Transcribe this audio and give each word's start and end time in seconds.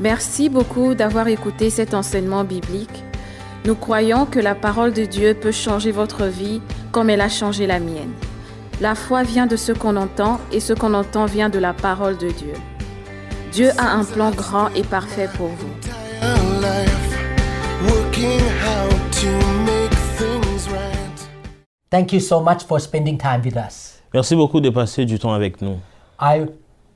Merci 0.00 0.50
beaucoup 0.50 0.94
d'avoir 0.94 1.26
écouté 1.28 1.70
cet 1.70 1.94
enseignement 1.94 2.44
biblique. 2.44 3.02
Nous 3.64 3.74
croyons 3.74 4.26
que 4.26 4.38
la 4.38 4.54
parole 4.54 4.92
de 4.92 5.04
Dieu 5.04 5.34
peut 5.34 5.52
changer 5.52 5.90
votre 5.90 6.26
vie 6.26 6.60
comme 6.92 7.08
elle 7.08 7.22
a 7.22 7.30
changé 7.30 7.66
la 7.66 7.80
mienne. 7.80 8.12
La 8.82 8.94
foi 8.94 9.22
vient 9.22 9.46
de 9.46 9.56
ce 9.56 9.72
qu'on 9.72 9.96
entend 9.96 10.38
et 10.52 10.60
ce 10.60 10.74
qu'on 10.74 10.92
entend 10.92 11.24
vient 11.24 11.48
de 11.48 11.58
la 11.58 11.72
parole 11.72 12.18
de 12.18 12.28
Dieu. 12.28 12.52
Dieu 13.52 13.70
a 13.78 13.94
un 13.94 14.04
plan 14.04 14.30
grand 14.32 14.68
et 14.74 14.82
parfait 14.82 15.30
pour 15.34 15.48
vous. 15.48 15.72
Thank 21.88 22.12
you 22.12 22.20
so 22.20 22.40
much 22.40 22.64
for 22.64 22.78
spending 22.80 23.16
time 23.16 23.40
with 23.42 23.56
us. 23.56 24.02
Merci 24.12 24.36
beaucoup 24.36 24.60
de 24.60 24.68
passer 24.68 25.06
du 25.06 25.18
temps 25.18 25.32
avec 25.32 25.62
nous. 25.62 25.78
I 26.20 26.44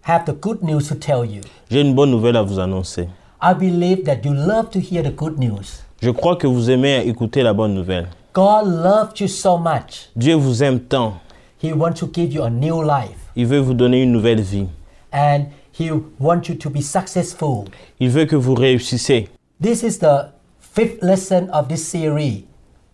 have 0.03 0.25
the 0.25 0.33
good 0.33 0.63
news 0.63 0.89
to 0.89 0.95
tell 0.95 1.25
you. 1.25 1.43
J'ai 1.71 1.81
une 1.81 1.95
bonne 1.95 2.11
nouvelle 2.11 2.37
à 2.37 2.43
vous 2.43 2.59
annoncer. 2.59 3.09
I 3.43 3.55
believe 3.55 4.05
that 4.05 4.21
you 4.25 4.33
love 4.35 4.71
to 4.71 4.79
hear 4.81 5.03
the 5.03 5.15
good 5.15 5.39
news. 5.39 5.83
Je 6.03 6.11
crois 6.11 6.37
que 6.37 6.47
vous 6.47 6.71
aimez 6.71 7.07
écouter 7.07 7.43
la 7.43 7.53
bonne 7.53 7.75
nouvelle. 7.75 8.09
God 8.35 8.67
loved 8.67 9.21
you 9.21 9.29
so 9.29 9.59
much. 9.59 10.09
Dieu 10.17 10.35
vous 10.35 10.63
aime 10.63 10.81
tant. 10.81 11.15
He 11.63 11.73
wants 11.73 11.99
to 12.01 12.07
give 12.13 12.33
you 12.33 12.43
a 12.43 12.51
new 12.51 12.83
life 12.83 13.17
Il 13.37 13.47
veut 13.47 13.59
vous 13.61 13.75
donner 13.75 14.03
une 14.03 14.13
nouvelle 14.13 14.41
vie. 14.41 14.67
and 15.13 15.47
he 15.73 15.91
wants 16.19 16.49
you 16.49 16.55
to 16.55 16.71
be 16.71 16.81
successful. 16.83 17.65
Il 17.99 18.11
veut 18.11 18.27
que 18.27 18.37
vous 18.37 18.55
réussissez. 18.55 19.29
This 19.61 19.83
is 19.83 19.99
the 19.99 20.31
fifth 20.61 21.03
lesson 21.03 21.49
of 21.53 21.69
this 21.69 21.87
series, 21.87 22.45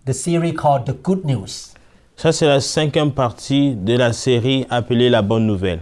the 0.07 0.13
series 0.15 0.55
called 0.55 0.85
the 0.87 0.95
good 1.03 1.25
news. 1.25 1.73
Ça, 2.17 2.33
c'est 2.33 2.47
la 2.47 2.61
cinquième 2.61 3.13
partie 3.13 3.75
de 3.75 3.95
la 3.97 4.13
série 4.15 4.67
appelée 4.71 5.11
La 5.11 5.21
Bonne 5.23 5.47
Nouvelle. 5.47 5.81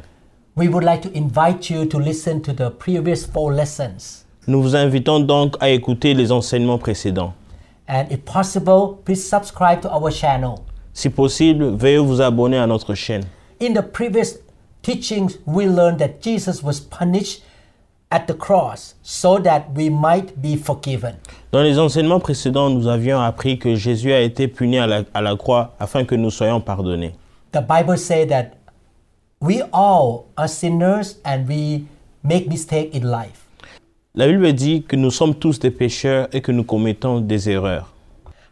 We 0.56 0.68
would 0.68 0.84
like 0.84 1.02
to 1.02 1.10
invite 1.16 1.68
you 1.68 1.84
to 1.86 1.98
listen 1.98 2.40
to 2.42 2.52
the 2.52 2.70
previous 2.70 3.26
four 3.26 3.52
lessons. 3.52 4.24
Nous 4.46 4.62
vous 4.62 4.76
invitons 4.76 5.18
donc 5.18 5.56
à 5.58 5.70
écouter 5.70 6.14
les 6.14 6.30
enseignements 6.30 6.78
précédents. 6.78 7.34
And 7.88 8.06
if 8.08 8.24
possible, 8.24 8.98
please 9.04 9.28
subscribe 9.28 9.80
to 9.80 9.88
our 9.90 10.12
channel. 10.12 10.60
Si 10.92 11.10
possible, 11.10 11.76
veuillez 11.76 11.98
vous 11.98 12.20
abonner 12.20 12.58
à 12.58 12.68
notre 12.68 12.94
chaîne. 12.94 13.24
In 13.60 13.72
the 13.72 13.82
previous 13.82 14.38
teachings, 14.82 15.38
we 15.44 15.66
learned 15.66 15.98
that 15.98 16.22
Jesus 16.22 16.62
was 16.62 16.78
punished 16.78 17.42
at 18.12 18.28
the 18.28 18.34
cross 18.34 18.94
so 19.02 19.40
that 19.40 19.64
we 19.74 19.90
might 19.90 20.40
be 20.40 20.56
forgiven. 20.56 21.16
Dans 21.50 21.62
les 21.62 21.80
enseignements 21.80 22.20
précédents, 22.20 22.70
nous 22.70 22.86
avions 22.86 23.20
appris 23.20 23.58
que 23.58 23.74
Jésus 23.74 24.12
a 24.12 24.20
été 24.20 24.46
puni 24.46 24.78
à 24.78 24.86
la, 24.86 25.02
à 25.14 25.20
la 25.20 25.34
croix 25.34 25.74
afin 25.80 26.04
que 26.04 26.14
nous 26.14 26.30
soyons 26.30 26.60
pardonnés. 26.60 27.16
The 27.50 27.60
Bible 27.60 27.98
says 27.98 28.28
that 28.28 28.52
we 29.44 29.62
all 29.72 30.24
are 30.38 30.48
sinners 30.48 31.18
and 31.24 31.46
we 31.46 31.86
make 32.22 32.48
mistakes 32.48 32.96
in 32.96 33.02
life. 33.10 33.44
La 34.14 34.26
Bible 34.26 34.52
dit 34.54 34.84
que 34.88 34.96
nous 34.96 35.10
sommes 35.10 35.34
tous 35.34 35.58
des 35.58 35.70
pécheurs 35.70 36.28
et 36.32 36.40
que 36.40 36.50
nous 36.52 36.64
commettons 36.64 37.20
des 37.20 37.50
erreurs. 37.50 37.92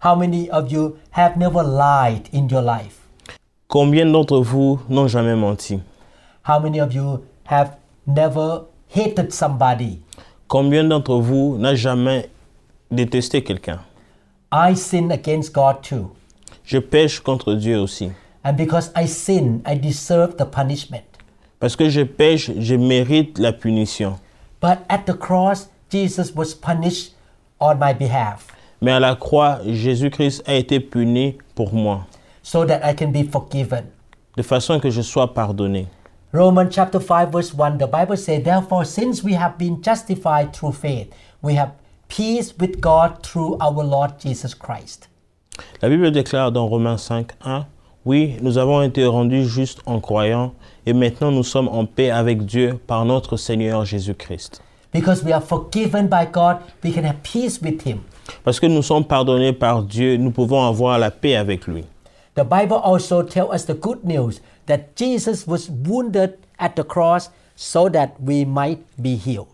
How 0.05 0.15
many 0.17 0.51
of 0.51 0.71
you 0.71 0.99
have 1.13 1.37
never 1.39 1.63
lied 1.63 2.29
in 2.35 2.47
your 2.49 2.63
life? 2.63 2.99
Combien 3.69 4.05
d'entre 4.05 4.41
vous 4.41 4.81
n'ont 4.91 5.09
jamais 5.09 5.35
menti? 5.37 5.81
How 6.47 6.61
many 6.61 6.79
of 6.81 6.93
you 6.93 7.23
have 7.47 7.77
never 8.07 8.65
hated 8.95 9.33
somebody? 9.33 10.01
Combien 10.47 10.85
d'entre 10.85 11.15
vous 11.15 11.57
n'a 11.59 11.75
jamais 11.75 12.29
détesté 12.91 13.43
quelqu'un? 13.43 13.81
I 14.53 14.75
sin 14.77 15.11
against 15.11 15.55
God 15.55 15.81
too. 15.81 16.11
Je 16.65 16.79
pêche 16.79 17.21
contre 17.21 17.55
Dieu 17.55 17.79
aussi. 17.79 18.11
And 18.45 18.55
because 18.57 18.91
I 18.95 19.07
sin, 19.07 19.63
I 19.65 19.77
deserve 19.77 20.37
the 20.37 20.45
punishment. 20.45 21.05
Parce 21.61 21.77
que 21.77 21.89
je 21.89 22.03
pêche, 22.03 22.51
je 22.59 22.75
mérite 22.75 23.39
la 23.39 23.53
punition. 23.53 24.19
But 24.61 24.79
at 24.89 25.07
the 25.07 25.15
cross, 25.15 25.69
Jesus 25.91 26.33
was 26.35 26.55
punished 26.55 27.15
on 27.61 27.79
my 27.79 27.93
behalf 27.93 28.49
Mais 28.81 28.91
à 28.91 28.99
la 28.99 29.15
croix, 29.15 29.61
Jésus-Christ 29.65 30.43
a 30.47 30.55
été 30.55 30.81
puni 30.81 31.39
pour 31.55 31.73
moi, 31.73 32.05
so 32.43 32.65
that 32.65 32.81
I 32.83 32.95
can 32.97 33.13
be 33.13 33.23
forgiven. 33.23 33.85
de 34.37 34.43
façon 34.43 34.81
que 34.81 34.91
je 34.91 35.03
sois 35.03 35.33
pardonné. 35.33 35.87
Romans 36.33 36.69
chapter 36.71 36.99
5 36.99 37.31
verse 37.31 37.53
1 37.55 37.79
the 37.79 37.87
Bible 37.87 38.17
says 38.17 38.43
therefore 38.43 38.85
since 38.85 39.23
we 39.23 39.35
have 39.35 39.57
been 39.59 39.81
justified 39.83 40.53
through 40.53 40.73
faith 40.73 41.13
we 41.43 41.55
have 41.55 41.73
peace 42.09 42.55
with 42.59 42.81
God 42.81 43.23
through 43.23 43.57
our 43.61 43.85
Lord 43.85 44.19
Jesus 44.19 44.55
Christ. 44.55 45.09
La 45.83 45.89
Bible 45.89 46.11
déclare 46.11 46.51
dans 46.51 46.67
Romains 46.67 46.97
5, 46.99 47.33
1, 47.45 47.67
Oui, 48.05 48.35
nous 48.43 48.59
avons 48.59 48.83
été 48.83 49.07
rendus 49.07 49.47
justes 49.47 49.81
en 49.87 50.01
croyant, 50.01 50.55
et 50.87 50.93
maintenant 50.93 51.31
nous 51.31 51.45
sommes 51.45 51.69
en 51.69 51.87
paix 51.87 52.11
avec 52.11 52.45
Dieu 52.45 52.77
par 52.87 53.05
notre 53.05 53.37
Seigneur 53.37 53.85
Jésus-Christ. 53.85 54.61
Because 54.93 55.23
we 55.23 55.33
are 55.33 55.41
forgiven 55.41 56.09
by 56.09 56.27
God, 56.31 56.57
we 56.83 56.93
can 56.93 57.05
have 57.05 57.23
peace 57.23 57.61
with 57.63 57.87
him. 57.87 58.01
Parce 58.43 58.59
que 58.59 58.67
nous 58.67 58.83
sommes 58.83 59.05
pardonnés 59.05 59.53
par 59.53 59.85
Dieu, 59.85 60.17
nous 60.17 60.33
pouvons 60.33 60.67
avoir 60.67 60.99
la 60.99 61.13
paix 61.13 61.37
avec 61.37 61.69
lui. 61.69 61.85
The 62.35 62.43
Bible 62.43 62.81
also 62.83 63.23
tells 63.23 63.55
us 63.55 63.67
the 63.67 63.75
good 63.75 64.05
news 64.05 64.41
that 64.67 64.97
Jesus 64.97 65.47
was 65.47 65.71
wounded 65.71 66.39
at 66.59 66.71
the 66.71 66.85
cross 66.85 67.31
so 67.55 67.89
that 67.89 68.15
we 68.21 68.45
might 68.45 68.81
be 68.99 69.15
healed. 69.15 69.47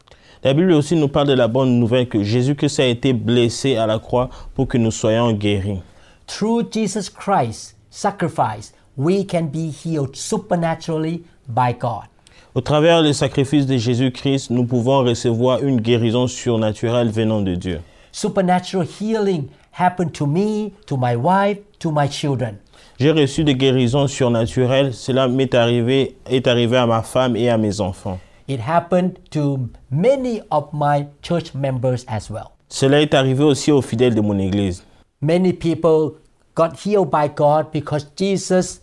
La 0.42 0.54
Bible 0.54 0.72
aussi 0.72 0.96
nous 0.96 1.08
parle 1.08 1.28
de 1.28 1.34
la 1.34 1.48
bonne 1.48 1.78
nouvelle 1.78 2.08
que 2.08 2.22
Jésus-Christ 2.22 2.80
a 2.80 2.86
été 2.86 3.12
blessé 3.12 3.76
à 3.76 3.86
la 3.86 3.98
croix 3.98 4.30
pour 4.54 4.66
que 4.66 4.78
nous 4.78 4.92
soyons 4.92 5.32
guéris. 5.32 5.80
Through 6.26 6.72
Jesus 6.72 7.10
Christ's 7.10 7.74
sacrifice, 7.98 8.72
we 8.96 9.24
can 9.24 9.48
be 9.48 9.70
healed 9.70 10.14
supernaturally 10.16 11.24
by 11.48 11.72
God. 11.72 12.06
Au 12.54 12.60
travers 12.60 13.02
du 13.02 13.12
sacrifice 13.12 13.66
de 13.66 13.76
Jésus-Christ, 13.76 14.50
nous 14.50 14.64
pouvons 14.64 15.04
recevoir 15.04 15.62
une 15.62 15.80
guérison 15.80 16.26
surnaturelle 16.26 17.10
venant 17.10 17.40
de 17.40 17.54
Dieu. 17.54 17.80
Supernatural 18.12 18.86
healing 18.86 19.48
happened 19.72 20.12
to 20.12 20.26
me, 20.26 20.72
to 20.86 20.96
my 20.96 21.14
wife, 21.14 21.58
to 21.78 21.90
my 21.90 22.08
children. 22.08 22.56
J'ai 22.98 23.12
reçu 23.12 23.44
des 23.44 23.54
guérisons 23.54 24.08
surnaturelles. 24.08 24.92
Cela 24.92 25.28
m'est 25.28 25.54
arrivé, 25.54 26.16
est 26.28 26.46
arrivé 26.46 26.76
à 26.76 26.86
ma 26.86 27.02
femme 27.02 27.36
et 27.36 27.48
à 27.48 27.58
mes 27.58 27.80
enfants. 27.80 28.18
It 28.48 28.60
happened 28.60 29.18
to 29.30 29.68
many 29.90 30.40
of 30.50 30.68
my 30.72 31.06
church 31.22 31.54
members 31.54 32.04
as 32.08 32.30
well. 32.30 32.50
Cela 32.68 33.02
est 33.02 33.14
arrivé 33.14 33.44
aussi 33.44 33.70
aux 33.70 33.82
fidèles 33.82 34.14
de 34.14 34.20
mon 34.20 34.38
église. 34.38 34.82
Many 35.20 35.52
people 35.52 36.14
got 36.58 36.80
healed 36.80 37.08
by 37.08 37.28
God 37.28 37.70
because 37.70 38.04
Jesus 38.16 38.80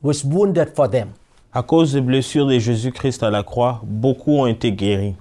was 0.00 0.24
wounded 0.24 0.68
for 0.76 0.88
them. 0.88 1.14
À 1.52 1.64
cause 1.64 1.92
des 1.92 2.00
blessures 2.00 2.46
de 2.46 2.58
Jésus-Christ 2.60 3.24
à 3.24 3.30
la 3.30 3.42
croix, 3.42 3.80
beaucoup 3.82 4.38
ont 4.38 4.46
été 4.46 4.70
guéris. 4.70 5.16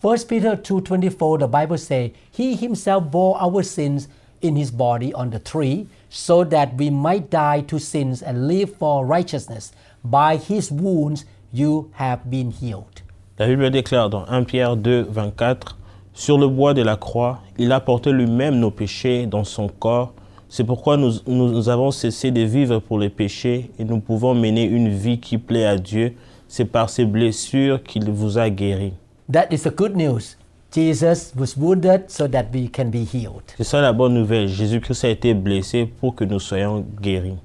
1 0.00 0.26
Peter 0.28 0.54
2:24 0.56 1.38
the 1.38 1.48
Bible 1.48 1.76
says, 1.76 2.12
"He 2.38 2.54
himself 2.54 3.02
bore 3.10 3.36
our 3.42 3.64
sins 3.64 4.08
in 4.40 4.54
his 4.54 4.70
body 4.70 5.12
on 5.14 5.30
the 5.30 5.42
tree, 5.42 5.86
so 6.08 6.44
that 6.44 6.68
we 6.78 6.88
might 6.88 7.30
die 7.30 7.62
to 7.66 7.78
sins 7.78 8.22
and 8.22 8.46
live 8.46 8.70
for 8.78 9.04
righteousness. 9.04 9.72
By 10.04 10.36
his 10.36 10.70
wounds 10.70 11.24
you 11.52 11.90
have 11.98 12.20
been 12.30 12.52
healed." 12.52 13.02
La 13.38 13.46
Bible 13.46 13.70
déclare 13.70 14.08
dans 14.08 14.24
1 14.28 14.44
Pierre 14.44 14.76
2, 14.76 15.02
24, 15.10 15.76
Sur 16.12 16.38
le 16.38 16.48
bois 16.48 16.74
de 16.74 16.82
la 16.82 16.96
croix, 16.96 17.40
il 17.58 17.72
a 17.72 17.80
porté 17.80 18.12
lui-même 18.12 18.58
nos 18.58 18.70
péchés 18.70 19.26
dans 19.26 19.44
son 19.44 19.68
corps. 19.68 20.12
C'est 20.52 20.64
pourquoi 20.64 20.96
nous, 20.96 21.12
nous 21.28 21.68
avons 21.68 21.92
cessé 21.92 22.32
de 22.32 22.40
vivre 22.40 22.80
pour 22.80 22.98
les 22.98 23.08
péchés 23.08 23.70
et 23.78 23.84
nous 23.84 24.00
pouvons 24.00 24.34
mener 24.34 24.64
une 24.64 24.88
vie 24.88 25.20
qui 25.20 25.38
plaît 25.38 25.64
à 25.64 25.78
Dieu. 25.78 26.14
C'est 26.48 26.64
par 26.64 26.90
ses 26.90 27.04
blessures 27.04 27.80
qu'il 27.84 28.10
vous 28.10 28.36
a 28.36 28.50
guéris. 28.50 28.94
That 29.32 29.46
is 29.52 29.60
the 29.60 29.72
good 29.72 29.96
news. 29.96 30.36
Jesus 30.74 31.32
was 31.38 31.56
wounded 31.56 32.10
so 32.10 32.26
that 32.26 32.46
we 32.52 32.68
can 32.68 32.86
be 32.86 33.04
healed. 33.04 33.44
C'est 33.56 33.62
ça 33.62 33.80
la 33.80 33.92
bonne 33.92 34.14
nouvelle. 34.14 34.48
Jésus-Christ 34.48 35.04
a 35.04 35.10
été 35.10 35.34
blessé 35.34 35.86
pour 35.86 36.16
que 36.16 36.24
nous 36.24 36.40
soyons 36.40 36.84
guéris. 37.00 37.38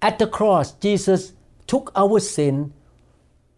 At 0.00 0.12
the 0.12 0.30
cross, 0.30 0.76
Jesus 0.80 1.34
took 1.66 1.90
our 1.96 2.20
sin. 2.20 2.70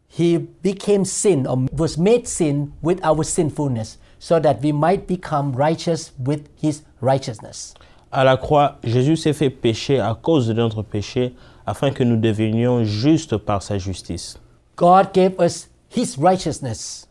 He 0.08 0.38
became 0.62 1.04
sin 1.04 1.46
or 1.46 1.58
was 1.76 1.98
made 1.98 2.26
sin 2.26 2.70
with 2.82 3.04
our 3.04 3.22
sinfulness 3.22 3.98
so 4.18 4.40
that 4.40 4.62
we 4.62 4.72
might 4.72 5.06
become 5.06 5.52
righteous 5.54 6.14
with 6.18 6.48
his 6.62 6.82
righteousness. 7.02 7.74
À 8.10 8.24
la 8.24 8.36
croix, 8.36 8.78
Jésus 8.84 9.16
s'est 9.16 9.32
fait 9.32 9.50
pécher 9.50 10.00
à 10.00 10.16
cause 10.20 10.48
de 10.48 10.54
notre 10.54 10.82
péché 10.82 11.34
afin 11.66 11.90
que 11.90 12.02
nous 12.02 12.16
devenions 12.16 12.84
justes 12.84 13.36
par 13.36 13.62
sa 13.62 13.76
justice. 13.78 14.38
God 14.76 15.08
gave 15.12 15.34
us 15.38 15.68
his 15.94 16.16
righteousness, 16.18 17.06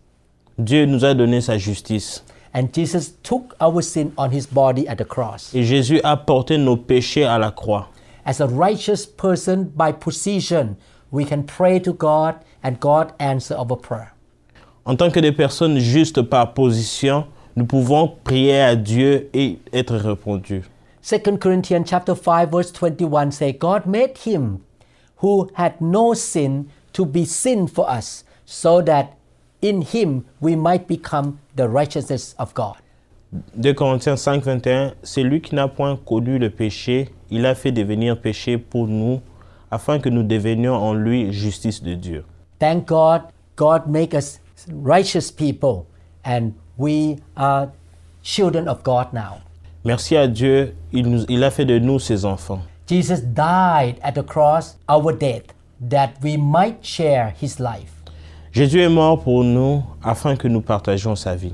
Dieu 0.58 0.86
nous 0.86 1.06
a 1.06 1.14
donné 1.14 1.42
sa 1.42 1.58
justice 1.58 2.24
and 2.54 2.74
Jesus 2.74 3.12
took 3.22 3.56
our 3.62 3.82
sin 3.84 4.12
on 4.18 4.32
his 4.32 4.48
body 4.48 4.88
at 4.88 4.96
the 4.98 5.06
cross. 5.06 5.54
et 5.54 5.64
Jésus 5.64 6.02
a 6.04 6.18
porté 6.18 6.58
nos 6.58 6.78
péchés 6.78 7.24
à 7.24 7.38
la 7.38 7.52
croix. 7.52 7.90
As 8.26 8.42
a 8.42 8.48
righteous 8.48 9.06
person 9.06 9.72
by 9.76 9.92
position, 9.92 10.76
we 11.12 11.26
can 11.26 11.44
pray 11.44 11.80
to 11.80 11.94
God 11.94 12.36
and 12.64 12.80
God 12.80 13.14
answer 13.20 13.56
our 13.56 13.78
prayer. 13.78 14.14
En 14.86 14.96
tant 14.96 15.12
que 15.12 15.20
des 15.20 15.32
personnes 15.32 15.78
justes 15.80 16.22
par 16.22 16.54
position, 16.54 17.26
nous 17.56 17.66
pouvons 17.66 18.12
prier 18.24 18.60
à 18.60 18.76
Dieu 18.76 19.30
et 19.34 19.60
être 19.74 19.96
répondus. 19.96 20.64
2 21.08 21.38
Corinthians 21.38 21.90
chapter 21.90 22.14
5 22.14 22.52
verse 22.52 22.70
21 22.70 23.32
say 23.32 23.54
God 23.54 23.86
made 23.86 24.18
him 24.18 24.66
who 25.20 25.50
had 25.54 25.80
no 25.80 26.14
sin 26.14 26.70
to 26.92 27.06
be 27.06 27.24
sin 27.24 27.66
for 27.66 27.90
us 27.90 28.26
so 28.44 28.82
that 28.82 29.18
in 29.62 29.84
him 29.84 30.26
we 30.42 30.54
might 30.54 30.86
become 30.86 31.40
the 31.56 31.70
righteousness 31.70 32.36
of 32.38 32.54
God. 32.54 32.76
2 33.62 33.74
Corinthiens 33.74 34.18
5, 34.18 34.44
21, 34.44 34.96
c'est 35.02 35.24
lui 35.24 35.40
qui 35.40 35.56
n'a 35.56 35.70
point 35.70 35.96
connu 35.96 36.40
le 36.40 36.50
péché, 36.50 37.08
il 37.30 37.46
a 37.46 37.56
fait 37.56 37.72
devenir 37.72 38.20
péché 38.20 38.58
pour 38.58 38.88
nous, 38.88 39.22
afin 39.72 40.00
que 40.00 40.10
nous 40.10 40.24
devenions 40.24 40.76
en 40.76 40.94
lui 40.94 41.32
justice 41.32 41.82
de 41.82 41.96
Dieu. 41.96 42.26
Thank 42.60 42.86
God, 42.86 43.22
God 43.56 43.88
make 43.88 44.14
us 44.14 44.42
righteous 44.74 45.32
people 45.32 45.88
and 46.26 46.52
we 46.78 47.18
are 47.38 47.70
children 48.24 48.68
of 48.68 48.84
God 48.84 49.14
now. 49.14 49.47
Merci 49.88 50.18
à 50.18 50.28
Dieu, 50.28 50.76
il, 50.92 51.08
nous- 51.10 51.24
il 51.30 51.42
a 51.46 51.50
fait 51.50 51.64
de 51.64 51.80
nous 51.80 51.98
ses 51.98 52.26
enfants. 52.26 52.60
Jesus 52.90 53.22
died 53.22 53.96
at 54.04 54.12
the 54.16 54.22
cross, 54.22 54.76
our 54.90 55.14
death, 55.14 55.44
that 55.90 56.10
we 56.22 56.36
might 56.38 56.84
share 56.84 57.34
his 57.42 57.58
life. 57.58 57.94
Jésus 58.52 58.82
est 58.82 58.90
mort 58.90 59.22
pour 59.24 59.46
nous 59.46 59.82
afin 60.04 60.36
que 60.36 60.50
nous 60.50 60.60
partagions 60.60 61.16
sa 61.16 61.36
vie. 61.36 61.54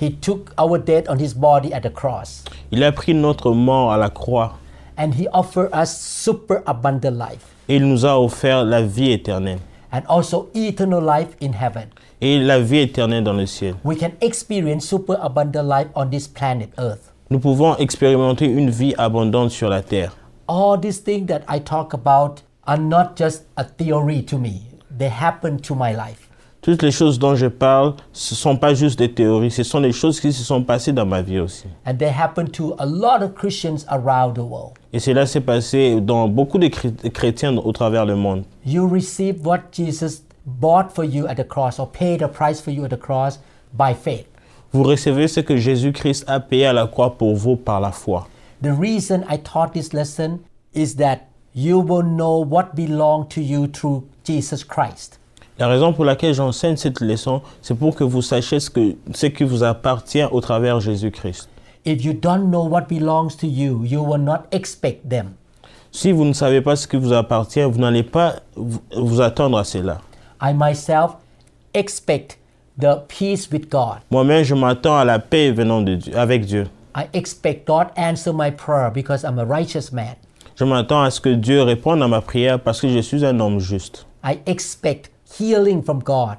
He 0.00 0.10
took 0.10 0.52
our 0.58 0.78
death 0.78 1.04
on 1.10 1.18
his 1.18 1.34
body 1.34 1.70
at 1.74 1.80
the 1.82 1.92
cross 1.92 2.44
Il 2.70 2.82
a 2.82 2.92
pris 2.92 3.12
notre 3.12 3.50
mort 3.52 3.92
à 3.92 3.98
la 3.98 4.08
croix 4.08 4.54
and 4.96 5.10
he 5.12 5.28
offered 5.34 5.68
us 5.74 5.90
super 5.94 6.62
abundant 6.64 7.10
life 7.18 7.44
et 7.68 7.76
il 7.76 7.86
nous 7.86 8.06
a 8.06 8.18
offert 8.18 8.64
la 8.64 8.80
vie 8.80 9.10
éternelle 9.10 9.58
and 9.92 10.00
also 10.08 10.48
eternal 10.54 11.02
life 11.04 11.36
in 11.42 11.52
heaven. 11.52 11.88
et 12.22 12.38
la 12.38 12.58
vie 12.58 12.78
éternelle 12.78 13.24
dans 13.24 13.34
le 13.34 13.44
ciel. 13.44 13.74
We 13.84 13.98
can 13.98 14.12
experience 14.22 14.86
super 14.86 15.16
abundant 15.22 15.64
life 15.68 15.88
on 15.94 16.06
this 16.06 16.26
planet 16.26 16.70
Earth. 16.78 17.12
Nous 17.30 17.38
pouvons 17.40 17.76
expérimenter 17.76 18.46
une 18.46 18.70
vie 18.70 18.94
abondante 18.98 19.50
sur 19.50 19.68
la 19.68 19.82
terre. 19.82 20.16
All 20.48 20.78
these 20.80 21.02
things 21.02 21.26
that 21.26 21.40
I 21.48 21.60
talk 21.60 21.92
about 21.92 22.42
are 22.66 22.78
not 22.78 23.16
just 23.16 23.46
a 23.56 23.64
theory 23.64 24.22
to 24.26 24.38
me, 24.38 24.62
they 24.96 25.08
happen 25.08 25.58
to 25.62 25.74
my 25.74 25.92
life. 25.92 26.28
Toutes 26.62 26.82
les 26.82 26.90
choses 26.90 27.18
dont 27.18 27.34
je 27.36 27.46
parle, 27.46 27.94
ce 28.12 28.34
ne 28.34 28.36
sont 28.36 28.56
pas 28.56 28.74
juste 28.74 28.98
des 28.98 29.12
théories, 29.12 29.50
ce 29.52 29.62
sont 29.62 29.80
des 29.80 29.92
choses 29.92 30.20
qui 30.20 30.32
se 30.32 30.42
sont 30.42 30.62
passées 30.64 30.92
dans 30.92 31.06
ma 31.06 31.22
vie 31.22 31.38
aussi. 31.38 31.66
And 31.86 31.96
they 31.98 32.08
happen 32.08 32.46
to 32.52 32.74
a 32.78 32.86
lot 32.86 33.22
of 33.22 33.34
Christians 33.34 33.84
around 33.88 34.34
the 34.34 34.42
world. 34.42 34.72
Et 34.92 34.98
cela 35.00 35.26
s'est 35.26 35.40
passé 35.40 36.00
dans 36.00 36.26
beaucoup 36.28 36.58
de 36.58 36.66
chré- 36.68 36.92
chrétiens 37.12 37.56
au 37.56 37.72
travers 37.72 38.04
le 38.04 38.16
monde. 38.16 38.44
You 38.64 38.88
receive 38.88 39.44
what 39.46 39.60
Jesus 39.72 40.22
bought 40.44 40.90
for 40.92 41.04
you 41.04 41.26
at 41.26 41.34
the 41.36 41.46
cross 41.46 41.78
or 41.80 41.88
paid 41.90 42.22
a 42.22 42.28
price 42.28 42.60
for 42.60 42.72
you 42.72 42.84
at 42.84 42.88
the 42.90 42.98
cross 42.98 43.38
by 43.72 43.92
faith. 43.94 44.26
Vous 44.72 44.82
recevez 44.82 45.28
ce 45.28 45.40
que 45.40 45.56
Jésus-Christ 45.56 46.24
a 46.26 46.40
payé 46.40 46.66
à 46.66 46.72
la 46.72 46.86
croix 46.86 47.16
pour 47.16 47.34
vous 47.34 47.56
par 47.56 47.80
la 47.80 47.92
foi. 47.92 48.28
The 48.62 48.72
reason 48.72 49.22
I 49.30 49.38
taught 49.38 49.72
this 49.72 49.92
lesson 49.92 50.40
is 50.74 50.96
that 50.96 51.28
you 51.54 51.78
will 51.80 52.02
know 52.02 52.44
what 52.44 52.74
belongs 52.74 53.26
to 53.30 53.40
you 53.40 53.66
through 53.66 54.04
Jesus 54.24 54.64
Christ. 54.64 55.18
La 55.58 55.68
raison 55.68 55.94
pour 55.94 56.04
laquelle 56.04 56.34
j'enseigne 56.34 56.76
cette 56.76 57.00
leçon, 57.00 57.40
c'est 57.62 57.74
pour 57.74 57.94
que 57.94 58.04
vous 58.04 58.20
sachiez 58.20 58.60
ce, 58.60 58.68
que, 58.68 58.94
ce 59.14 59.26
qui 59.26 59.44
vous 59.44 59.62
appartient 59.62 60.24
au 60.30 60.40
travers 60.40 60.80
Jésus-Christ. 60.80 61.48
If 61.86 62.04
you 62.04 62.12
don't 62.12 62.50
know 62.50 62.64
what 62.66 62.88
belongs 62.88 63.36
to 63.38 63.46
you, 63.46 63.84
you 63.84 64.02
will 64.02 64.20
not 64.20 64.46
expect 64.52 65.08
them. 65.08 65.34
Si 65.92 66.12
vous 66.12 66.26
ne 66.26 66.34
savez 66.34 66.60
pas 66.60 66.76
ce 66.76 66.86
qui 66.86 66.96
vous 66.98 67.12
appartient, 67.14 67.62
vous 67.62 67.78
n'allez 67.78 68.02
pas 68.02 68.34
vous, 68.54 69.20
attendre 69.22 69.56
à 69.56 69.64
cela. 69.64 70.00
I 70.42 70.52
myself 70.52 71.12
expect 71.72 72.36
the 72.78 73.00
peace 73.08 73.48
with 73.50 73.68
God. 73.70 73.98
Moi-même, 74.10 74.44
je 74.44 74.54
m'attends 74.54 74.96
à 74.96 75.04
la 75.04 75.18
paix 75.18 75.50
venant 75.52 75.80
de 75.82 75.94
Dieu, 75.94 76.16
avec 76.16 76.44
Dieu. 76.44 76.66
I 76.96 77.04
expect 77.12 77.66
God 77.66 77.88
answer 77.96 78.32
my 78.32 78.50
prayer 78.50 78.90
because 78.90 79.22
I'm 79.24 79.38
a 79.38 79.44
righteous 79.44 79.92
man. 79.92 80.14
Je 80.58 80.64
m'attends 80.64 81.02
à 81.02 81.10
ce 81.10 81.20
que 81.20 81.28
Dieu 81.34 81.62
réponde 81.62 82.02
à 82.02 82.08
ma 82.08 82.20
prière 82.22 82.58
parce 82.58 82.80
que 82.80 82.88
je 82.88 82.98
suis 83.00 83.24
un 83.26 83.38
homme 83.40 83.58
juste. 83.60 84.06
I 84.24 84.38
expect 84.46 85.10
healing 85.38 85.82
from 85.82 86.02
God 86.02 86.36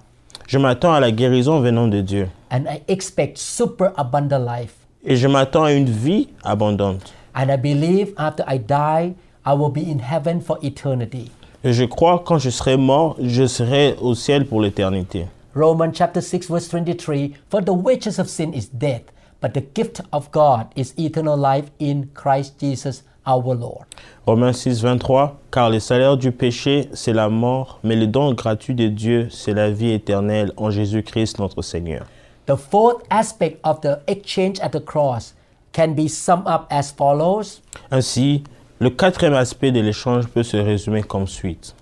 Je 0.47 0.57
m'attends 0.57 0.93
à 0.93 0.99
la 0.99 1.11
guérison 1.11 1.59
venant 1.59 1.87
de 1.87 2.01
Dieu. 2.01 2.27
and 2.51 2.63
I 2.67 2.81
expect 2.87 3.37
super 3.37 3.91
abundant 3.97 4.39
life. 4.39 4.73
Et 5.05 5.15
je 5.15 5.27
m'attends 5.27 5.63
à 5.65 5.73
une 5.73 5.89
vie 5.89 6.29
abondante. 6.43 7.13
And 7.35 7.49
I 7.51 7.57
believe 7.57 8.13
after 8.17 8.43
I 8.47 8.57
die, 8.57 9.13
I 9.45 9.53
will 9.53 9.69
be 9.71 9.83
in 9.87 9.99
heaven 9.99 10.41
for 10.41 10.57
eternity. 10.63 11.29
Et 11.63 11.73
je 11.73 11.83
crois 11.85 12.23
quand 12.25 12.39
je 12.39 12.49
serai 12.49 12.77
mort, 12.77 13.15
je 13.21 13.45
serai 13.45 13.95
au 14.01 14.15
ciel 14.15 14.45
pour 14.45 14.61
l'éternité. 14.61 15.27
Romans 15.57 15.91
chapter 15.91 16.21
6 16.21 16.49
verse 16.49 16.67
23 16.69 17.33
For 17.49 17.61
the 17.61 17.73
wages 17.73 18.19
of 18.19 18.29
sin 18.29 18.53
is 18.53 18.67
death, 18.67 19.01
but 19.41 19.55
the 19.55 19.61
gift 19.61 20.01
of 20.13 20.31
God 20.31 20.71
is 20.75 20.93
eternal 20.99 21.35
life 21.35 21.71
in 21.79 22.11
Christ 22.13 22.59
Jesus 22.59 23.01
our 23.25 23.55
Lord. 23.55 23.87
Romains 24.27 24.53
6, 24.53 24.81
23. 24.81 25.35
Car 25.51 25.71
le 25.71 25.79
salaire 25.79 26.15
du 26.15 26.31
péché, 26.31 26.89
c'est 26.93 27.11
la 27.11 27.27
mort, 27.27 27.79
mais 27.83 27.95
le 27.95 28.05
don 28.05 28.33
gratuit 28.33 28.75
de 28.75 28.87
Dieu, 28.87 29.29
c'est 29.31 29.53
la 29.53 29.71
vie 29.71 29.91
éternelle 29.91 30.53
en 30.57 30.69
Jésus-Christ 30.69 31.39
notre 31.39 31.63
Seigneur. 31.63 32.05
The 32.45 32.55
fourth 32.55 33.03
aspect 33.09 33.57
of 33.63 33.81
the 33.81 33.99
exchange 34.07 34.59
at 34.61 34.69
the 34.69 34.79
cross 34.79 35.33
can 35.73 35.95
be 35.95 36.07
summed 36.07 36.47
up 36.47 36.67
as 36.69 36.91
follows. 36.91 37.61
Ainsi, 37.89 38.43
le 38.79 38.91
quatrième 38.91 39.33
aspect 39.33 39.71
de 39.71 39.81
l'échange 39.81 40.27
peut 40.27 40.43
se 40.43 40.57
résumer 40.57 41.01
comme 41.01 41.27
suite. 41.27 41.73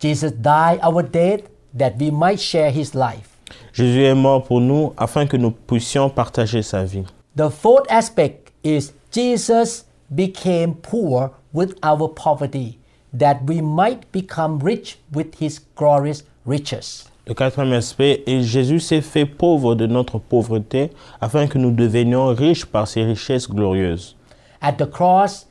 Jesus 0.00 0.32
died 0.32 0.80
our 0.82 1.02
death 1.02 1.49
that 1.74 1.92
we 1.98 2.10
might 2.10 2.40
share 2.40 2.70
his 2.70 2.94
life. 2.94 3.36
Jésus 3.72 4.04
est 4.04 4.14
mort 4.14 4.44
pour 4.44 4.60
nous 4.60 4.92
afin 4.96 5.26
que 5.26 5.36
nous 5.36 5.50
puissions 5.50 6.10
partager 6.10 6.62
sa 6.62 6.84
vie. 6.84 7.04
The 7.36 7.48
fourth 7.50 7.86
aspect 7.88 8.52
is 8.64 8.92
Jesus 9.12 9.84
became 10.14 10.74
poor 10.74 11.30
with 11.52 11.76
our 11.82 12.08
poverty 12.08 12.78
that 13.12 13.42
we 13.46 13.60
might 13.60 14.10
become 14.12 14.58
rich 14.58 14.98
with 15.12 15.34
his 15.40 15.60
glorious 15.76 16.24
riches. 16.46 17.06
Le 17.26 17.34
quatrième 17.34 17.72
aspect 17.72 18.22
est 18.26 18.42
Jésus 18.42 18.80
s'est 18.80 19.02
fait 19.02 19.26
pauvre 19.26 19.74
de 19.74 19.86
notre 19.86 20.18
pauvreté 20.18 20.90
afin 21.20 21.46
que 21.46 21.58
nous 21.58 21.70
devenions 21.70 22.34
riches 22.34 22.64
par 22.64 22.88
ses 22.88 23.04
richesses 23.04 23.48
glorieuses. 23.48 24.16
At 24.60 24.72
the 24.72 24.86
cross, 24.86 25.46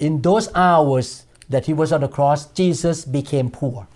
in 0.00 0.20
those 0.22 0.48
hours 0.54 1.26
that 1.50 1.68
he 1.68 1.74
was 1.74 1.92
on 1.92 2.00
the 2.00 2.08
cross, 2.08 2.48
Jesus 2.54 3.04
became 3.04 3.50
poor. 3.50 3.86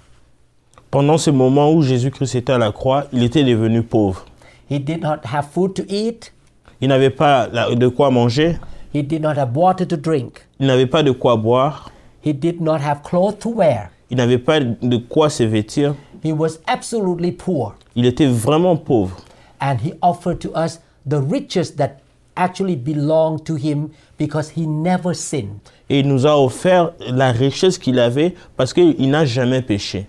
Pendant 0.90 1.18
ce 1.18 1.30
moment 1.30 1.70
où 1.72 1.82
Jésus-Christ 1.82 2.34
était 2.34 2.52
à 2.52 2.58
la 2.58 2.72
croix, 2.72 3.04
il 3.12 3.22
était 3.22 3.44
devenu 3.44 3.82
pauvre. 3.82 4.24
He 4.70 4.80
did 4.80 5.02
not 5.02 5.18
have 5.24 5.46
food 5.52 5.74
to 5.74 5.82
eat, 5.88 6.32
Il 6.80 6.88
n'avait 6.88 7.10
pas 7.10 7.48
de 7.48 7.88
quoi 7.88 8.10
manger, 8.10 8.56
he 8.94 9.02
did 9.02 9.20
not 9.20 9.36
have 9.36 9.50
water 9.54 9.86
to 9.86 9.96
drink, 9.96 10.46
il 10.60 10.66
n'avait 10.66 10.86
pas 10.86 11.02
de 11.02 11.10
quoi 11.10 11.36
boire, 11.36 11.90
he 12.24 12.32
did 12.32 12.60
not 12.60 12.78
have 12.78 13.02
clothes 13.02 13.38
to 13.40 13.50
wear. 13.50 13.90
il 14.10 14.16
n'avait 14.16 14.38
pas 14.38 14.60
de 14.60 14.96
quoi 14.96 15.28
se 15.28 15.42
vêtir. 15.42 15.94
He 16.24 16.32
was 16.32 16.58
absolutely 16.66 17.32
poor. 17.32 17.74
Il 17.94 18.06
était 18.06 18.26
vraiment 18.26 18.76
pauvre. 18.76 19.16
And 19.60 19.76
he 19.84 19.92
offered 20.02 20.38
to 20.40 20.50
us 20.56 20.80
the 21.06 21.20
riches 21.20 21.76
that 21.76 21.98
actually 22.36 22.76
belong 22.76 23.40
to 23.44 23.56
him 23.56 23.90
because 24.18 24.52
he 24.56 24.66
never 24.66 25.14
sinned. 25.14 25.58
Et 25.90 26.00
il 26.00 26.08
nous 26.08 26.26
a 26.26 26.36
offert 26.38 26.92
la 27.00 27.32
richesse 27.32 27.76
qu'il 27.78 27.98
avait 27.98 28.34
parce 28.56 28.72
qu'il 28.72 29.10
n'a 29.10 29.24
jamais 29.24 29.62
péché. 29.62 30.06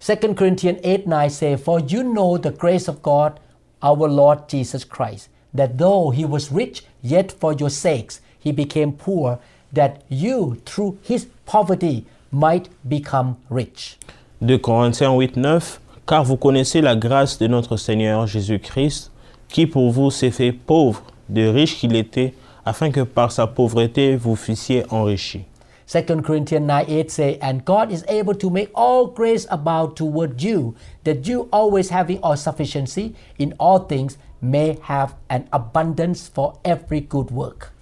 2 0.00 0.34
Corinthians 0.34 0.80
8 0.82 1.06
9 1.06 1.30
say, 1.30 1.56
For 1.56 1.78
you 1.78 2.02
know 2.02 2.38
the 2.38 2.50
grace 2.50 2.88
of 2.88 3.02
God, 3.02 3.38
our 3.82 4.08
Lord 4.08 4.48
Jesus 4.48 4.82
Christ, 4.82 5.28
that 5.52 5.76
though 5.76 6.08
he 6.08 6.24
was 6.24 6.50
rich, 6.50 6.84
yet 7.02 7.30
for 7.30 7.52
your 7.52 7.68
sakes 7.68 8.20
he 8.38 8.50
became 8.50 8.92
poor, 8.92 9.38
that 9.70 10.02
you 10.08 10.56
through 10.64 10.98
his 11.02 11.26
poverty 11.44 12.06
might 12.32 12.70
become 12.88 13.36
rich. 13.50 13.98
2 14.40 14.58
Corinthiens 14.60 15.18
8, 15.18 15.36
9. 15.36 15.80
Car 16.06 16.24
vous 16.24 16.38
connaissez 16.38 16.80
la 16.80 16.96
grâce 16.96 17.38
de 17.38 17.46
notre 17.46 17.76
Seigneur 17.76 18.26
Jésus-Christ, 18.26 19.12
qui 19.48 19.66
pour 19.66 19.90
vous 19.90 20.10
s'est 20.10 20.30
fait 20.30 20.52
pauvre, 20.52 21.02
de 21.28 21.46
riche 21.46 21.78
qu'il 21.78 21.94
était, 21.94 22.32
afin 22.64 22.90
que 22.90 23.02
par 23.02 23.32
sa 23.32 23.46
pauvreté 23.46 24.16
vous 24.16 24.34
fussiez 24.34 24.84
enrichis. 24.90 25.44
2 25.90 26.22
Corinthians 26.22 26.64
9 26.68 26.84
8 26.86 27.10
say, 27.10 27.38
And 27.42 27.64
God 27.64 27.90
is 27.90 28.04
able 28.06 28.34
to 28.36 28.48
make 28.48 28.70
all 28.76 29.08
grace 29.08 29.44
abound 29.50 29.96
toward 29.96 30.40
you, 30.40 30.76
that 31.02 31.26
you 31.26 31.48
always 31.52 31.88
having 31.88 32.20
all 32.22 32.36
sufficiency 32.36 33.16
in 33.40 33.54
all 33.58 33.80
things 33.80 34.16
may 34.40 34.78
have 34.82 35.16
an 35.30 35.48
abundance 35.52 36.28
for 36.28 36.56
every 36.64 37.00
good 37.00 37.32
work. 37.32 37.72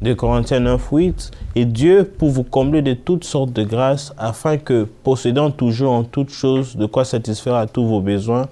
2 0.00 0.14
Corinthiens 0.14 0.60
9, 0.62 0.92
8. 0.92 1.30
Et 1.56 1.64
Dieu 1.64 2.04
pour 2.04 2.30
vous 2.30 2.44
combler 2.44 2.82
de 2.82 2.94
toutes 2.94 3.24
sortes 3.24 3.52
de 3.52 3.64
grâces, 3.64 4.12
afin 4.16 4.58
que, 4.58 4.84
possédant 5.02 5.50
toujours 5.50 5.90
en 5.90 6.04
toutes 6.04 6.30
choses 6.30 6.76
de 6.76 6.86
quoi 6.86 7.04
satisfaire 7.04 7.56
à 7.56 7.66
tous 7.66 7.84
vos 7.84 8.00
besoins, 8.00 8.46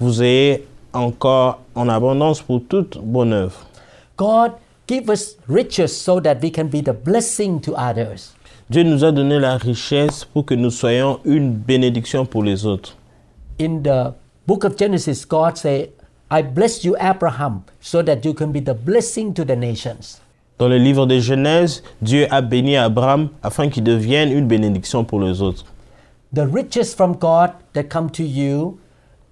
vous 0.00 0.24
ayez 0.24 0.66
encore 0.92 1.60
en 1.76 1.88
abondance 1.88 2.42
pour 2.42 2.64
toute 2.68 2.98
bonne 2.98 3.32
œuvre. 3.32 3.64
God 4.16 4.54
give 4.88 5.08
us 5.08 5.36
riches 5.46 5.92
so 5.92 6.20
that 6.20 6.42
we 6.42 6.50
can 6.50 6.64
be 6.64 6.82
the 6.82 6.92
blessing 6.92 7.60
to 7.60 7.72
others. 7.76 8.35
Dieu 8.68 8.82
nous 8.82 9.04
a 9.04 9.12
donné 9.12 9.38
la 9.38 9.56
richesse 9.58 10.24
pour 10.24 10.44
que 10.44 10.54
nous 10.54 10.70
soyons 10.70 11.20
une 11.24 11.52
bénédiction 11.52 12.26
pour 12.26 12.42
les 12.42 12.66
autres. 12.66 12.96
In 13.60 13.80
the 13.80 14.12
book 14.44 14.64
of 14.64 14.76
Genesis, 14.76 15.24
God 15.24 15.56
say, 15.56 15.90
I 16.32 16.42
bless 16.42 16.82
you, 16.82 16.96
Abraham, 16.98 17.62
so 17.80 18.02
that 18.02 18.24
you 18.24 18.34
can 18.34 18.48
be 18.48 18.60
the 18.60 18.74
blessing 18.74 19.32
to 19.34 19.44
the 19.44 19.54
nations. 19.54 20.20
Dans 20.58 20.66
le 20.66 20.78
livre 20.78 21.06
de 21.06 21.20
Genèse, 21.20 21.84
Dieu 22.02 22.26
a 22.28 22.40
béni 22.42 22.76
Abraham 22.76 23.28
afin 23.40 23.68
qu'il 23.68 23.84
devienne 23.84 24.32
une 24.32 24.48
bénédiction 24.48 25.04
pour 25.04 25.20
les 25.20 25.42
autres. 25.42 25.64
The 26.34 26.48
riches 26.52 26.92
from 26.92 27.14
God 27.14 27.52
that 27.72 27.84
come 27.84 28.10
to 28.10 28.24
you 28.24 28.80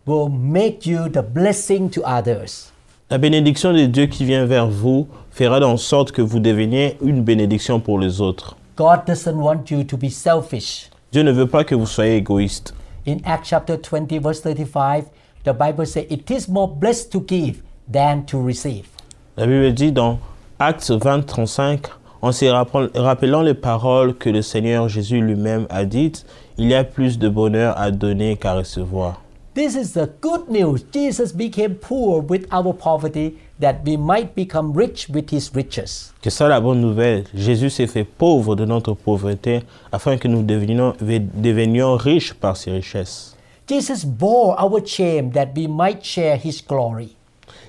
will 0.06 0.28
make 0.28 0.86
you 0.86 1.08
the 1.08 1.22
blessing 1.22 1.90
to 1.90 2.02
others. 2.04 2.70
La 3.10 3.18
bénédiction 3.18 3.72
de 3.72 3.86
Dieu 3.86 4.06
qui 4.06 4.24
vient 4.24 4.46
vers 4.46 4.68
vous 4.68 5.08
fera 5.32 5.58
en 5.58 5.76
sorte 5.76 6.12
que 6.12 6.22
vous 6.22 6.38
deveniez 6.38 6.96
une 7.02 7.24
bénédiction 7.24 7.80
pour 7.80 7.98
les 7.98 8.20
autres. 8.20 8.56
God 8.76 9.06
doesn't 9.06 9.36
want 9.36 9.70
you 9.70 9.84
to 9.84 9.96
be 9.96 10.10
selfish. 10.10 10.90
Dieu 11.12 11.22
ne 11.22 11.32
veut 11.32 11.46
pas 11.46 11.64
que 11.64 11.74
vous 11.74 11.86
soyez 11.86 12.16
égoïste. 12.16 12.74
In 13.06 13.18
Acts 13.24 13.48
chapter 13.48 13.76
20, 13.76 14.18
verse 14.20 14.40
35, 14.40 15.04
the 15.44 15.52
Bible 15.52 15.86
says, 15.86 16.06
It 16.10 16.28
is 16.30 16.48
more 16.48 16.68
blessed 16.68 17.12
to 17.12 17.20
give 17.20 17.62
than 17.86 18.24
to 18.26 18.38
receive. 18.44 18.86
La 19.36 19.46
Bible 19.46 19.72
dit 19.72 19.92
dans 19.92 20.18
Actes 20.58 20.90
20, 20.90 21.22
35, 21.26 21.86
en 22.22 22.32
se 22.32 22.46
rappel- 22.46 22.90
rappelant 22.94 23.42
les 23.42 23.54
paroles 23.54 24.14
que 24.14 24.30
le 24.30 24.42
Seigneur 24.42 24.88
Jésus 24.88 25.20
lui-même 25.20 25.66
a 25.68 25.84
dites, 25.84 26.24
il 26.56 26.68
y 26.68 26.74
a 26.74 26.82
plus 26.84 27.18
de 27.18 27.28
bonheur 27.28 27.78
à 27.78 27.90
donner 27.90 28.36
qu'à 28.36 28.54
recevoir. 28.54 29.20
This 29.54 29.76
is 29.76 29.92
the 29.92 30.08
good 30.20 30.48
news. 30.48 30.84
Jesus 30.92 31.32
became 31.32 31.74
poor 31.74 32.20
with 32.28 32.46
our 32.52 32.72
poverty 32.72 33.36
that 33.60 33.84
we 33.84 33.96
might 33.96 34.34
become 34.34 34.72
rich 34.72 35.08
with 35.08 35.30
his 35.30 35.50
riches. 35.54 36.12
Que 36.22 36.30
ça 36.30 36.48
la 36.48 36.60
bonne 36.60 36.80
nouvelle. 36.80 37.24
Jésus 37.34 37.70
s'est 37.70 37.86
fait 37.86 38.04
pauvre 38.04 38.56
de 38.56 38.64
notre 38.64 38.94
pauvreté 38.94 39.62
afin 39.92 40.16
que 40.16 40.28
nous 40.28 40.42
devenions, 40.42 40.94
devenions 41.00 41.96
riches 41.96 42.34
par 42.34 42.56
ses 42.56 42.72
richesses. 42.72 43.36
Jesus 43.66 44.04
bore 44.04 44.56
our 44.58 44.84
shame 44.84 45.30
that 45.32 45.54
we 45.56 45.66
might 45.66 46.04
share 46.04 46.36
his 46.36 46.60
glory. 46.60 47.16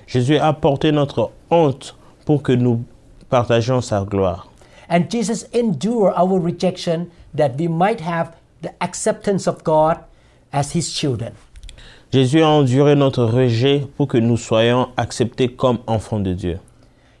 Jésus 0.06 0.38
a 0.38 0.52
porté 0.52 0.92
notre 0.92 1.30
honte 1.50 1.94
pour 2.24 2.42
que 2.42 2.52
nous 2.52 2.84
partagions 3.30 3.80
sa 3.80 4.04
gloire. 4.04 4.48
And 4.88 5.10
Jesus 5.10 5.46
endured 5.52 6.12
our 6.16 6.38
rejection 6.38 7.10
that 7.34 7.56
we 7.58 7.68
might 7.68 8.00
have 8.00 8.32
the 8.62 8.70
acceptance 8.80 9.46
of 9.48 9.64
God 9.64 9.98
as 10.52 10.72
his 10.72 10.92
children. 10.92 11.32
Jésus 12.12 12.40
a 12.40 12.48
enduré 12.48 12.94
notre 12.94 13.24
rejet 13.24 13.86
pour 13.96 14.06
que 14.06 14.16
nous 14.16 14.36
soyons 14.36 14.88
acceptés 14.96 15.48
comme 15.48 15.78
enfants 15.86 16.20
de 16.20 16.32
Dieu. 16.34 16.58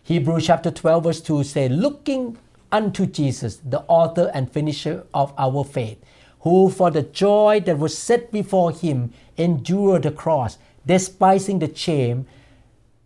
Hebrews 0.08 0.40
chapter 0.40 0.70
12 0.70 1.04
verse 1.04 1.22
2 1.22 1.42
say, 1.42 1.68
Looking 1.68 2.36
unto 2.70 3.04
Jesus, 3.06 3.60
the 3.68 3.82
author 3.88 4.30
and 4.32 4.46
finisher 4.46 5.02
of 5.12 5.32
our 5.36 5.64
faith, 5.64 5.98
who 6.40 6.70
for 6.70 6.92
the 6.92 7.02
joy 7.02 7.60
that 7.66 7.78
was 7.78 7.98
set 7.98 8.30
before 8.30 8.70
him 8.70 9.10
endured 9.36 10.04
the 10.04 10.12
cross, 10.12 10.58
despising 10.86 11.58
the 11.58 11.74
shame, 11.74 12.24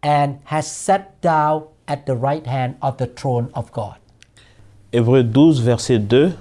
and 0.02 0.38
has 0.44 0.70
sat 0.70 1.18
down 1.22 1.64
at 1.88 2.04
the 2.04 2.14
right 2.14 2.46
hand 2.46 2.76
of 2.82 2.98
the 2.98 3.06
throne 3.06 3.50
of 3.54 3.72
God. 3.72 3.96
Hébreux 4.92 5.22
12, 5.22 5.62
verset 5.62 5.98
2. 6.08 6.32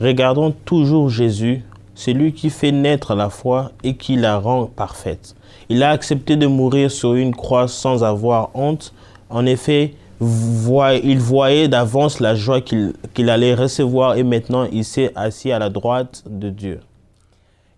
Regardons 0.00 0.54
toujours 0.64 1.10
Jésus, 1.10 1.62
celui 2.00 2.32
qui 2.32 2.48
fait 2.48 2.72
naître 2.72 3.14
la 3.14 3.28
foi 3.28 3.72
et 3.84 3.94
qui 3.94 4.16
la 4.16 4.38
rend 4.38 4.64
parfaite. 4.64 5.34
Il 5.68 5.82
a 5.82 5.90
accepté 5.90 6.36
de 6.36 6.46
mourir 6.46 6.90
sur 6.90 7.14
une 7.14 7.36
croix 7.36 7.68
sans 7.68 8.02
avoir 8.02 8.48
honte. 8.54 8.94
En 9.28 9.44
effet, 9.44 9.94
il 10.22 11.18
voyait 11.18 11.68
d'avance 11.68 12.18
la 12.20 12.34
joie 12.34 12.62
qu'il 12.62 12.94
qu'il 13.12 13.28
allait 13.28 13.54
recevoir 13.54 14.16
et 14.16 14.22
maintenant 14.22 14.66
il 14.72 14.84
s'est 14.84 15.12
assis 15.14 15.52
à 15.52 15.58
la 15.58 15.68
droite 15.68 16.24
de 16.26 16.48
Dieu. 16.48 16.80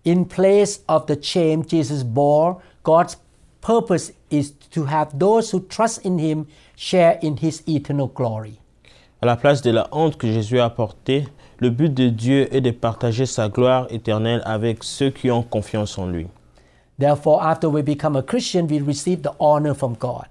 In 0.05 0.23
place 0.23 0.81
of 0.87 1.05
the 1.07 1.21
shame 1.21 1.63
Jesus 1.67 2.03
bore, 2.03 2.59
God's 2.83 3.17
purpose 3.59 4.13
is 4.31 4.53
to 4.71 4.85
have 4.85 5.17
those 5.19 5.53
who 5.53 5.59
trust 5.59 6.05
in 6.05 6.17
him 6.17 6.45
share 6.77 7.19
in 7.21 7.35
his 7.41 7.61
eternal 7.67 8.07
glory. 8.07 8.57
À 9.21 9.25
la 9.25 9.35
place 9.35 9.61
de 9.61 9.71
la 9.71 9.87
honte 9.91 10.17
que 10.17 10.27
Jésus 10.27 10.59
a 10.59 10.69
portée, 10.69 11.25
le 11.59 11.69
but 11.69 11.93
de 11.93 12.09
Dieu 12.09 12.53
est 12.53 12.61
de 12.61 12.71
partager 12.71 13.25
sa 13.25 13.49
gloire 13.49 13.87
éternelle 13.89 14.41
avec 14.45 14.83
ceux 14.83 15.09
qui 15.09 15.31
ont 15.31 15.43
confiance 15.43 15.97
en 15.97 16.07
lui. 16.07 16.27
Therefore, 16.99 17.41
after 17.43 17.67
we 17.67 17.83
become 17.83 18.15
a 18.15 18.21
Christian, 18.21 18.67
we 18.69 18.81
receive 18.81 19.21
the 19.21 19.31
honor 19.39 19.73
from 19.73 19.95
God. 19.99 20.25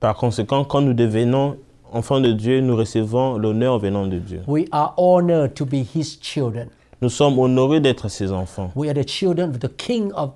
Par 0.00 0.16
conséquent, 0.16 0.64
quand 0.64 0.80
nous 0.80 0.94
devenons 0.94 1.56
enfants 1.92 2.20
de 2.20 2.32
Dieu, 2.32 2.60
nous 2.60 2.76
recevons 2.76 3.38
l'honneur 3.38 3.78
venant 3.78 4.06
de 4.06 4.18
Dieu. 4.18 4.42
We 4.46 4.64
are 4.72 4.94
honored 4.96 5.54
to 5.54 5.64
be 5.64 5.84
his 5.94 6.18
children. 6.20 6.68
Nous 7.00 7.08
sommes 7.10 7.38
honorés 7.38 7.80
d'être 7.80 8.08
ses 8.08 8.32
enfants. 8.32 8.70
We 8.74 8.88
are 8.88 8.94
the 8.94 9.06
children 9.06 9.50
of 9.50 9.60
the 9.60 9.68
King 9.76 10.12
of 10.14 10.32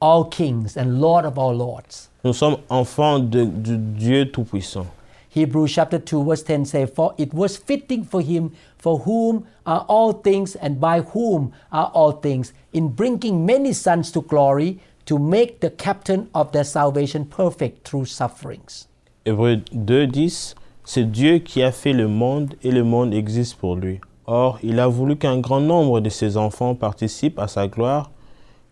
all 0.00 0.24
kings 0.24 0.76
and 0.76 1.00
Lord 1.00 1.24
of 1.24 1.38
all 1.38 1.56
lords. 1.56 2.08
Nous 2.24 2.32
sommes 2.32 2.56
enfants 2.68 3.18
de, 3.18 3.44
du 3.44 3.78
Dieu 3.78 4.30
Tout-Puissant. 4.30 4.86
Hebrews 5.30 5.72
chapter 5.72 5.98
2 5.98 6.24
verse 6.24 6.42
10 6.42 6.64
say, 6.64 6.86
For 6.86 7.14
it 7.18 7.34
was 7.34 7.56
fitting 7.56 8.04
for 8.04 8.20
him, 8.20 8.52
for 8.78 9.00
whom 9.00 9.46
are 9.66 9.84
all 9.88 10.12
things 10.12 10.56
and 10.56 10.80
by 10.80 11.00
whom 11.00 11.52
are 11.70 11.90
all 11.94 12.12
things, 12.12 12.52
in 12.72 12.88
bringing 12.88 13.44
many 13.44 13.72
sons 13.72 14.10
to 14.12 14.22
glory, 14.22 14.80
to 15.06 15.18
make 15.18 15.60
the 15.60 15.70
captain 15.70 16.28
of 16.34 16.52
their 16.52 16.64
salvation 16.64 17.24
perfect 17.24 17.86
through 17.86 18.04
sufferings. 18.06 18.88
Hébreux 19.24 19.62
2, 19.72 20.06
10. 20.06 20.54
C'est 20.84 21.04
Dieu 21.04 21.38
qui 21.38 21.62
a 21.62 21.70
fait 21.70 21.92
le 21.92 22.08
monde 22.08 22.54
et 22.62 22.70
le 22.70 22.82
monde 22.82 23.12
existe 23.12 23.56
pour 23.56 23.76
lui. 23.76 24.00
Or, 24.26 24.58
il 24.62 24.80
a 24.80 24.86
voulu 24.86 25.16
qu'un 25.16 25.38
grand 25.38 25.60
nombre 25.60 26.00
de 26.00 26.08
ses 26.08 26.36
enfants 26.36 26.74
participent 26.74 27.38
à 27.38 27.48
sa 27.48 27.68
gloire. 27.68 28.10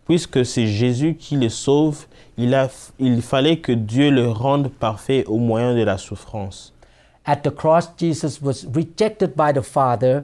Puisque 0.07 0.45
c'est 0.45 0.67
Jésus 0.67 1.15
qui 1.15 1.35
les 1.35 1.49
sauve, 1.49 2.05
il, 2.37 2.53
a, 2.55 2.69
il 2.97 3.21
fallait 3.21 3.57
que 3.57 3.73
Dieu 3.73 4.09
le 4.09 4.29
rende 4.29 4.69
parfait 4.69 5.25
au 5.25 5.37
moyen 5.37 5.75
de 5.75 5.83
la 5.83 5.97
souffrance. 5.97 6.73
At 7.25 7.37
the 7.37 7.51
cross, 7.51 7.91
Jesus 7.97 8.39
was 8.41 8.65
rejected 8.73 9.35
by 9.35 9.51
the 9.53 9.61
Father, 9.61 10.23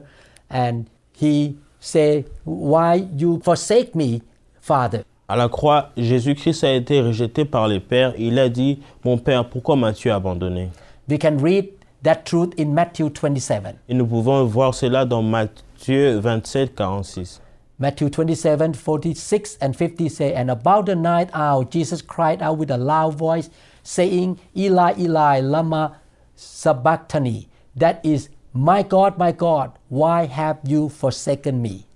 and 0.50 0.84
he 1.20 1.56
said, 1.78 2.24
Why 2.46 3.06
you 3.14 3.40
forsake 3.44 3.94
me, 3.94 4.22
Father? 4.60 5.04
À 5.28 5.36
la 5.36 5.48
croix, 5.48 5.90
Jésus-Christ 5.96 6.64
a 6.64 6.72
été 6.72 7.00
rejeté 7.00 7.44
par 7.44 7.68
les 7.68 7.80
pères 7.80 8.14
et 8.16 8.26
il 8.26 8.38
a 8.38 8.48
dit, 8.48 8.78
Mon 9.04 9.18
Père, 9.18 9.48
pourquoi 9.48 9.76
m'as-tu 9.76 10.10
abandonné? 10.10 10.70
We 11.08 11.18
can 11.18 11.36
read 11.38 11.68
that 12.02 12.24
truth 12.24 12.52
in 12.58 12.72
Matthew 12.72 13.10
27. 13.10 13.76
Et 13.88 13.94
nous 13.94 14.06
pouvons 14.06 14.44
voir 14.44 14.74
cela 14.74 15.04
dans 15.04 15.22
Matthieu 15.22 16.18
27, 16.18 16.74
46. 16.74 17.40
Matthew 17.78 18.08
27, 18.08 18.74
46 18.74 19.58
and 19.60 19.76
50 19.76 20.08
say, 20.08 20.32
And 20.34 20.50
about 20.50 20.86
the 20.86 20.94
ninth 20.94 21.30
hour, 21.34 21.64
Jesus 21.64 22.02
cried 22.02 22.40
out 22.40 22.56
with 22.58 22.70
a 22.70 22.76
loud 22.78 23.14
voice, 23.14 23.50
saying, 23.82 24.38
Eli, 24.56 24.94
Eli, 24.98 25.40
lama 25.40 25.96
sabachthani. 26.36 27.48
That 27.76 28.00
is, 28.04 28.28
My 28.52 28.84
God, 28.84 29.18
my 29.18 29.32
God, 29.32 29.72
why 29.88 30.26
have 30.26 30.58
you 30.64 30.88
forsaken 30.88 31.60
me? 31.60 31.86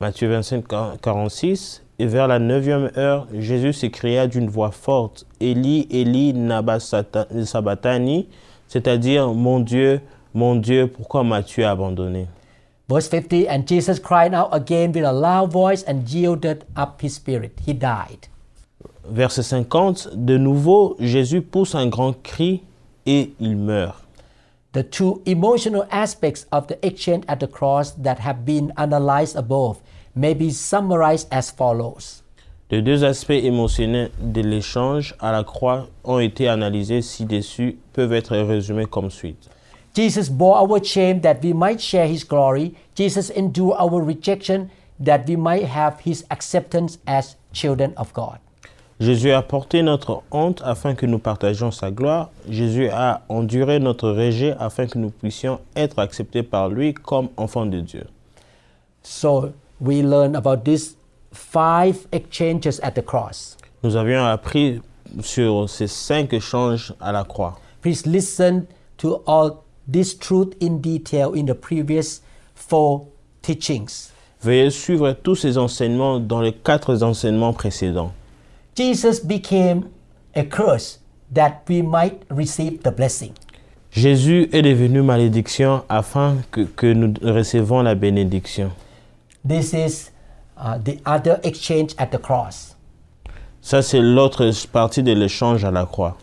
Matthieu 0.00 0.28
25, 0.28 0.66
46. 1.00 1.80
Et 2.00 2.06
vers 2.06 2.26
la 2.26 2.40
neuvième 2.40 2.90
heure, 2.96 3.28
Jésus 3.32 3.72
s'écria 3.72 4.26
d'une 4.26 4.48
voix 4.48 4.72
forte, 4.72 5.24
Eli, 5.40 5.86
Eli, 5.92 6.32
naba 6.32 6.78
sata- 6.80 7.28
sabatani, 7.44 8.28
c'est-à-dire, 8.66 9.32
Mon 9.32 9.60
Dieu, 9.60 10.00
mon 10.34 10.56
Dieu, 10.56 10.88
pourquoi 10.88 11.22
m'as-tu 11.22 11.62
abandonné 11.62 12.26
Verse 12.88 13.08
50 13.08 13.48
And 13.48 13.66
Jesus 13.66 13.98
cried 13.98 14.34
out 14.34 14.50
again 14.52 14.92
with 14.92 15.04
a 15.04 15.12
loud 15.12 15.50
voice 15.50 15.82
and 15.82 16.08
yielded 16.08 16.64
up 16.76 17.00
his 17.00 17.14
spirit. 17.14 17.58
He 17.64 17.72
died. 17.72 18.28
Verset 19.04 19.44
50. 19.44 20.16
De 20.16 20.38
nouveau, 20.38 20.96
Jésus 20.98 21.42
pousse 21.42 21.74
un 21.74 21.88
grand 21.88 22.14
cri 22.22 22.62
et 23.06 23.32
il 23.40 23.56
meurt. 23.56 24.00
The 24.72 24.82
two 24.82 25.22
emotional 25.24 25.86
aspects 25.90 26.46
of 26.50 26.66
the 26.66 26.84
exchange 26.84 27.24
at 27.28 27.38
the 27.38 27.46
cross 27.46 27.92
that 27.92 28.18
have 28.18 28.44
been 28.44 28.72
analyzed 28.76 29.36
above 29.36 29.80
may 30.16 30.34
be 30.34 30.50
summarized 30.50 31.28
as 31.30 31.50
follows. 31.50 32.22
Les 32.70 32.82
deux 32.82 33.04
aspects 33.04 33.30
émotionnels 33.30 34.10
de 34.20 34.40
l'échange 34.40 35.14
à 35.20 35.30
la 35.30 35.44
croix 35.44 35.86
ont 36.02 36.18
été 36.18 36.48
analysés 36.48 37.02
ci-dessus, 37.02 37.78
peuvent 37.92 38.12
être 38.12 38.36
résumés 38.36 38.86
comme 38.86 39.10
suite. 39.10 39.48
Jesus 39.94 40.28
bore 40.28 40.56
our 40.56 40.82
shame 40.82 41.20
that 41.20 41.42
we 41.42 41.52
might 41.52 41.80
share 41.80 42.08
his 42.08 42.24
glory. 42.24 42.74
Jesus 42.96 43.30
endured 43.30 43.76
our 43.78 44.02
rejection 44.02 44.70
that 44.98 45.28
we 45.28 45.36
might 45.36 45.64
have 45.64 46.00
his 46.00 46.24
acceptance 46.30 46.98
as 47.06 47.36
children 47.52 47.94
of 47.96 48.12
God. 48.12 48.38
Jésus 49.00 49.32
a 49.32 49.42
porté 49.42 49.82
notre 49.82 50.22
honte 50.30 50.62
afin 50.64 50.94
que 50.94 51.06
nous 51.06 51.18
partagions 51.18 51.72
sa 51.72 51.90
gloire. 51.90 52.30
Jésus 52.48 52.88
a 52.90 53.22
enduré 53.28 53.80
notre 53.80 54.10
rejet 54.10 54.54
afin 54.58 54.86
que 54.86 54.98
nous 54.98 55.10
puissions 55.10 55.60
être 55.76 55.98
acceptés 55.98 56.42
par 56.42 56.68
lui 56.68 56.94
comme 56.94 57.28
enfants 57.36 57.66
de 57.66 57.80
Dieu. 57.80 58.06
So 59.02 59.52
we 59.80 60.02
learn 60.02 60.36
about 60.36 60.64
these 60.64 60.96
five 61.32 62.06
exchanges 62.12 62.80
at 62.82 62.92
the 62.92 63.02
cross. 63.02 63.56
Nous 63.82 63.96
avions 63.96 64.24
appris 64.24 64.80
sur 65.20 65.68
ces 65.68 65.88
cinq 65.88 66.32
échanges 66.32 66.94
à 67.00 67.12
la 67.12 67.24
croix. 67.24 67.58
Please 67.82 68.06
listen 68.06 68.66
to 68.96 69.22
all 69.26 69.63
this 69.90 70.14
truth 70.14 70.54
in 70.60 70.80
detail 70.80 71.34
in 71.34 71.46
the 71.46 71.54
previous 71.54 72.22
four 72.54 73.06
teachings. 73.42 74.10
Veuillez 74.42 74.70
suivre 74.70 75.12
tous 75.12 75.36
ces 75.36 75.56
enseignements 75.56 76.20
dans 76.20 76.40
les 76.40 76.52
quatre 76.52 77.02
enseignements 77.02 77.52
précédents. 77.54 78.12
Jesus 78.76 79.20
became 79.20 79.88
a 80.34 80.44
curse 80.44 80.98
that 81.32 81.62
we 81.68 81.82
might 81.82 82.22
receive 82.30 82.82
the 82.82 82.90
blessing. 82.90 83.32
Jésus 83.90 84.48
est 84.52 84.62
devenu 84.62 85.02
malédiction 85.02 85.84
afin 85.88 86.38
que, 86.50 86.62
que 86.62 86.92
nous 86.92 87.14
recevons 87.22 87.82
la 87.82 87.94
bénédiction. 87.94 88.72
This 89.46 89.72
is 89.72 90.10
uh, 90.56 90.78
the 90.78 90.98
other 91.06 91.38
exchange 91.44 91.94
at 91.96 92.06
the 92.06 92.18
cross. 92.18 92.74
Ça, 93.62 93.82
c'est 93.82 94.00
l'autre 94.00 94.50
partie 94.72 95.02
de 95.02 95.12
l'échange 95.12 95.64
à 95.64 95.70
la 95.70 95.86
croix. 95.86 96.16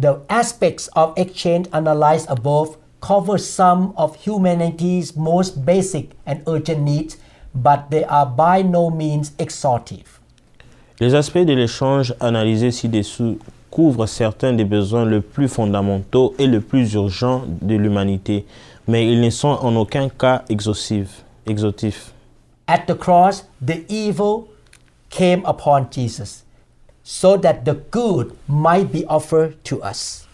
The 0.00 0.20
aspects 0.28 0.88
of 0.94 1.12
exchange 1.16 1.66
analyzed 1.72 2.26
above 2.30 2.78
cover 3.00 3.38
some 3.38 3.92
of 3.96 4.16
humanity's 4.16 5.16
most 5.16 5.64
basic 5.64 6.10
and 6.26 6.42
urgent 6.46 6.80
needs, 6.80 7.16
but 7.54 7.90
they 7.90 8.04
are 8.04 8.26
by 8.26 8.62
no 8.62 8.90
means 8.90 9.32
exhaustive. 9.38 10.20
Les 11.00 11.14
aspects 11.14 11.44
de 11.46 11.52
l'échange 11.54 12.14
analysés 12.20 12.72
ci-dessous 12.72 13.38
couvrent 13.70 14.06
certains 14.08 14.52
des 14.52 14.64
besoins 14.64 15.04
les 15.04 15.20
plus 15.20 15.48
fondamentaux 15.48 16.34
et 16.38 16.46
les 16.46 16.60
plus 16.60 16.94
urgents 16.94 17.42
de 17.46 17.76
l'humanité, 17.76 18.46
mais 18.88 19.06
ils 19.06 19.20
ne 19.20 19.30
sont 19.30 19.58
en 19.62 19.76
aucun 19.76 20.08
cas 20.08 20.42
exhaustifs. 20.48 21.24
exhaustifs. 21.46 22.12
At 22.66 22.86
the 22.86 22.94
cross, 22.94 23.44
the 23.60 23.84
evil 23.88 24.48
came 25.10 25.42
upon 25.46 25.88
Jesus 25.90 26.44
so 27.02 27.38
that 27.38 27.64
the 27.64 27.74
good 27.90 28.36
might 28.46 28.92
be 28.92 29.06
offered 29.06 29.64
to 29.64 29.82
us. 29.82 30.27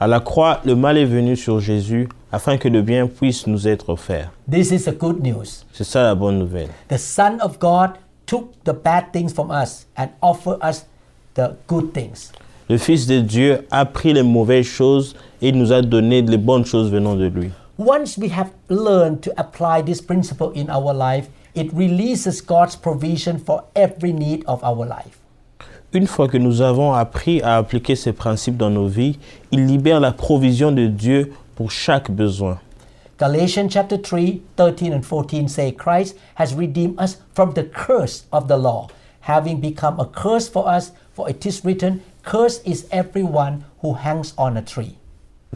À 0.00 0.06
la 0.06 0.20
croix, 0.20 0.60
le 0.64 0.76
mal 0.76 0.96
est 0.96 1.04
venu 1.04 1.34
sur 1.34 1.58
Jésus 1.58 2.08
afin 2.30 2.56
que 2.56 2.68
le 2.68 2.82
bien 2.82 3.08
puisse 3.08 3.48
nous 3.48 3.66
être 3.66 3.88
offert. 3.88 4.30
This 4.48 4.70
is 4.70 4.84
the 4.84 4.96
good 4.96 5.20
news. 5.20 5.64
C'est 5.72 5.82
ça 5.82 6.04
la 6.04 6.14
bonne 6.14 6.38
nouvelle. 6.38 6.68
The 6.88 6.96
Son 6.96 7.38
of 7.42 7.58
God 7.58 7.94
took 8.24 8.52
the 8.62 8.72
bad 8.72 9.06
things 9.12 9.32
from 9.32 9.50
us 9.50 9.88
and 9.96 10.10
offered 10.22 10.58
us 10.62 10.86
the 11.34 11.56
good 11.66 11.92
things. 11.92 12.30
Le 12.68 12.78
Fils 12.78 13.08
de 13.08 13.18
Dieu 13.18 13.66
a 13.72 13.84
pris 13.84 14.12
les 14.12 14.22
mauvaises 14.22 14.66
choses 14.66 15.16
et 15.42 15.50
nous 15.50 15.72
a 15.72 15.82
donné 15.82 16.22
les 16.22 16.38
bonnes 16.38 16.64
choses 16.64 16.92
venant 16.92 17.16
de 17.16 17.26
lui. 17.26 17.50
Once 17.76 18.16
we 18.16 18.30
have 18.30 18.50
learned 18.68 19.20
to 19.20 19.32
apply 19.36 19.82
this 19.82 20.00
principle 20.00 20.52
in 20.54 20.70
our 20.70 20.94
life, 20.94 21.28
it 21.56 21.72
releases 21.72 22.40
God's 22.40 22.76
provision 22.76 23.36
for 23.36 23.64
every 23.74 24.12
need 24.12 24.44
of 24.46 24.62
our 24.62 24.86
life. 24.86 25.17
Une 25.94 26.06
fois 26.06 26.28
que 26.28 26.36
nous 26.36 26.60
avons 26.60 26.92
appris 26.92 27.40
à 27.40 27.56
appliquer 27.56 27.96
ces 27.96 28.12
principes 28.12 28.58
dans 28.58 28.68
nos 28.68 28.86
vies, 28.86 29.18
il 29.52 29.64
libère 29.64 30.00
la 30.00 30.12
provision 30.12 30.70
de 30.70 30.86
Dieu 30.86 31.32
pour 31.54 31.70
chaque 31.70 32.10
besoin. 32.10 32.58
Galatians 33.18 33.70
chapter 33.70 33.98
3, 33.98 34.42
13 34.56 34.92
and 34.92 35.02
14 35.02 35.48
say 35.48 35.72
Christ 35.72 36.14
has 36.34 36.54
redeemed 36.54 37.00
us 37.00 37.16
from 37.34 37.54
the 37.54 37.64
curse 37.64 38.26
of 38.32 38.48
the 38.48 38.56
law, 38.58 38.88
having 39.22 39.60
become 39.60 39.98
a 39.98 40.04
curse 40.04 40.46
for 40.46 40.68
us, 40.68 40.92
for 41.14 41.30
it 41.30 41.46
is 41.46 41.62
written, 41.64 42.00
Cursed 42.22 42.66
is 42.66 42.86
everyone 42.92 43.64
who 43.80 43.94
hangs 43.94 44.34
on 44.36 44.58
a 44.58 44.62
tree. 44.62 44.94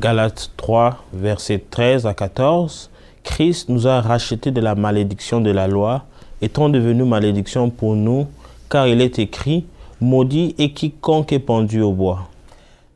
Galates 0.00 0.50
3, 0.56 0.96
versets 1.12 1.62
13 1.70 2.06
à 2.06 2.14
14. 2.14 2.88
Christ 3.22 3.68
nous 3.68 3.86
a 3.86 4.00
rachetés 4.00 4.50
de 4.50 4.62
la 4.62 4.74
malédiction 4.74 5.42
de 5.42 5.50
la 5.50 5.68
loi, 5.68 6.06
étant 6.40 6.70
devenu 6.70 7.04
malédiction 7.04 7.68
pour 7.68 7.94
nous, 7.94 8.26
car 8.70 8.88
il 8.88 9.02
est 9.02 9.18
écrit, 9.18 9.66
Maudit 10.02 10.54
est 10.58 10.72
quiconque 10.74 11.32
est 11.32 11.38
pendu 11.38 11.80
au 11.80 11.92
bois. 11.92 12.28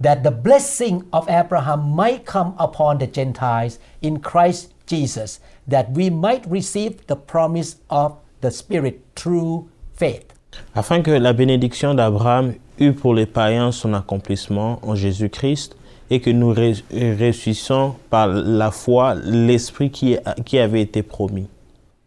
That 0.02 0.16
the 0.16 0.30
blessing 0.32 1.04
of 1.12 1.26
Abraham 1.28 1.94
might 1.94 2.24
come 2.26 2.52
upon 2.58 2.98
the 2.98 3.06
Gentiles 3.10 3.78
in 4.02 4.18
Christ 4.18 4.72
Jesus, 4.86 5.40
that 5.68 5.86
we 5.94 6.10
might 6.10 6.44
receive 6.50 7.06
the 7.06 7.14
promise 7.16 7.76
of 7.88 8.12
the 8.42 8.50
Spirit 8.50 9.00
through 9.14 9.68
faith. 9.94 10.26
afin 10.74 11.02
que 11.02 11.10
la 11.10 11.32
bénédiction 11.32 11.94
d'Abraham 11.94 12.54
eût 12.78 12.92
pour 12.92 13.14
les 13.14 13.26
païens 13.26 13.72
son 13.72 13.92
accomplissement 13.94 14.78
en 14.82 14.94
Jésus-Christ 14.94 15.76
et 16.10 16.20
que 16.20 16.30
nous 16.30 16.50
ré- 16.52 16.82
ressuscissions 16.92 17.94
par 18.10 18.26
la 18.28 18.70
foi 18.70 19.14
l'Esprit 19.14 19.90
qui, 19.90 20.16
qui 20.44 20.58
avait 20.58 20.82
été 20.82 21.02
promis. 21.02 21.46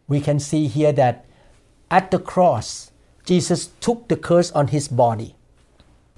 We 0.08 0.20
can 0.22 0.38
see 0.38 0.66
here 0.66 0.92
that 0.94 1.24
at 1.90 2.10
the 2.10 2.18
cross, 2.18 2.89
Jesus 3.26 3.70
took 3.80 4.08
the 4.08 4.16
curse 4.16 4.52
on 4.54 4.68
his 4.68 4.88
body. 4.88 5.34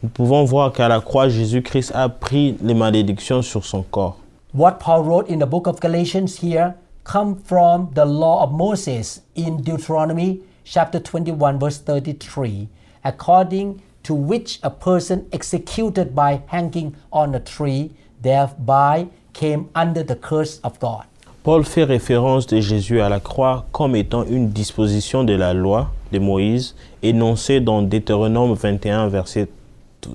Nous 0.03 0.11
pouvons 0.11 0.45
voir 0.45 0.73
qu'à 0.73 0.89
la 0.89 1.01
croix, 1.01 1.29
Jésus-Christ 1.29 1.93
a 1.95 2.09
pris 2.09 2.57
les 2.61 2.75
malédictions 2.75 3.43
sur 3.43 3.65
son 3.65 3.83
corps. 3.83 4.17
What 4.53 4.81
Paul 4.81 5.05
wrote 5.05 5.29
in 5.29 5.39
the 5.39 5.47
book 5.47 5.67
of 5.67 5.81
Galatians 5.81 6.39
here 6.43 6.75
come 7.05 7.37
from 7.37 7.91
the 7.95 8.05
law 8.05 8.43
of 8.43 8.53
Moses 8.53 9.23
in 9.35 9.63
Deuteronomy 9.63 10.41
chapter 10.65 11.01
21 11.01 11.59
verse 11.59 11.79
33 11.79 12.69
according 13.05 13.81
to 14.03 14.15
which 14.15 14.59
a 14.63 14.71
person 14.71 15.27
executed 15.33 16.15
by 16.15 16.43
hanging 16.49 16.95
on 17.13 17.35
a 17.35 17.41
tree 17.41 17.93
thereby 18.21 19.09
came 19.33 19.71
under 19.75 20.03
the 20.03 20.17
curse 20.17 20.59
of 20.63 20.79
God. 20.79 21.07
Paul 21.43 21.65
fait 21.65 21.85
référence 21.85 22.47
de 22.47 22.61
Jésus 22.61 23.01
à 23.01 23.09
la 23.09 23.19
croix 23.19 23.67
comme 23.73 23.97
étant 23.97 24.25
une 24.25 24.51
disposition 24.51 25.25
de 25.25 25.33
la 25.35 25.53
loi 25.55 25.91
de 26.13 26.19
Moïse 26.19 26.77
énoncée 27.03 27.61
dans 27.61 27.83
Deutéronome 27.83 28.55
21 28.55 29.09
verset 29.09 29.49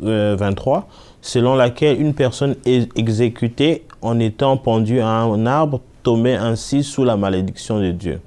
euh, 0.04 0.36
23 0.40 0.88
selon 1.22 1.56
laquelle 1.56 2.00
une 2.00 2.14
personne 2.14 2.56
est 2.66 2.90
exécutée 2.98 3.84
en 4.02 4.20
étant 4.20 4.56
pendue 4.56 5.02
à 5.02 5.08
un 5.08 5.46
arbre 5.46 5.82
tombait 6.04 6.36
ainsi 6.36 6.84
sous 6.84 7.04
la 7.04 7.18
malédiction 7.18 7.80
de 7.82 7.92
Dieu. 7.92 8.22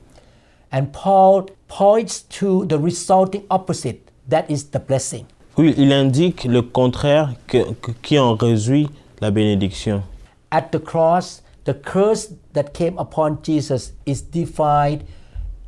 And 0.72 0.86
Paul 0.92 1.44
points 1.68 2.24
to 2.38 2.66
the 2.66 2.74
resulting 2.74 3.42
opposite 3.48 4.00
that 4.28 4.44
is 4.50 4.66
the 4.70 4.80
blessing. 4.86 5.24
Oui, 5.56 5.74
il 5.78 5.92
indique 5.92 6.44
le 6.44 6.60
contraire 6.62 7.30
que- 7.46 7.72
que- 7.80 7.92
qui 8.02 8.18
en 8.18 8.34
résuit 8.34 8.88
la 9.22 9.30
bénédiction. 9.30 10.02
At 10.50 10.62
the 10.72 10.78
cross, 10.78 11.42
the 11.64 11.74
curse 11.74 12.34
that 12.52 12.72
came 12.74 12.98
upon 12.98 13.42
Jesus 13.42 13.92
is 14.06 14.22
defined 14.22 15.04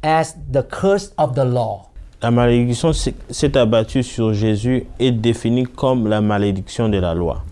as 0.03 0.35
the 0.51 0.63
curse 0.63 1.13
of 1.19 1.35
the 1.35 1.45
law. 1.45 1.89
La 2.23 2.31
malédiction 2.31 2.93
s'est 2.93 3.57
abattue 3.57 4.03
sur 4.03 4.33
Jésus 4.33 4.87
et 5.01 5.11
définie 5.11 5.65
comme 5.65 6.07
la 6.07 6.21
malédiction 6.21 6.89
de 6.89 6.99
la 6.99 7.15
loi. 7.15 7.43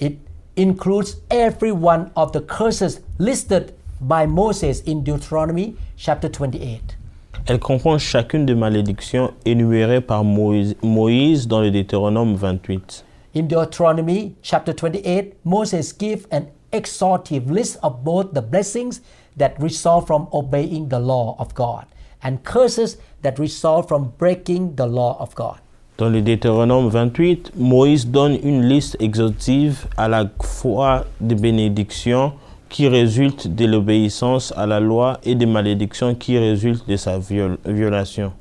It 0.00 0.18
includes 0.56 1.16
every 1.30 1.72
one 1.72 2.10
of 2.14 2.32
the 2.32 2.40
curses 2.40 3.00
listed 3.18 3.72
by 4.00 4.26
Moses 4.26 4.82
in 4.86 5.02
Deuteronomy 5.02 5.76
chapter 5.96 6.28
28. 6.28 6.98
Elle 7.46 7.58
comprend 7.58 7.96
chacune 7.98 8.44
des 8.44 8.54
malédictions 8.54 9.32
énumérées 9.46 10.02
par 10.02 10.24
Moïse, 10.24 10.76
Moïse 10.82 11.48
dans 11.48 11.62
le 11.62 11.70
Deutéronome 11.70 12.34
28. 12.34 13.04
In 13.34 13.42
Deuteronomy 13.44 14.34
chapter 14.42 14.74
28, 14.74 15.34
Moses 15.44 15.94
gives 15.98 16.26
an 16.30 16.42
exhaustive 16.72 17.50
list 17.50 17.78
of 17.82 18.04
both 18.04 18.32
the 18.34 18.42
blessings 18.42 19.00
that 19.36 19.54
result 19.60 20.06
from 20.06 20.28
obeying 20.32 20.88
the 20.88 20.98
law 20.98 21.36
of 21.38 21.54
God 21.54 21.84
and 22.22 22.42
curses 22.44 22.96
that 23.22 23.38
result 23.38 23.88
from 23.88 24.12
breaking 24.18 24.74
the 24.76 24.86
law 24.86 25.16
of 25.20 25.34
God. 25.34 25.56
Dans 25.98 26.08
le 26.12 26.20
Deutéronome 26.22 26.88
28, 26.90 27.52
Moïse 27.56 28.06
donne 28.06 28.38
une 28.44 28.62
liste 28.68 28.96
exhaustive 29.00 29.86
à 29.96 30.08
la 30.08 30.26
fois 30.40 31.04
des 31.20 31.34
bénédictions 31.34 32.32
qui 32.68 32.86
résultent 32.86 33.48
de 33.48 33.64
l'obéissance 33.66 34.52
à 34.56 34.66
la 34.66 34.78
loi 34.78 35.18
et 35.24 35.34
des 35.34 35.46
malédictions 35.46 36.14
qui 36.14 36.38
résultent 36.38 36.86
de 36.88 36.96
sa 36.96 37.18
viol- 37.18 37.58
violation. 37.64 38.32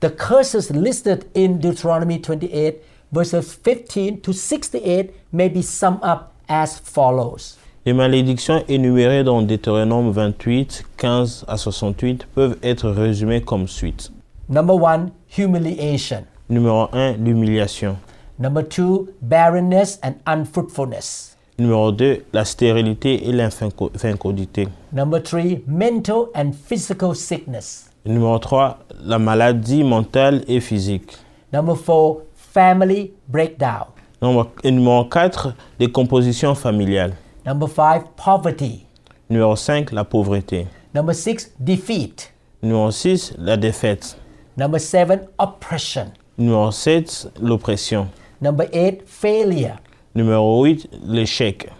The 0.00 0.10
curses 0.10 0.70
listed 0.70 1.24
in 1.36 1.58
Deuteronomy 1.60 2.18
28, 2.18 2.76
verses 3.12 3.52
15 3.62 4.20
to 4.22 4.32
68, 4.32 5.10
may 5.32 5.48
be 5.48 5.62
summed 5.62 6.00
up 6.02 6.32
as 6.48 6.78
follows. 6.82 7.56
Les 7.86 7.92
malédictions 7.92 8.64
énumérées 8.66 9.24
dans 9.24 9.42
Deutéronome 9.42 10.10
28, 10.10 10.84
15 10.96 11.44
à 11.46 11.58
68 11.58 12.26
peuvent 12.34 12.56
être 12.62 12.88
résumées 12.88 13.42
comme 13.42 13.68
suite. 13.68 14.10
Number 14.48 14.76
one, 14.82 15.10
humiliation. 15.36 16.24
Numéro 16.48 16.86
1, 16.94 17.18
l'humiliation. 17.18 17.96
Number 18.38 18.66
two, 18.66 19.08
barrenness 19.20 20.00
and 20.02 20.14
unfruitfulness. 20.26 21.36
Numéro 21.58 21.92
2, 21.92 22.24
la 22.32 22.46
stérilité 22.46 23.28
et 23.28 23.32
l'infécondité. 23.32 24.66
Number 24.90 25.22
three, 25.22 25.62
mental 25.66 26.28
and 26.34 26.52
physical 26.52 27.14
sickness. 27.14 27.90
Numéro 28.06 28.38
3, 28.38 28.78
la 29.04 29.18
maladie 29.18 29.84
mentale 29.84 30.42
et 30.48 30.60
physique. 30.60 31.18
Number 31.52 31.76
four, 31.76 32.22
family 32.34 33.12
breakdown. 33.28 33.88
Numéro 34.22 35.04
4, 35.04 35.52
décomposition 35.78 36.54
familiale. 36.54 37.12
Number 37.44 37.66
five, 37.68 38.04
poverty. 38.16 38.86
Numéro 39.28 39.56
5, 39.56 39.92
la 39.92 40.04
pauvreté. 40.04 40.66
Number 40.94 41.14
six, 41.14 41.50
defeat. 41.58 42.32
Numéro 42.62 42.90
6, 42.90 43.34
la 43.38 43.56
défaite. 43.56 44.16
Number 44.56 44.78
seven, 44.80 45.20
oppression. 45.38 46.12
Numéro 46.38 46.70
7, 46.70 47.32
l'oppression. 47.40 48.08
Number 48.40 48.66
eight, 48.72 49.02
failure. 49.06 49.76
Numéro 50.14 50.62
8, 50.64 50.88
l'échec. 51.04 51.70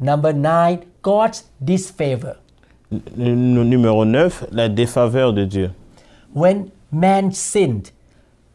Number 0.00 0.32
nine, 0.32 0.80
God's 1.02 1.44
disfavor. 1.60 2.36
N- 2.90 3.54
Numéro 3.68 4.04
9, 4.04 4.46
la 4.52 4.68
défaveur 4.68 5.32
de 5.32 5.44
Dieu. 5.44 5.70
When 6.34 6.70
man 6.90 7.32
sinned, 7.32 7.90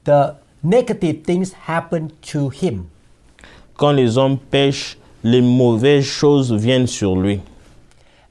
the 0.06 0.36
negative 0.64 1.24
things 1.24 1.54
happened 1.68 2.12
to 2.34 2.50
him. 2.50 2.90
Quand 3.78 3.92
les 3.92 4.18
hommes 4.18 4.38
pêchent, 4.38 4.98
les 5.30 5.42
mauvaises 5.42 6.06
choses 6.06 6.54
viennent 6.54 6.88
sur 6.88 7.16
lui. 7.16 7.42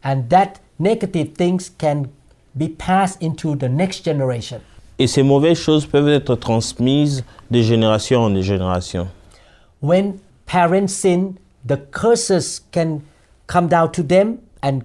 And 0.02 0.22
that 0.30 0.54
negative 0.78 1.34
things 1.34 1.70
can 1.78 2.04
be 2.54 2.68
passed 2.68 3.22
into 3.22 3.54
the 3.54 3.68
next 3.68 4.04
generation. 4.04 4.60
Et 4.98 5.06
ces 5.06 5.22
mauvaises 5.22 5.58
choses 5.58 5.84
peuvent 5.84 6.08
être 6.08 6.36
transmises 6.36 7.22
de 7.50 7.60
génération 7.60 8.20
en 8.20 8.40
génération. 8.40 9.08
when 9.80 10.18
parents 10.46 10.92
sin, 10.92 11.38
the 11.64 11.76
curses 11.76 12.62
can 12.72 13.02
come 13.46 13.68
down 13.68 13.92
to 13.92 14.02
them 14.02 14.38
and 14.62 14.84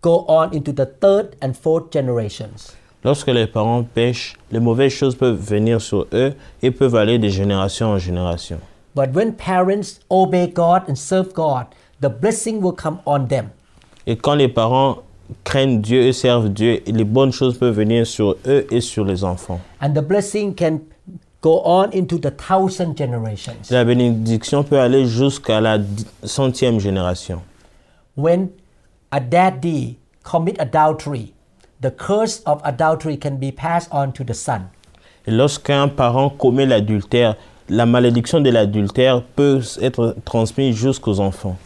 go 0.00 0.24
on 0.28 0.54
into 0.54 0.72
the 0.72 0.86
third 0.86 1.36
and 1.42 1.56
fourth 1.56 1.90
generations. 1.92 2.76
Lorsque 3.04 3.26
les 3.26 3.48
parents 3.48 3.82
pêchent, 3.82 4.34
les 4.52 4.60
mauvaises 4.60 4.92
choses 4.92 5.16
peuvent 5.16 5.40
venir 5.40 5.80
sur 5.80 6.06
eux 6.12 6.34
et 6.62 6.70
peuvent 6.70 6.94
aller 6.94 7.18
de 7.18 7.28
génération 7.28 7.88
en 7.88 7.98
génération. 7.98 8.60
But 8.94 9.12
when 9.14 9.32
parents 9.34 10.00
obey 10.10 10.48
God 10.48 10.88
and 10.88 10.96
serve 10.96 11.32
God, 11.32 11.66
the 12.00 12.10
blessing 12.10 12.60
will 12.60 12.76
come 12.76 13.00
on 13.06 13.28
them. 13.28 13.50
Et 14.06 14.16
quand 14.16 14.34
les 14.34 14.48
parents 14.48 14.98
craignent 15.44 15.80
Dieu 15.80 16.02
et 16.02 16.12
servent 16.12 16.48
Dieu, 16.48 16.82
les 16.86 17.04
bonnes 17.04 17.32
choses 17.32 17.56
peuvent 17.56 17.74
venir 17.74 18.06
sur 18.06 18.36
eux 18.46 18.66
et 18.70 18.80
sur 18.80 19.04
les 19.04 19.24
enfants. 19.24 19.60
And 19.80 19.94
the 19.94 20.02
blessing 20.02 20.54
can 20.54 20.80
go 21.40 21.62
on 21.64 21.90
into 21.92 22.18
the 22.18 22.30
thousand 22.30 22.96
generations. 22.96 23.70
La 23.70 23.84
bénédiction 23.84 24.62
peut 24.62 24.78
aller 24.78 25.06
jusqu'à 25.06 25.60
la 25.60 25.78
centième 26.24 26.78
génération. 26.78 27.42
When 28.16 28.50
a 29.10 29.20
daddy 29.20 29.96
commit 30.22 30.56
adultery, 30.58 31.32
the 31.80 31.90
curse 31.90 32.42
of 32.46 32.60
adultery 32.64 33.16
can 33.16 33.36
be 33.36 33.50
passed 33.52 33.88
on 33.90 34.12
to 34.12 34.24
the 34.24 34.34
son. 34.34 34.62
Et 35.26 35.30
lorsqu'un 35.30 35.88
parent 35.88 36.30
commet 36.30 36.66
l'adultère, 36.66 37.36
la 37.68 37.86
malédiction 37.86 38.40
de 38.40 38.50
l'adultère 38.50 39.22
peut 39.22 39.60
être 39.80 40.16
transmise 40.24 40.76
jusqu'aux 40.76 41.20
enfants. 41.20 41.56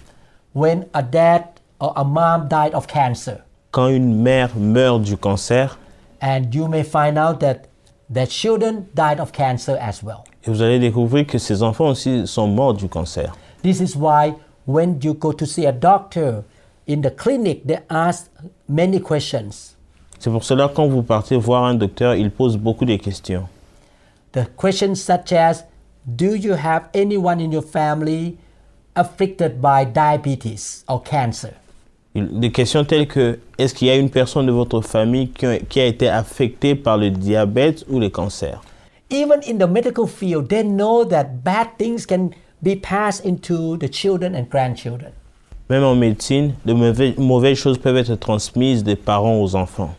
When 0.54 0.86
a 0.94 1.02
dad 1.02 1.42
or 1.80 1.92
a 1.96 2.04
mom 2.04 2.48
died 2.48 2.74
of 2.74 2.86
cancer, 2.86 3.38
Quand 3.72 3.88
une 3.88 4.22
mère 4.22 4.50
meurt 4.56 5.02
du 5.02 5.16
cancer, 5.16 5.78
and 6.22 6.44
you 6.52 6.66
may 6.68 6.82
find 6.82 7.18
out 7.18 7.40
that 7.40 7.62
their 8.12 8.26
children 8.26 8.84
died 8.94 9.20
of 9.20 9.32
cancer 9.32 9.76
as 9.80 10.02
well. 10.02 10.24
et 10.46 10.50
vous 10.50 10.62
allez 10.62 10.78
découvrir 10.78 11.26
que 11.26 11.38
ces 11.38 11.62
enfants 11.62 11.88
aussi 11.88 12.26
sont 12.26 12.46
morts 12.46 12.74
du 12.74 12.88
cancer. 12.88 13.36
This 13.62 13.80
is 13.80 13.96
why 13.96 14.32
when 14.66 14.98
you 15.02 15.12
go 15.14 15.32
to 15.32 15.44
see 15.44 15.66
a 15.66 15.72
doctor 15.72 16.42
in 16.88 17.00
the 17.02 17.10
clinic, 17.14 17.66
they 17.66 17.78
ask 17.90 18.30
many 18.68 19.00
questions. 19.00 19.74
C'est 20.18 20.30
pour 20.30 20.44
cela 20.44 20.70
quand 20.74 20.86
vous 20.86 21.02
partez 21.02 21.36
voir 21.36 21.64
un 21.64 21.74
docteur, 21.74 22.14
il 22.14 22.30
pose 22.30 22.56
beaucoup 22.56 22.86
de 22.86 22.96
questions. 22.96 23.42
The 24.32 24.46
questions 24.56 24.94
such 24.94 25.32
as 25.32 25.64
Do 26.06 26.34
you 26.36 26.54
have 26.54 26.88
anyone 26.94 27.40
in 27.40 27.50
your 27.52 27.62
family 27.64 28.36
afflicted 28.94 29.60
by 29.60 29.84
diabetes 29.84 30.84
or 30.88 31.02
cancer? 31.02 31.50
Des 32.14 32.50
questions 32.50 32.84
telles 32.84 33.08
que 33.08 33.38
est-ce 33.58 33.74
qu'il 33.74 33.88
y 33.88 33.90
a 33.90 33.96
une 33.96 34.08
personne 34.08 34.46
de 34.46 34.52
votre 34.52 34.80
famille 34.80 35.28
qui 35.30 35.44
a, 35.46 35.58
qui 35.58 35.80
a 35.80 35.84
été 35.86 36.08
affectée 36.08 36.74
par 36.74 36.96
le 36.96 37.10
diabète 37.10 37.84
ou 37.90 37.98
le 37.98 38.08
cancer? 38.08 38.62
Even 39.10 39.40
in 39.46 39.58
the 39.58 39.68
medical 39.68 40.06
field, 40.06 40.48
they 40.48 40.62
know 40.64 41.04
that 41.04 41.42
bad 41.44 41.68
things 41.76 42.06
can 42.06 42.30
be 42.62 42.74
passed 42.74 43.24
into 43.26 43.76
the 43.76 43.88
children 43.92 44.34
and 44.34 44.48
grandchildren. 44.48 45.10
Même 45.68 45.82
en 45.84 45.94
médecine, 45.96 46.54
de 46.64 46.72
mauvais- 46.72 47.14
mauvaises 47.18 47.58
choses 47.58 47.76
peuvent 47.78 47.96
être 47.96 48.14
transmises 48.14 48.82
des 48.84 48.96
parents 48.96 49.40
aux 49.42 49.54
enfants. 49.56 49.94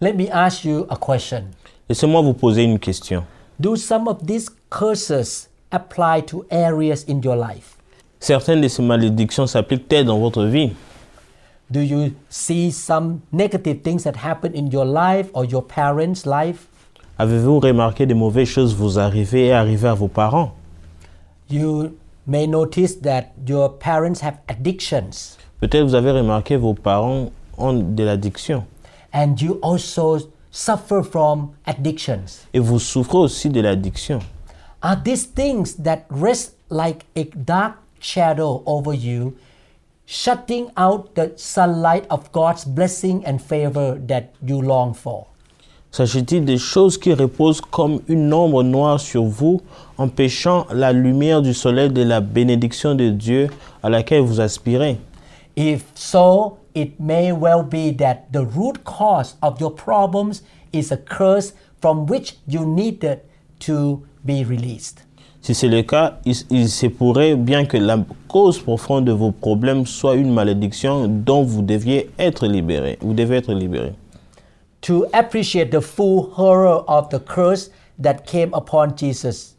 Let 0.00 0.14
me 0.14 0.26
ask 0.32 0.64
you 0.64 0.86
a 0.90 0.96
question. 0.96 1.44
Laissez-moi 1.88 2.20
vous 2.20 2.34
poser 2.34 2.64
une 2.64 2.78
question. 2.78 3.24
Do 3.60 3.76
some 3.76 4.08
of 4.08 4.26
these 4.26 4.50
curses 4.68 5.48
apply 5.70 6.22
to 6.22 6.44
areas 6.50 7.04
in 7.04 7.22
your 7.22 7.36
life? 7.36 7.76
Certaines 8.18 8.60
de 8.60 8.68
ces 8.68 8.82
malédictions 8.82 9.46
s'appliquent-elles 9.46 10.04
dans 10.06 10.18
votre 10.18 10.44
vie? 10.44 10.72
Do 11.70 11.80
you 11.80 12.12
see 12.28 12.70
some 12.72 13.20
negative 13.32 13.82
things 13.82 14.02
that 14.04 14.16
happen 14.16 14.54
in 14.54 14.70
your 14.72 14.84
life 14.84 15.30
or 15.34 15.44
your 15.44 15.62
parents' 15.62 16.26
life? 16.26 16.66
Avez-vous 17.18 17.60
remarqué 17.60 18.06
des 18.06 18.14
mauvaises 18.14 18.48
choses 18.48 18.74
vous 18.74 18.98
arriver 18.98 19.46
et 19.46 19.52
arriver 19.52 19.86
à 19.88 19.94
vos 19.94 20.08
parents? 20.08 20.52
You 21.48 21.96
may 22.26 22.48
notice 22.48 22.96
that 23.02 23.32
your 23.46 23.68
parents 23.78 24.20
have 24.22 24.38
addictions 24.48 25.36
Peut-être 25.60 25.84
vous 25.84 25.94
avez 25.94 26.10
remarqué 26.10 26.56
vos 26.56 26.74
parents 26.74 27.30
ont 27.56 27.72
de 27.72 28.02
l'addiction 28.02 28.64
and 29.12 29.36
you 29.40 29.60
also 29.62 30.18
suffer 30.54 31.02
from 31.02 31.50
addictions. 31.66 32.46
et 32.54 32.60
vous 32.60 32.78
souffrez 32.78 33.18
aussi 33.18 33.48
de 33.50 33.60
l'addiction. 33.60 34.20
Are 34.82 34.96
these 35.02 35.26
things 35.26 35.74
that 35.82 36.04
rest 36.10 36.54
like 36.70 37.04
a 37.16 37.24
dark 37.34 37.74
shadow 38.00 38.62
over 38.64 38.94
you, 38.94 39.34
shutting 40.06 40.66
out 40.76 41.14
the 41.16 41.32
sunlight 41.36 42.04
of 42.08 42.30
God's 42.32 42.64
blessing 42.64 43.24
and 43.26 43.38
favor 43.38 43.98
that 44.06 44.32
you 44.46 44.62
long 44.62 44.94
for? 44.94 45.26
S'agit-il 45.90 46.44
des 46.44 46.58
choses 46.58 46.98
qui 46.98 47.14
reposent 47.14 47.60
comme 47.60 48.00
une 48.08 48.32
ombre 48.32 48.62
noire 48.62 49.00
sur 49.00 49.24
vous, 49.24 49.60
empêchant 49.96 50.66
la 50.72 50.92
lumière 50.92 51.40
du 51.40 51.54
soleil 51.54 51.88
de 51.90 52.02
la 52.02 52.20
bénédiction 52.20 52.94
de 52.94 53.10
Dieu 53.10 53.48
à 53.82 53.88
laquelle 53.90 54.22
vous 54.22 54.40
aspirez? 54.40 54.98
If 55.56 55.84
so, 55.94 56.58
it 56.74 56.98
may 56.98 57.32
well 57.32 57.62
be 57.62 57.90
that 57.92 58.32
the 58.32 58.44
root 58.44 58.84
cause 58.84 59.36
of 59.42 59.60
your 59.60 59.70
problems 59.70 60.42
is 60.72 60.90
a 60.90 60.96
curse 60.96 61.52
from 61.80 62.06
which 62.06 62.36
you 62.46 62.66
needed 62.66 63.20
to 63.60 64.06
be 64.24 64.44
released. 64.44 65.04
Si 65.40 65.54
c'est 65.54 65.68
le 65.68 65.82
cas, 65.82 66.14
il, 66.24 66.34
il 66.50 66.68
se 66.70 66.86
pourrait 66.86 67.36
bien 67.36 67.66
que 67.66 67.76
la 67.76 67.98
cause 68.28 68.58
profonde 68.58 69.04
de 69.04 69.12
vos 69.12 69.30
problèmes 69.30 69.84
soit 69.84 70.14
une 70.14 70.32
malédiction 70.32 71.06
dont 71.06 71.42
vous 71.42 71.60
deviez 71.60 72.10
être 72.18 72.46
libéré. 72.46 72.98
Vous 73.02 73.12
devez 73.12 73.36
être 73.36 73.52
libéré. 73.52 73.92
To 74.80 75.04
appreciate 75.12 75.70
the 75.70 75.82
full 75.82 76.30
horror 76.36 76.82
of 76.88 77.10
the 77.10 77.18
curse 77.18 77.70
that 77.98 78.24
came 78.26 78.54
upon 78.54 78.96
Jesus, 78.96 79.54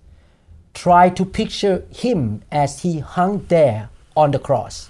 try 0.74 1.10
to 1.10 1.24
picture 1.24 1.84
him 1.92 2.42
as 2.52 2.82
he 2.84 3.00
hung 3.00 3.46
there 3.48 3.90
on 4.16 4.32
the 4.32 4.40
cross. 4.40 4.90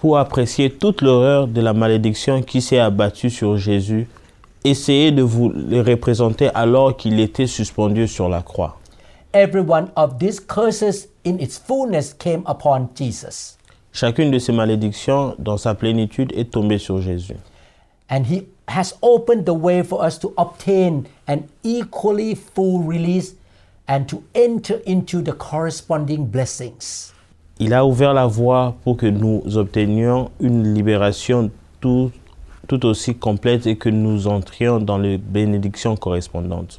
Pour 0.00 0.16
apprécier 0.18 0.70
toute 0.70 1.02
l'horreur 1.02 1.48
de 1.48 1.60
la 1.60 1.72
malédiction 1.72 2.40
qui 2.42 2.62
s'est 2.62 2.78
abattue 2.78 3.30
sur 3.30 3.56
Jésus, 3.56 4.06
essayez 4.64 5.10
de 5.10 5.22
vous 5.22 5.48
le 5.48 5.80
représenter 5.80 6.50
alors 6.54 6.96
qu'il 6.96 7.18
était 7.18 7.48
suspendu 7.48 8.06
sur 8.06 8.28
la 8.28 8.42
croix. 8.42 8.76
Every 9.34 9.60
one 9.66 9.88
of 9.96 10.18
these 10.18 10.38
curses 10.40 11.08
in 11.26 11.38
its 11.40 11.58
fullness 11.58 12.14
came 12.14 12.42
upon 12.46 12.88
Jesus, 12.94 13.56
Chacune 13.92 14.30
de 14.30 14.38
ces 14.38 14.52
malédictions, 14.52 15.34
dans 15.38 15.56
sa 15.58 15.74
plénitude, 15.74 16.32
est 16.36 16.50
tombée 16.52 16.78
sur 16.78 17.00
Jésus. 17.00 17.36
and 18.10 18.24
he 18.26 18.46
has 18.68 18.94
opened 19.02 19.44
the 19.44 19.52
way 19.52 19.82
for 19.82 20.02
us 20.02 20.16
to 20.18 20.32
obtain 20.38 21.06
an 21.26 21.46
equally 21.62 22.34
full 22.34 22.78
release 22.82 23.34
and 23.86 24.08
to 24.08 24.22
enter 24.34 24.80
into 24.86 25.20
the 25.20 25.32
corresponding 25.32 26.24
blessings. 26.24 27.12
Il 27.60 27.74
a 27.74 27.84
ouvert 27.84 28.14
la 28.14 28.26
voie 28.26 28.76
pour 28.84 28.96
que 28.96 29.06
nous 29.06 29.42
obtenions 29.56 30.30
une 30.40 30.74
libération 30.74 31.50
tout, 31.80 32.12
tout 32.68 32.86
aussi 32.86 33.16
complète 33.16 33.66
et 33.66 33.76
que 33.76 33.88
nous 33.88 34.28
entrions 34.28 34.78
dans 34.78 34.98
les 34.98 35.18
bénédictions 35.18 35.96
correspondantes. 35.96 36.78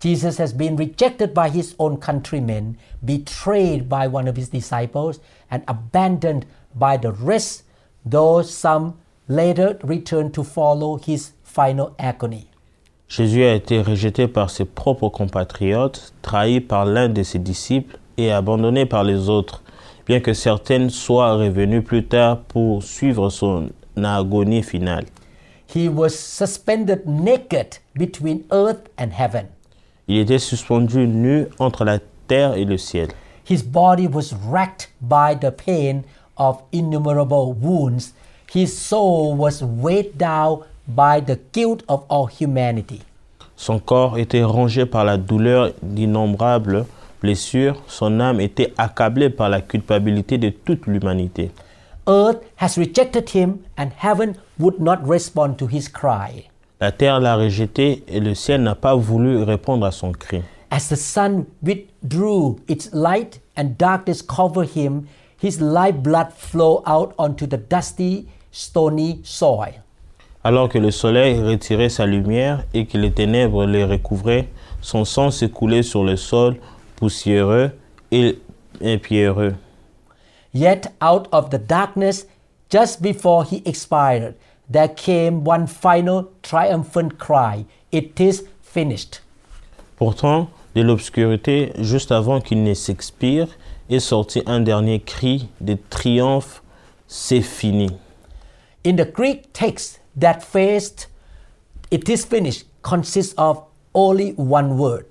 Jesus 0.00 0.38
has 0.38 0.52
been 0.52 0.76
rejected 0.76 1.32
by 1.32 1.48
his 1.48 1.74
own 1.78 1.98
countrymen, 1.98 2.76
betrayed 3.02 3.88
by 3.88 4.06
one 4.06 4.28
of 4.28 4.36
his 4.36 4.50
disciples, 4.50 5.18
and 5.50 5.62
abandoned 5.66 6.44
by 6.74 6.98
the 6.98 7.10
rest, 7.10 7.64
though 8.04 8.42
some 8.42 8.94
later 9.28 9.78
returned 9.82 10.32
to 10.34 10.42
follow 10.42 10.98
his 10.98 11.32
final 11.42 11.94
agony. 11.98 12.46
Jésus 13.08 13.44
a 13.44 13.54
été 13.54 13.80
rejeté 13.80 14.28
par 14.28 14.50
ses 14.50 14.64
propres 14.64 15.08
compatriotes, 15.08 16.12
trahi 16.22 16.60
par 16.60 16.84
l'un 16.84 17.08
de 17.08 17.22
ses 17.22 17.38
disciples 17.38 17.98
et 18.16 18.32
abandonné 18.32 18.86
par 18.86 19.04
les 19.04 19.28
autres, 19.28 19.62
bien 20.06 20.20
que 20.20 20.34
certaines 20.34 20.90
soient 20.90 21.34
revenues 21.34 21.82
plus 21.82 22.04
tard 22.04 22.38
pour 22.48 22.82
suivre 22.82 23.30
son 23.30 23.70
agonie 23.96 24.62
finale. 24.62 25.06
He 25.66 25.88
was 25.88 26.10
suspended 26.10 27.06
naked 27.06 27.78
between 27.94 28.44
earth 28.50 28.88
and 28.98 29.08
heaven. 29.18 29.46
Il 30.06 30.18
était 30.18 30.38
suspendu 30.38 31.06
nu 31.06 31.46
entre 31.58 31.84
la 31.84 31.98
terre 32.28 32.54
et 32.54 32.64
le 32.64 32.76
ciel. 32.76 33.08
His 33.48 33.62
body 33.62 34.06
was 34.06 34.34
racked 34.50 34.90
by 35.00 35.34
the 35.34 35.50
pain 35.50 36.02
of 36.36 36.62
innumerable 36.72 37.52
wounds. 37.52 38.12
His 38.52 38.76
soul 38.76 39.34
was 39.34 39.62
weighed 39.62 40.16
down 40.16 40.60
by 40.86 41.20
the 41.20 41.38
guilt 41.52 41.82
of 41.88 42.04
all 42.08 42.26
humanity. 42.26 43.00
Son 43.56 43.78
corps 43.78 44.18
était 44.18 44.44
rongé 44.44 44.84
par 44.86 45.04
la 45.04 45.16
douleur 45.16 45.72
d'innombrables 45.82 46.86
blessures. 47.24 47.82
Son 47.86 48.20
âme 48.20 48.40
était 48.40 48.74
accablée 48.76 49.30
par 49.30 49.48
la 49.48 49.62
culpabilité 49.62 50.36
de 50.36 50.50
toute 50.50 50.86
l'humanité. 50.86 51.50
Earth 52.06 52.42
has 52.56 52.76
rejected 52.76 53.30
him, 53.30 53.60
and 53.78 53.88
heaven 53.96 54.34
would 54.58 54.78
not 54.78 54.98
respond 55.08 55.54
to 55.56 55.66
his 55.66 55.88
cry. 55.88 56.50
La 56.80 56.92
terre 56.92 57.20
l'a 57.20 57.36
rejeté 57.36 58.04
et 58.08 58.20
le 58.20 58.34
ciel 58.34 58.62
n'a 58.62 58.74
pas 58.74 58.94
voulu 58.94 59.42
répondre 59.42 59.86
à 59.86 59.90
son 59.90 60.12
cri. 60.12 60.42
As 60.70 60.88
the 60.90 60.96
sun 60.96 61.46
withdrew 61.62 62.56
its 62.68 62.90
light 62.92 63.40
and 63.56 63.78
darkness 63.78 64.20
covered 64.20 64.76
him, 64.76 65.06
his 65.42 65.60
lifeblood 65.60 66.28
flowed 66.36 66.82
out 66.86 67.14
onto 67.16 67.46
the 67.46 67.56
dusty, 67.56 68.26
stony 68.52 69.20
soil. 69.24 69.72
Alors 70.42 70.68
que 70.68 70.78
le 70.78 70.90
soleil 70.90 71.40
retirait 71.40 71.88
sa 71.88 72.04
lumière 72.04 72.64
et 72.74 72.84
que 72.84 72.98
les 72.98 73.12
ténèbres 73.12 73.64
les 73.64 73.84
recouvraient, 73.84 74.48
son 74.82 75.06
sang 75.06 75.30
s'écoulait 75.30 75.82
sur 75.82 76.04
le 76.04 76.16
sol 76.16 76.56
poussiéreux 76.96 77.72
et, 78.10 78.38
pierreux. 79.02 79.54
Yet 80.52 80.92
out 81.00 81.28
of 81.32 81.50
the 81.50 81.58
darkness, 81.58 82.26
just 82.70 83.02
before 83.02 83.44
he 83.44 83.62
expired, 83.64 84.34
there 84.70 84.88
came 84.88 85.44
one 85.44 85.66
final 85.66 86.30
triumphant 86.42 87.18
cry 87.18 87.64
It 87.92 88.20
is 88.20 88.44
finished. 88.62 89.20
Pourtant, 89.96 90.48
de 90.74 90.82
l'obscurité, 90.82 91.72
juste 91.78 92.10
avant 92.10 92.40
qu'il 92.40 92.62
ne 92.64 92.74
s'expire, 92.74 93.48
est 93.88 94.00
sorti 94.00 94.42
un 94.46 94.60
dernier 94.60 95.00
cri 95.00 95.48
de 95.60 95.76
triomphe, 95.90 96.62
c'est 97.06 97.42
fini. 97.42 97.90
In 98.84 98.96
the 98.96 99.10
Greek 99.10 99.52
text, 99.52 100.00
that 100.18 100.40
phrase, 100.40 101.08
It 101.90 102.08
is 102.08 102.24
finished, 102.24 102.66
consists 102.82 103.34
of 103.38 103.62
only 103.94 104.32
one 104.32 104.76
word. 104.78 105.06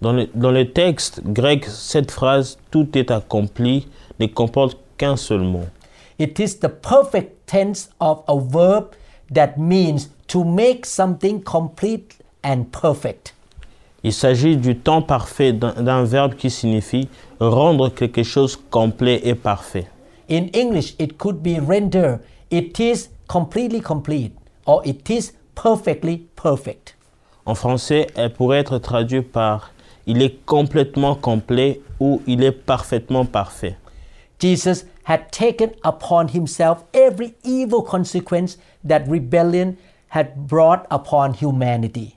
Dans 0.00 0.12
le, 0.12 0.28
dans 0.34 0.52
le 0.52 0.70
texte 0.70 1.22
grec, 1.24 1.64
cette 1.64 2.10
phrase 2.10 2.58
Tout 2.70 2.96
est 2.96 3.10
accompli 3.10 3.88
ne 4.20 4.26
comporte 4.26 4.78
qu'un 4.96 5.16
seul 5.16 5.40
mot. 5.40 5.66
It 6.18 6.38
is 6.38 6.58
the 6.60 6.68
perfect 6.68 7.46
tense 7.46 7.90
of 8.00 8.22
a 8.28 8.36
verb 8.36 8.90
that 9.32 9.56
means 9.56 10.10
to 10.28 10.44
make 10.44 10.86
something 10.86 11.42
complete 11.42 12.16
and 12.44 12.64
perfect. 12.70 13.34
Il 14.04 14.12
s'agit 14.12 14.56
du 14.56 14.76
temps 14.76 15.02
parfait 15.02 15.52
d'un 15.52 16.04
verbe 16.04 16.34
qui 16.34 16.50
signifie 16.50 17.08
rendre 17.40 17.88
quelque 17.88 18.22
chose 18.22 18.56
complet 18.70 19.20
et 19.24 19.34
parfait. 19.34 19.86
In 20.30 20.46
English, 20.54 20.94
it 21.00 21.18
could 21.18 21.42
be 21.42 21.58
render, 21.58 22.18
it 22.50 22.78
is 22.78 23.08
completely 23.26 23.80
complete, 23.80 24.32
or 24.66 24.82
it 24.84 25.08
is 25.10 25.32
perfectly 25.54 26.26
perfect. 26.40 26.96
En 27.46 27.54
français, 27.54 28.06
elle 28.14 28.32
pourrait 28.32 28.58
être 28.58 28.78
traduite 28.78 29.32
par 29.32 29.72
il 30.08 30.22
est 30.22 30.44
complètement 30.46 31.14
complet 31.14 31.80
ou 32.00 32.22
il 32.26 32.42
est 32.42 32.50
parfaitement 32.50 33.26
parfait. 33.26 33.76
Jesus 34.40 34.84
had 35.04 35.30
taken 35.30 35.70
upon 35.84 36.28
himself 36.28 36.82
every 36.94 37.34
evil 37.44 37.82
consequence 37.82 38.56
that 38.86 39.00
rebellion 39.06 39.76
had 40.08 40.48
brought 40.48 40.86
upon 40.90 41.34
humanity. 41.34 42.16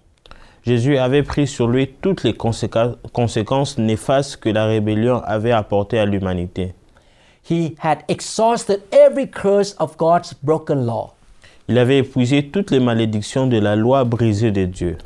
Jésus 0.63 0.97
avait 0.97 1.23
pris 1.23 1.47
sur 1.47 1.67
lui 1.67 1.87
toutes 2.01 2.23
les 2.23 2.33
conséquences, 2.33 3.77
néfastes 3.77 4.37
que 4.37 4.49
la 4.49 4.67
rébellion 4.67 5.21
avait 5.25 5.51
apportées 5.51 5.99
à 5.99 6.05
l'humanité. 6.05 6.73
He 7.43 7.75
had 7.79 8.03
exhausted 8.07 8.83
every 8.91 9.27
curse 9.27 9.75
of 9.79 9.97
God's 9.97 10.33
broken 10.43 10.85
law. 10.85 11.15
Il 11.67 11.79
avait 11.79 11.97
épuisé 11.99 12.47
toutes 12.49 12.69
les 12.69 12.79
malédictions 12.79 13.47
de 13.47 13.57
la 13.57 13.75
loi 13.75 14.03
brisée 14.03 14.51
de 14.51 14.65
Dieu. 14.65 14.97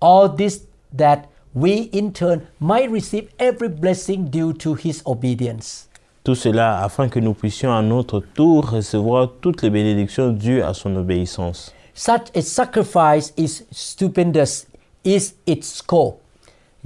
All 0.00 0.34
this 0.34 0.66
that 0.96 1.24
we 1.54 1.90
in 1.92 2.12
turn 2.12 2.46
might 2.60 2.90
receive 2.90 3.28
every 3.38 3.68
blessing 3.68 4.30
due 4.30 4.52
to 4.54 4.74
his 4.74 5.02
obedience. 5.06 5.88
Tout 6.24 6.36
cela 6.36 6.84
afin 6.84 7.08
que 7.08 7.18
nous 7.18 7.34
puissions 7.34 7.72
à 7.72 7.82
notre 7.82 8.20
tour 8.20 8.70
recevoir 8.70 9.28
toutes 9.40 9.62
les 9.62 9.70
bénédictions 9.70 10.30
dues 10.30 10.62
à 10.62 10.72
son 10.72 10.94
obéissance. 10.96 11.72
Such 11.94 12.30
a 12.34 12.42
sacrifice 12.42 13.32
is 13.36 13.64
stupendous 13.70 14.66
is 15.04 15.34
its 15.46 15.66
scope, 15.66 16.20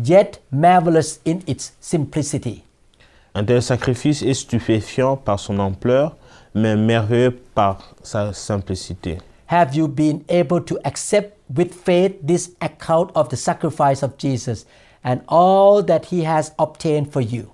yet 0.03 0.41
marvelous 0.51 1.21
in 1.27 1.41
its 1.47 1.75
simplicity. 1.81 2.63
Un 3.35 3.45
tel 3.45 3.63
sacrifice 3.63 4.23
est 4.23 4.35
stupéfiant 4.35 5.17
par 5.17 5.39
son 5.39 5.59
ampleur, 5.59 6.17
mais 6.55 6.75
merveilleux 6.75 7.39
par 7.55 7.95
sa 8.03 8.33
simplicité. 8.33 9.19
Have 9.49 9.77
you 9.77 9.87
been 9.87 10.25
able 10.29 10.65
to 10.65 10.79
accept 10.83 11.36
with 11.55 11.75
faith 11.75 12.17
this 12.23 12.51
account 12.61 13.11
of 13.15 13.29
the 13.29 13.37
sacrifice 13.37 14.03
of 14.03 14.17
Jesus 14.19 14.67
and 15.05 15.21
all 15.29 15.83
that 15.83 16.07
he 16.07 16.25
has 16.25 16.53
obtained 16.59 17.13
for 17.13 17.21
you? 17.21 17.51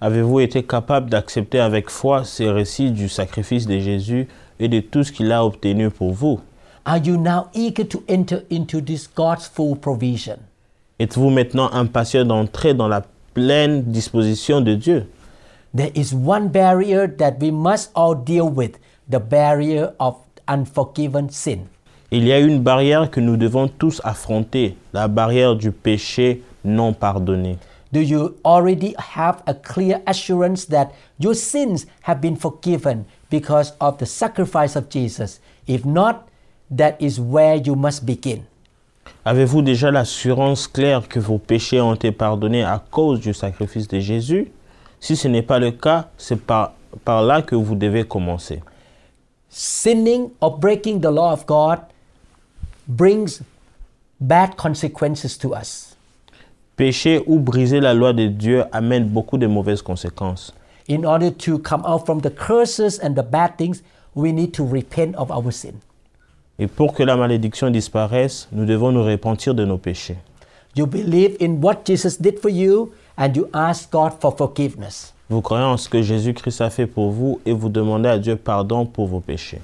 Avez-vous 0.00 0.40
été 0.40 0.64
capable 0.64 1.10
d'accepter 1.10 1.60
avec 1.60 1.88
foi 1.88 2.24
ces 2.24 2.50
récits 2.50 2.90
du 2.90 3.08
sacrifice 3.08 3.66
de 3.66 3.78
Jésus 3.78 4.26
et 4.58 4.68
de 4.68 4.80
tout 4.80 5.04
ce 5.04 5.12
qu'il 5.12 5.30
a 5.30 5.44
obtenu 5.44 5.90
pour 5.90 6.12
vous 6.12 6.40
Are 6.84 6.98
you 6.98 7.16
now 7.16 7.48
eager 7.54 7.84
to 7.84 8.02
enter 8.08 8.44
into 8.50 8.80
this 8.80 9.06
God's 9.06 9.46
full 9.46 9.76
provision? 9.76 10.38
Êtes-vous 10.98 11.30
maintenant 11.30 11.70
impatient 11.72 12.24
d'entrer 12.24 12.74
dans 12.74 12.88
la 12.88 13.02
pleine 13.34 13.82
disposition 13.84 14.60
de 14.60 14.74
Dieu 14.74 15.06
There 15.74 15.92
is 15.94 16.12
one 16.12 16.48
barrier 16.48 17.06
that 17.06 17.38
we 17.40 17.50
must 17.50 17.92
all 17.94 18.14
deal 18.14 18.48
with 18.48 18.78
the 19.08 19.20
barrier 19.20 19.94
of 20.00 20.16
unforgiven 20.48 21.30
sin. 21.30 21.68
Il 22.14 22.26
y 22.26 22.32
a 22.32 22.40
une 22.40 22.60
barrière 22.60 23.10
que 23.10 23.20
nous 23.20 23.38
devons 23.38 23.68
tous 23.68 24.02
affronter, 24.04 24.76
la 24.92 25.08
barrière 25.08 25.56
du 25.56 25.72
péché 25.72 26.42
non 26.62 26.92
pardonné. 26.92 27.56
Do 27.90 28.00
you 28.00 28.34
already 28.44 28.94
have 29.16 29.42
a 29.46 29.54
clear 29.54 30.02
assurance 30.04 30.66
that 30.66 30.88
your 31.18 31.34
sins 31.34 31.86
have 32.02 32.20
been 32.20 32.36
forgiven 32.36 33.06
because 33.30 33.72
of 33.80 33.96
the 33.96 34.04
sacrifice 34.04 34.76
of 34.76 34.90
Jesus? 34.90 35.40
If 35.66 35.86
not, 35.86 36.28
that 36.76 36.96
is 37.00 37.18
where 37.18 37.56
you 37.56 37.74
must 37.74 38.04
begin. 38.04 38.42
Avez-vous 39.24 39.62
déjà 39.62 39.90
l'assurance 39.90 40.68
claire 40.68 41.08
que 41.08 41.18
vos 41.18 41.38
péchés 41.38 41.80
ont 41.80 41.94
été 41.94 42.12
pardonnés 42.12 42.62
à 42.62 42.84
cause 42.90 43.20
du 43.20 43.32
sacrifice 43.32 43.88
de 43.88 44.00
Jésus? 44.00 44.52
Si 45.00 45.16
ce 45.16 45.28
n'est 45.28 45.40
pas 45.40 45.58
le 45.58 45.70
cas, 45.70 46.10
c'est 46.18 46.38
par, 46.38 46.74
par 47.06 47.22
là 47.22 47.40
que 47.40 47.54
vous 47.54 47.74
devez 47.74 48.04
commencer. 48.04 48.60
Sinning 49.48 50.28
or 50.42 50.58
breaking 50.58 51.00
the 51.00 51.10
law 51.10 51.32
of 51.32 51.46
God 51.46 51.78
brings 52.86 53.42
bad 54.20 54.56
consequences 54.56 55.38
to 55.38 55.54
us. 55.54 55.96
Pécher 56.76 57.22
ou 57.26 57.38
briser 57.38 57.80
la 57.80 57.94
loi 57.94 58.12
de 58.12 58.28
Dieu 58.28 58.64
amène 58.72 59.04
beaucoup 59.04 59.38
de 59.38 59.46
mauvaises 59.46 59.82
conséquences. 59.82 60.52
In 60.88 61.04
order 61.04 61.30
to 61.30 61.58
come 61.58 61.82
out 61.86 62.04
from 62.06 62.20
the 62.20 62.30
curses 62.30 62.98
and 63.02 63.14
the 63.14 63.22
bad 63.22 63.56
things, 63.56 63.82
we 64.14 64.32
need 64.32 64.52
to 64.52 64.64
repent 64.64 65.14
of 65.16 65.30
our 65.30 65.52
sin. 65.52 65.74
Et 66.58 66.66
pour 66.66 66.92
que 66.92 67.02
la 67.02 67.16
malédiction 67.16 67.70
disparaisse, 67.70 68.48
nous 68.52 68.64
devons 68.64 68.92
nous 68.92 69.04
repentir 69.04 69.54
de 69.54 69.64
nos 69.64 69.78
péchés. 69.78 70.18
You 70.74 70.86
believe 70.86 71.36
in 71.40 71.60
what 71.62 71.84
Jesus 71.84 72.16
did 72.18 72.38
for 72.38 72.50
you 72.50 72.92
and 73.16 73.32
you 73.34 73.48
ask 73.52 73.90
God 73.90 74.12
for 74.20 74.36
forgiveness. 74.36 75.12
Vous 75.28 75.40
croyez 75.40 75.64
en 75.64 75.76
ce 75.76 75.88
que 75.88 76.02
Jésus-Christ 76.02 76.60
a 76.60 76.70
fait 76.70 76.86
pour 76.86 77.10
vous 77.10 77.40
et 77.46 77.52
vous 77.52 77.68
demandez 77.68 78.08
à 78.08 78.18
Dieu 78.18 78.36
pardon 78.36 78.86
pour 78.86 79.06
vos 79.06 79.20
péchés. 79.20 79.60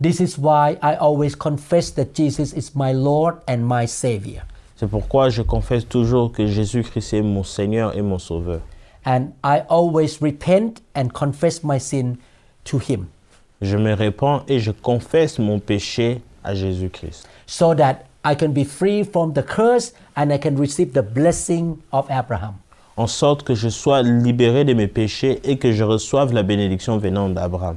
This 0.00 0.20
is 0.20 0.38
why 0.38 0.78
I 0.82 0.96
always 0.96 1.34
confess 1.34 1.90
that 1.92 2.14
Jesus 2.14 2.52
is 2.52 2.74
my 2.74 2.92
Lord 2.92 3.36
and 3.48 3.66
my 3.66 3.86
Savior. 3.86 4.42
C'est 4.76 4.88
pourquoi 4.88 5.30
je 5.30 5.42
confesse 5.42 5.88
toujours 5.88 6.32
que 6.32 6.46
Jésus-Christ 6.46 7.14
est 7.14 7.22
mon 7.22 7.42
Seigneur 7.42 7.96
et 7.96 8.02
mon 8.02 8.18
Sauveur. 8.18 8.60
And 9.06 9.32
I 9.42 9.62
always 9.70 10.18
repent 10.20 10.82
and 10.94 11.08
confess 11.14 11.64
my 11.64 11.78
sin 11.78 12.18
to 12.64 12.78
Him 12.78 13.06
Je 13.62 13.78
me 13.78 13.94
répands 13.94 14.42
et 14.48 14.58
je 14.60 14.70
confesse 14.70 15.38
mon 15.38 15.60
péché 15.60 16.20
à 16.44 16.54
Jésus-Christ, 16.54 17.26
so 17.46 17.74
that 17.74 18.04
I 18.24 18.34
can 18.34 18.50
be 18.50 18.64
free 18.64 19.02
from 19.02 19.32
the 19.32 19.42
curse 19.42 19.94
and 20.14 20.30
I 20.30 20.38
can 20.38 20.56
receive 20.56 20.92
the 20.92 21.02
blessing 21.02 21.78
of 21.92 22.06
Abraham. 22.10 22.56
en 22.96 23.06
sorte 23.06 23.42
que 23.42 23.54
je 23.54 23.68
sois 23.68 24.02
libéré 24.02 24.64
de 24.64 24.74
mes 24.74 24.88
péchés 24.88 25.40
et 25.44 25.58
que 25.58 25.72
je 25.72 25.84
reçoive 25.84 26.32
la 26.32 26.42
bénédiction 26.42 26.98
venant 26.98 27.28
d'Abraham. 27.28 27.76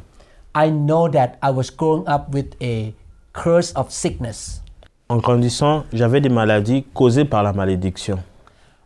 I 0.60 0.70
know 0.72 1.08
that 1.08 1.38
I 1.42 1.52
was 1.52 1.70
growing 1.70 2.06
up 2.08 2.34
with 2.34 2.56
a 2.62 2.94
curse 3.32 3.72
of 3.78 3.92
sickness. 3.92 4.62
En 5.08 5.18
grandissant, 5.18 5.86
j'avais 5.94 6.20
des 6.20 6.28
maladies 6.30 6.84
causées 6.94 7.24
par 7.24 7.44
la 7.44 7.54
malédiction. 7.54 8.20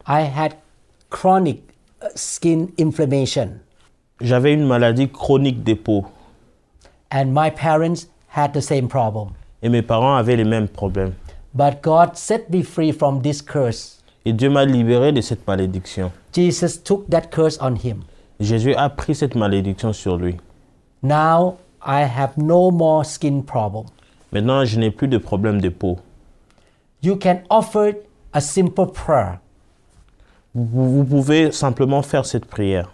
I 0.06 0.22
had 0.22 0.54
chronic 1.10 1.64
uh, 2.04 2.10
skin 2.16 2.68
inflammation, 2.80 3.60
J'avais 4.22 4.54
une 4.54 4.68
maladie 4.68 5.10
chronique 5.10 5.64
des 5.64 5.76
peaux 5.76 6.06
and 7.12 7.34
my 7.34 7.50
parents 7.50 8.06
had 8.28 8.54
the 8.54 8.62
same 8.62 8.88
problem. 8.88 9.30
et 9.64 9.70
mes 9.70 9.82
parents 9.82 10.16
avaient 10.16 10.36
les 10.36 10.44
mêmes 10.46 10.68
problèmes. 10.68 11.14
But 11.56 11.82
God 11.82 12.16
set 12.16 12.50
me 12.52 12.62
free 12.62 12.92
from 12.92 13.22
this 13.24 13.42
curse. 13.42 14.00
Et 14.26 14.34
Dieu 14.34 14.50
m'a 14.52 14.66
libéré 14.66 15.12
de 15.12 15.22
cette 15.22 15.48
malédiction. 15.48 16.12
Jesus 16.36 16.78
took 16.84 17.10
that 17.10 17.32
curse 17.32 17.58
on 17.62 17.76
him. 17.76 18.04
Jésus 18.40 18.76
a 18.76 18.90
pris 18.90 19.16
cette 19.16 19.36
malédiction 19.36 19.92
sur 19.92 20.18
lui. 20.18 20.38
Now 21.02 21.58
I 21.86 22.06
have 22.06 22.38
no 22.38 22.72
more 22.72 23.04
skin 23.04 23.44
problem. 23.44 23.86
Maintenant, 24.32 24.66
je 24.66 24.80
n'ai 24.80 24.90
plus 24.90 25.08
de 25.08 25.18
problème 25.18 25.60
de 25.62 25.70
peau. 25.70 26.00
You 27.02 27.18
can 27.18 27.42
offer 27.50 27.96
a 28.34 28.42
simple 28.42 28.88
prayer. 28.88 29.40
Vous, 30.56 30.98
vous 30.98 31.04
pouvez 31.04 31.52
simplement 31.52 32.02
faire 32.02 32.26
cette 32.26 32.46
prière. 32.46 32.90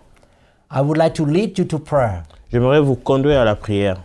I 0.71 0.81
would 0.81 0.97
like 0.97 1.13
to 1.15 1.25
lead 1.25 1.57
you 1.57 1.65
to 1.65 1.79
prayer. 1.79 2.23
J'aimerais 2.51 2.81
vous 2.81 2.95
conduire 2.95 3.41
à 3.41 3.45
la 3.45 3.55
prière. 3.55 4.01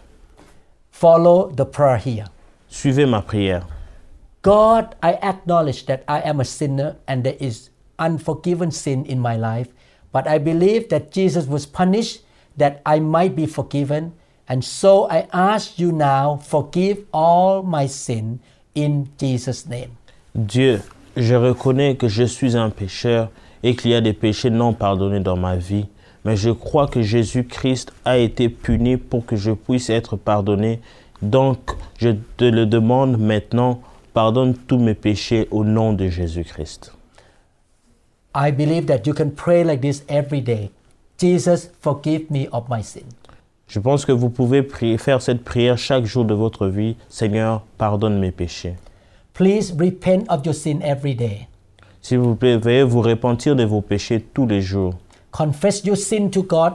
Follow 0.91 1.51
the 1.57 1.65
prayer 1.65 1.99
here. 1.99 2.27
Suivez 2.69 3.07
ma 3.07 3.23
prière. 3.23 3.67
God, 4.43 4.95
I 5.03 5.19
acknowledge 5.23 5.87
that 5.87 6.05
I 6.07 6.21
am 6.21 6.41
a 6.41 6.45
sinner 6.45 6.97
and 7.09 7.23
there 7.23 7.37
is 7.41 7.71
unforgiven 7.99 8.71
sin 8.71 9.07
in 9.07 9.19
my 9.19 9.37
life, 9.37 9.69
but 10.13 10.27
I 10.27 10.39
believe 10.39 10.89
that 10.91 11.11
Jesus 11.11 11.47
was 11.47 11.65
punished 11.67 12.21
that 12.59 12.83
I 12.85 13.01
might 13.01 13.35
be 13.35 13.47
forgiven. 13.47 14.13
And 14.49 14.61
so 14.63 15.09
I 15.11 15.27
ask 15.33 15.79
you 15.79 15.93
now, 15.93 16.37
forgive 16.37 17.05
all 17.13 17.63
my 17.63 17.87
sin 17.87 18.41
in 18.75 19.09
Jesus' 19.19 19.67
name. 19.67 19.91
Dieu, 20.35 20.83
je 21.17 21.35
reconnais 21.35 21.97
que 21.97 22.09
je 22.09 22.25
suis 22.25 22.57
un 22.57 22.71
pécheur 22.71 23.31
et 23.63 23.75
qu'il 23.77 23.93
y 23.93 23.95
a 23.95 24.01
des 24.01 24.13
péchés 24.13 24.51
non 24.51 24.75
pardonnés 24.75 25.21
dans 25.21 25.37
ma 25.37 25.57
vie. 25.57 25.87
mais 26.25 26.37
je 26.37 26.51
crois 26.51 26.89
que 26.89 27.03
Jésus-Christ 27.03 27.93
a 28.05 28.17
été 28.17 28.49
puni 28.49 28.97
pour 28.97 29.27
que 29.27 29.37
je 29.37 29.53
puisse 29.53 29.91
être 29.91 30.17
pardonné. 30.17 30.81
Donc, 31.23 31.59
je 31.99 32.11
te 32.37 32.45
le 32.45 32.67
demande 32.67 33.19
maintenant, 33.19 33.81
pardonne 34.15 34.55
tous 34.55 34.79
mes 34.79 34.95
péchés 34.95 35.49
au 35.51 35.65
nom 35.65 35.93
de 35.93 36.09
Jésus-Christ. 36.09 36.93
I 38.35 38.51
believe 38.51 38.87
that 38.87 39.07
you 39.07 39.15
can 39.15 39.31
pray 39.31 39.63
like 39.63 39.81
this 39.81 40.03
every 40.09 40.41
day. 40.41 40.71
Jesus, 41.19 41.71
forgive 41.81 42.31
me 42.31 42.49
of 42.51 42.69
my 42.69 42.83
sin. 42.83 43.05
Je 43.67 43.81
pense 43.81 44.05
que 44.05 44.13
vous 44.13 44.29
pouvez 44.31 44.63
prier- 44.63 44.99
faire 44.99 45.23
cette 45.23 45.43
prière 45.43 45.79
chaque 45.79 46.05
jour 46.05 46.25
de 46.25 46.35
votre 46.35 46.67
vie. 46.69 46.97
Seigneur, 47.09 47.63
pardonne 47.79 48.19
mes 48.19 48.31
péchés. 48.31 48.75
Please 49.33 49.73
repent 49.79 50.25
of 50.29 50.45
your 50.45 50.55
sin 50.55 50.81
every 50.83 51.15
day. 51.15 51.49
S'il 52.03 52.19
vous 52.19 52.35
plaît, 52.37 52.57
veuillez 52.59 52.83
vous 52.85 53.01
repentir 53.01 53.57
de 53.57 53.65
vos 53.65 53.81
péchés 53.81 54.21
tous 54.35 54.47
les 54.47 54.61
jours. 54.61 54.95
Confess 55.33 55.83
your 55.85 55.97
sin 55.97 56.29
to 56.29 56.43
God 56.43 56.75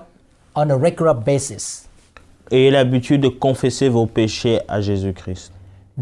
on 0.55 0.69
a 0.69 0.75
regular 0.75 1.15
basis. 1.15 1.87
Ayez 2.51 2.71
l'habitude 2.71 3.21
de 3.21 3.29
confesser 3.29 3.87
vos 3.89 4.07
péchés 4.07 4.59
à 4.67 4.81
Jésus-Christ. 4.81 5.51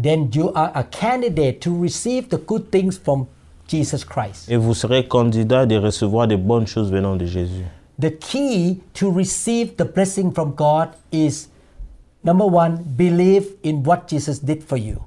Then 0.02 0.30
you 0.34 0.50
are 0.54 0.70
a 0.74 0.82
candidate 0.82 1.60
to 1.60 1.78
receive 1.80 2.28
the 2.28 2.38
good 2.44 2.70
things 2.70 2.98
from 2.98 3.26
Jesus 3.68 4.04
Christ. 4.04 4.48
Et 4.50 4.56
vous 4.56 4.72
serez 4.74 5.06
candidat 5.06 5.66
de 5.66 5.76
recevoir 5.76 6.26
des 6.26 6.36
bonnes 6.38 6.66
choses 6.66 6.90
venant 6.90 7.14
de 7.16 7.26
Jésus. 7.26 7.66
The 7.98 8.12
key 8.12 8.80
to 8.94 9.10
receive 9.10 9.76
the 9.76 9.84
blessing 9.84 10.30
from 10.30 10.54
God 10.54 10.94
is 11.10 11.48
number 12.22 12.46
one, 12.46 12.84
believe 12.96 13.56
in 13.64 13.82
what 13.82 14.06
Jesus 14.06 14.38
did 14.38 14.62
for 14.62 14.76
you. 14.76 15.02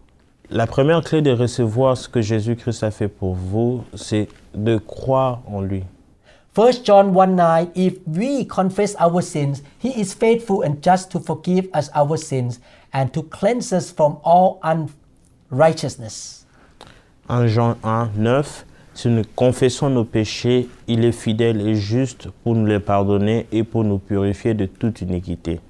La 0.50 0.68
première 0.68 1.02
clé 1.02 1.22
de 1.22 1.32
recevoir 1.32 1.96
ce 1.96 2.10
que 2.10 2.22
Jésus-Christ 2.22 2.84
a 2.84 2.92
fait 2.92 3.08
pour 3.08 3.36
vous, 3.36 3.86
c'est 3.96 4.28
de 4.54 4.78
croire 4.78 5.42
en 5.48 5.62
lui. 5.62 5.86
1 6.54 6.84
John 6.84 7.16
1 7.16 7.28
9, 7.28 7.70
if 7.76 7.94
we 8.06 8.44
confess 8.46 8.94
our 9.00 9.22
sins, 9.22 9.62
he 9.80 9.98
is 9.98 10.14
faithful 10.14 10.62
and 10.62 10.84
just 10.84 11.10
to 11.12 11.20
forgive 11.22 11.70
us 11.74 11.90
our 11.96 12.18
sins 12.18 12.60
and 12.92 13.14
to 13.14 13.24
cleanse 13.24 13.72
us 13.72 13.90
from 13.90 14.18
all 14.26 14.60
unrighteousness. 14.64 16.46
1 17.28 17.48
Jean 17.48 17.76
1, 17.82 18.22
9. 18.22 18.44
Si 18.94 19.08
nous 19.08 19.24
confessons 19.36 19.90
nos 19.90 20.04
péchés, 20.04 20.68
il 20.88 21.06
est 21.06 21.12
fidèle 21.14 21.66
et 21.66 21.76
juste 21.76 22.28
pour 22.44 22.56
nous 22.56 22.66
les 22.66 22.80
pardonner 22.80 23.48
et 23.52 23.64
pour 23.64 23.84
nous 23.84 23.98
purifier 23.98 24.54
de 24.54 24.66
toute 24.66 25.02
iniquité. 25.02 25.62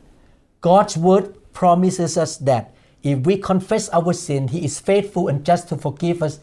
God's 0.62 0.98
word 0.98 1.26
promises 1.54 2.18
us 2.18 2.38
that 2.44 2.72
if 3.04 3.20
we 3.26 3.40
confess 3.40 3.90
our 3.94 4.14
sin, 4.14 4.48
he 4.48 4.66
is 4.66 4.80
faithful 4.80 5.30
and 5.30 5.46
just 5.46 5.70
to 5.70 5.78
forgive 5.78 6.22
us 6.22 6.40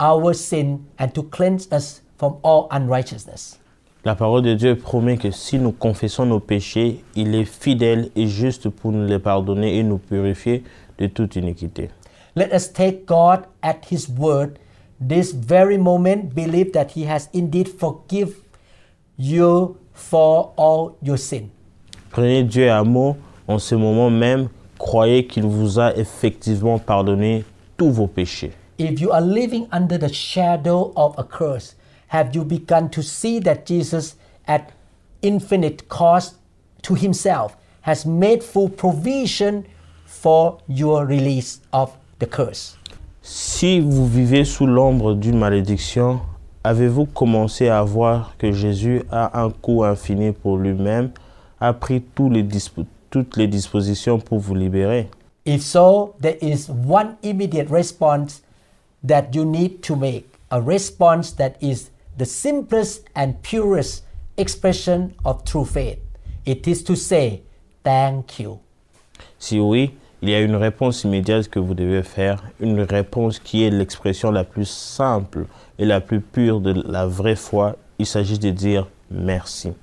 our 0.00 0.34
sin 0.34 0.80
and 0.98 1.08
to 1.14 1.22
cleanse 1.22 1.68
us 1.70 2.02
from 2.16 2.36
all 2.42 2.68
unrighteousness. 2.70 3.58
La 4.04 4.14
parole 4.14 4.42
de 4.42 4.54
Dieu 4.54 4.76
promet 4.76 5.16
que 5.16 5.30
si 5.30 5.58
nous 5.58 5.72
confessons 5.72 6.26
nos 6.26 6.40
péchés, 6.40 7.02
il 7.16 7.34
est 7.34 7.46
fidèle 7.46 8.10
et 8.14 8.26
juste 8.26 8.68
pour 8.68 8.92
nous 8.92 9.06
les 9.06 9.18
pardonner 9.18 9.78
et 9.78 9.82
nous 9.82 9.96
purifier 9.98 10.62
de 10.98 11.06
toute 11.06 11.36
iniquité. 11.36 11.88
Let 12.36 12.54
us 12.54 12.70
take 12.70 13.06
God 13.06 13.44
at 13.62 13.76
his 13.90 14.08
word 14.08 14.58
this 15.00 15.32
very 15.32 15.76
moment, 15.76 16.34
believe 16.34 16.72
that 16.72 16.92
he 16.92 17.04
has 17.04 17.28
indeed 17.32 17.68
forgive 17.68 18.42
you 19.16 19.76
for 19.92 20.52
all 20.56 20.96
your 21.02 21.18
sin. 21.18 21.50
Prenez 22.10 22.44
Dieu 22.44 22.70
à 22.70 22.84
mot 22.84 23.16
en 23.48 23.58
ce 23.58 23.74
moment 23.74 24.10
même, 24.10 24.48
croyez 24.78 25.26
qu'il 25.26 25.46
vous 25.46 25.78
a 25.78 25.94
effectivement 25.96 26.78
pardonné 26.78 27.44
tous 27.76 27.90
vos 27.90 28.06
péchés. 28.06 28.52
If 28.78 29.00
you 29.00 29.12
are 29.12 29.20
living 29.20 29.66
under 29.72 29.98
the 29.98 30.12
shadow 30.12 30.92
of 30.96 31.14
a 31.18 31.24
curse, 31.24 31.74
have 32.08 32.34
you 32.34 32.44
begun 32.44 32.88
to 32.90 33.02
see 33.02 33.40
that 33.40 33.66
Jesus, 33.66 34.16
at 34.46 34.72
infinite 35.22 35.88
cost 35.88 36.36
to 36.82 36.94
himself, 36.94 37.56
has 37.82 38.04
made 38.04 38.42
full 38.42 38.68
provision 38.68 39.64
for 40.06 40.58
your 40.68 41.06
release 41.06 41.60
of 41.72 41.96
the 42.18 42.26
curse? 42.26 42.76
Si 43.26 43.80
vous 43.80 44.06
vivez 44.06 44.44
sous 44.44 44.66
l'ombre 44.66 45.14
d'une 45.14 45.38
malédiction, 45.38 46.20
avez-vous 46.62 47.06
commencé 47.06 47.70
à 47.70 47.82
voir 47.82 48.36
que 48.36 48.52
Jésus 48.52 49.02
a 49.10 49.40
un 49.42 49.48
coût 49.48 49.82
infini 49.82 50.32
pour 50.32 50.58
lui-même, 50.58 51.10
a 51.58 51.72
pris 51.72 52.02
tous 52.02 52.28
les 52.28 52.46
toutes 53.08 53.38
les 53.38 53.46
dispositions 53.48 54.18
pour 54.18 54.40
vous 54.40 54.54
libérer? 54.54 55.08
If 55.46 55.62
so, 55.62 56.14
there 56.20 56.36
is 56.42 56.68
one 56.68 57.16
immediate 57.22 57.70
response 57.70 58.42
that 59.02 59.30
you 59.32 59.46
need 59.46 59.80
to 59.84 59.96
make, 59.96 60.26
a 60.50 60.60
response 60.60 61.32
that 61.36 61.54
is 61.62 61.90
the 62.18 62.26
simplest 62.26 63.06
and 63.16 63.40
purest 63.42 64.04
expression 64.36 65.14
of 65.24 65.44
true 65.44 65.64
faith. 65.64 65.98
It 66.44 66.68
is 66.68 66.84
to 66.84 66.94
say, 66.94 67.40
Thank 67.82 68.38
you. 68.38 68.58
Si 69.38 69.58
oui, 69.58 69.94
il 70.24 70.30
y 70.30 70.34
a 70.34 70.40
une 70.40 70.56
réponse 70.56 71.04
immédiate 71.04 71.48
que 71.48 71.58
vous 71.58 71.74
devez 71.74 72.02
faire, 72.02 72.44
une 72.58 72.80
réponse 72.80 73.38
qui 73.38 73.62
est 73.62 73.68
l'expression 73.68 74.30
la 74.30 74.42
plus 74.42 74.64
simple 74.64 75.44
et 75.78 75.84
la 75.84 76.00
plus 76.00 76.20
pure 76.20 76.60
de 76.60 76.72
la 76.90 77.04
vraie 77.06 77.36
foi. 77.36 77.76
Il 77.98 78.06
s'agit 78.06 78.38
de 78.38 78.48
dire 78.48 78.88
merci. 79.10 79.74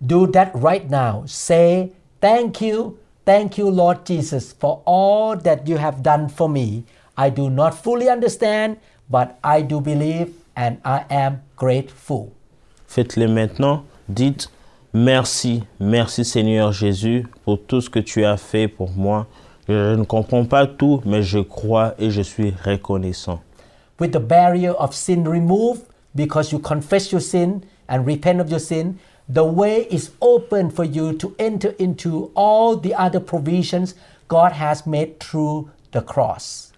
Do 0.00 0.26
that 0.28 0.52
right 0.54 0.88
now. 0.90 1.24
Say, 1.26 1.92
Thank 2.22 2.62
you, 2.62 2.96
thank 3.26 3.58
you, 3.58 3.68
Lord 3.68 4.06
Jesus, 4.06 4.54
for 4.58 4.80
all 4.86 5.36
that 5.36 5.68
you 5.68 5.76
have 5.76 6.02
done 6.02 6.30
for 6.30 6.48
me. 6.48 6.84
I 7.18 7.28
do 7.28 7.50
not 7.50 7.72
fully 7.72 8.08
understand, 8.08 8.78
but 9.10 9.38
I 9.44 9.60
do 9.60 9.82
believe 9.82 10.30
and 10.56 10.78
I 10.82 11.04
am 11.10 11.42
grateful. 11.56 12.32
Faites-le 12.88 13.28
maintenant. 13.28 13.84
Dites 14.08 14.48
merci, 14.92 15.64
merci 15.78 16.24
Seigneur 16.24 16.72
Jésus 16.72 17.26
pour 17.44 17.60
tout 17.62 17.80
ce 17.80 17.90
que 17.90 18.00
tu 18.00 18.24
as 18.24 18.36
fait 18.36 18.68
pour 18.68 18.90
moi. 18.90 19.26
Je 19.68 19.94
ne 19.94 20.04
comprends 20.04 20.44
pas 20.44 20.66
tout, 20.66 21.00
mais 21.04 21.22
je 21.22 21.38
crois 21.38 21.94
et 21.98 22.10
je 22.10 22.22
suis 22.22 22.52
reconnaissant. 22.64 23.40
with 24.00 24.12
the 24.12 24.18
barrier 24.20 24.70
of 24.70 24.94
sin 24.94 25.24
removed 25.24 25.86
because 26.16 26.50
you 26.50 26.58
confess 26.58 27.12
your 27.12 27.20
sin 27.20 27.62
and 27.88 28.04
repent 28.06 28.40
of 28.40 28.50
your 28.50 28.58
sin, 28.58 28.98
the 29.28 29.44
way 29.44 29.82
is 29.90 30.10
open 30.20 30.70
for 30.70 30.82
you 30.82 31.12
to 31.12 31.36
enter 31.38 31.70
into 31.78 32.32
all 32.34 32.76
the 32.76 32.94
other 32.94 33.20
provisions 33.20 33.94
God 34.26 34.52
has 34.52 34.86
made 34.86 35.20
through 35.20 35.70
the 35.92 36.00
cross. 36.00 36.69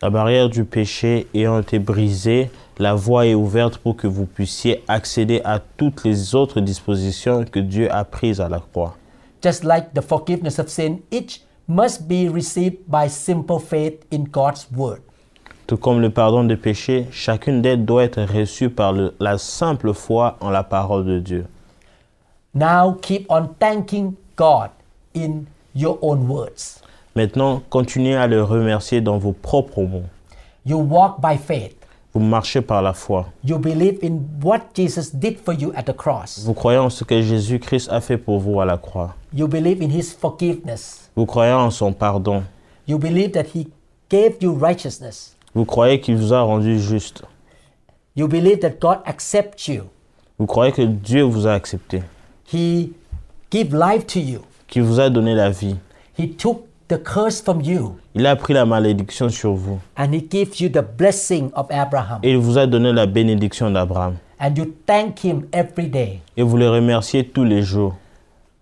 La 0.00 0.10
barrière 0.10 0.48
du 0.48 0.64
péché 0.64 1.26
ayant 1.34 1.58
été 1.60 1.78
brisée, 1.80 2.50
la 2.78 2.94
voie 2.94 3.26
est 3.26 3.34
ouverte 3.34 3.78
pour 3.78 3.96
que 3.96 4.06
vous 4.06 4.26
puissiez 4.26 4.84
accéder 4.86 5.40
à 5.44 5.58
toutes 5.58 6.04
les 6.04 6.34
autres 6.36 6.60
dispositions 6.60 7.44
que 7.44 7.58
Dieu 7.58 7.92
a 7.92 8.04
prises 8.04 8.40
à 8.40 8.48
la 8.48 8.60
croix. 8.60 8.96
Just 9.42 9.64
like 9.64 9.92
the 9.94 10.00
forgiveness 10.00 10.58
of 10.60 10.68
sin, 10.68 10.98
each 11.10 11.42
must 11.66 12.06
be 12.08 12.28
received 12.32 12.76
by 12.86 13.08
simple 13.08 13.58
faith 13.58 14.04
in 14.12 14.24
God's 14.30 14.68
word. 14.76 15.00
Tout 15.66 15.76
comme 15.76 16.00
le 16.00 16.10
pardon 16.10 16.44
des 16.44 16.56
péchés, 16.56 17.06
chacune 17.10 17.60
d'elles 17.60 17.84
doit 17.84 18.04
être 18.04 18.22
reçue 18.22 18.70
par 18.70 18.92
le- 18.92 19.14
la 19.20 19.36
simple 19.36 19.92
foi 19.92 20.36
en 20.40 20.50
la 20.50 20.62
parole 20.62 21.04
de 21.04 21.18
Dieu. 21.18 21.46
Now 22.54 22.92
keep 23.02 23.26
on 23.28 23.48
thanking 23.58 24.14
God 24.36 24.70
in 25.14 25.42
your 25.74 25.98
own 26.00 26.26
words. 26.28 26.82
Maintenant, 27.18 27.62
continuez 27.68 28.14
à 28.14 28.28
le 28.28 28.44
remercier 28.44 29.00
dans 29.00 29.18
vos 29.18 29.32
propres 29.32 29.82
mots. 29.82 30.04
You 30.64 30.76
walk 30.78 31.20
by 31.20 31.36
faith. 31.36 31.74
Vous 32.14 32.20
marchez 32.20 32.60
par 32.60 32.80
la 32.80 32.92
foi. 32.92 33.26
You 33.44 33.58
believe 33.58 33.98
in 34.04 34.20
what 34.40 34.60
Jesus 34.72 35.10
did 35.12 35.36
for 35.36 35.52
you 35.52 35.72
at 35.74 35.82
the 35.82 35.96
cross. 35.96 36.44
Vous 36.44 36.54
croyez 36.54 36.78
en 36.78 36.90
ce 36.90 37.02
que 37.02 37.20
Jésus-Christ 37.20 37.88
a 37.90 38.00
fait 38.00 38.18
pour 38.18 38.38
vous 38.38 38.60
à 38.60 38.64
la 38.64 38.78
croix. 38.78 39.16
You 39.34 39.48
believe 39.48 39.82
in 39.82 39.90
his 39.90 40.16
forgiveness. 40.16 41.10
Vous 41.16 41.26
croyez 41.26 41.50
en 41.50 41.72
son 41.72 41.92
pardon. 41.92 42.44
You 42.86 43.00
believe 43.00 43.32
that 43.32 43.46
he 43.52 43.66
gave 44.08 44.36
you 44.40 44.54
righteousness. 44.56 45.34
Vous 45.56 45.64
croyez 45.64 46.00
qu'il 46.00 46.16
vous 46.16 46.32
a 46.32 46.42
rendu 46.42 46.78
juste. 46.78 47.24
You 48.14 48.28
believe 48.28 48.60
that 48.60 48.78
God 48.80 48.98
accepts 49.04 49.66
you. 49.66 49.86
Vous 50.38 50.46
croyez 50.46 50.70
que 50.70 50.82
Dieu 50.82 51.24
vous 51.24 51.48
a 51.48 51.54
accepté, 51.54 52.00
He 52.54 52.92
give 53.50 53.74
life 53.74 54.06
to 54.06 54.20
you. 54.20 54.42
qu'il 54.68 54.84
vous 54.84 55.00
a 55.00 55.10
donné 55.10 55.34
la 55.34 55.50
vie. 55.50 55.74
He 56.16 56.28
took 56.30 56.67
the 56.88 56.98
curse 57.02 57.40
from 57.42 57.60
you 57.60 57.96
Il 58.14 58.26
a 58.26 58.34
pris 58.36 58.54
la 58.54 58.64
malédiction 58.64 59.28
sur 59.28 59.52
vous 59.54 59.78
and 59.96 60.12
he 60.12 60.20
gives 60.28 60.60
you 60.60 60.68
the 60.68 60.82
blessing 60.96 61.50
of 61.54 61.66
Abraham. 61.70 62.20
et 62.22 62.30
il 62.32 62.38
vous 62.38 62.58
a 62.58 62.66
donné 62.66 62.92
la 62.92 63.06
bénédiction 63.06 63.70
d'Abraham. 63.70 64.16
And 64.40 64.54
you 64.56 64.66
thank 64.86 65.24
him 65.24 65.46
every 65.52 65.88
day. 65.88 66.20
Et 66.36 66.42
vous 66.42 66.56
le 66.56 66.70
remerciez 66.70 67.26
tous 67.26 67.44
les 67.44 67.62
jours. 67.62 67.96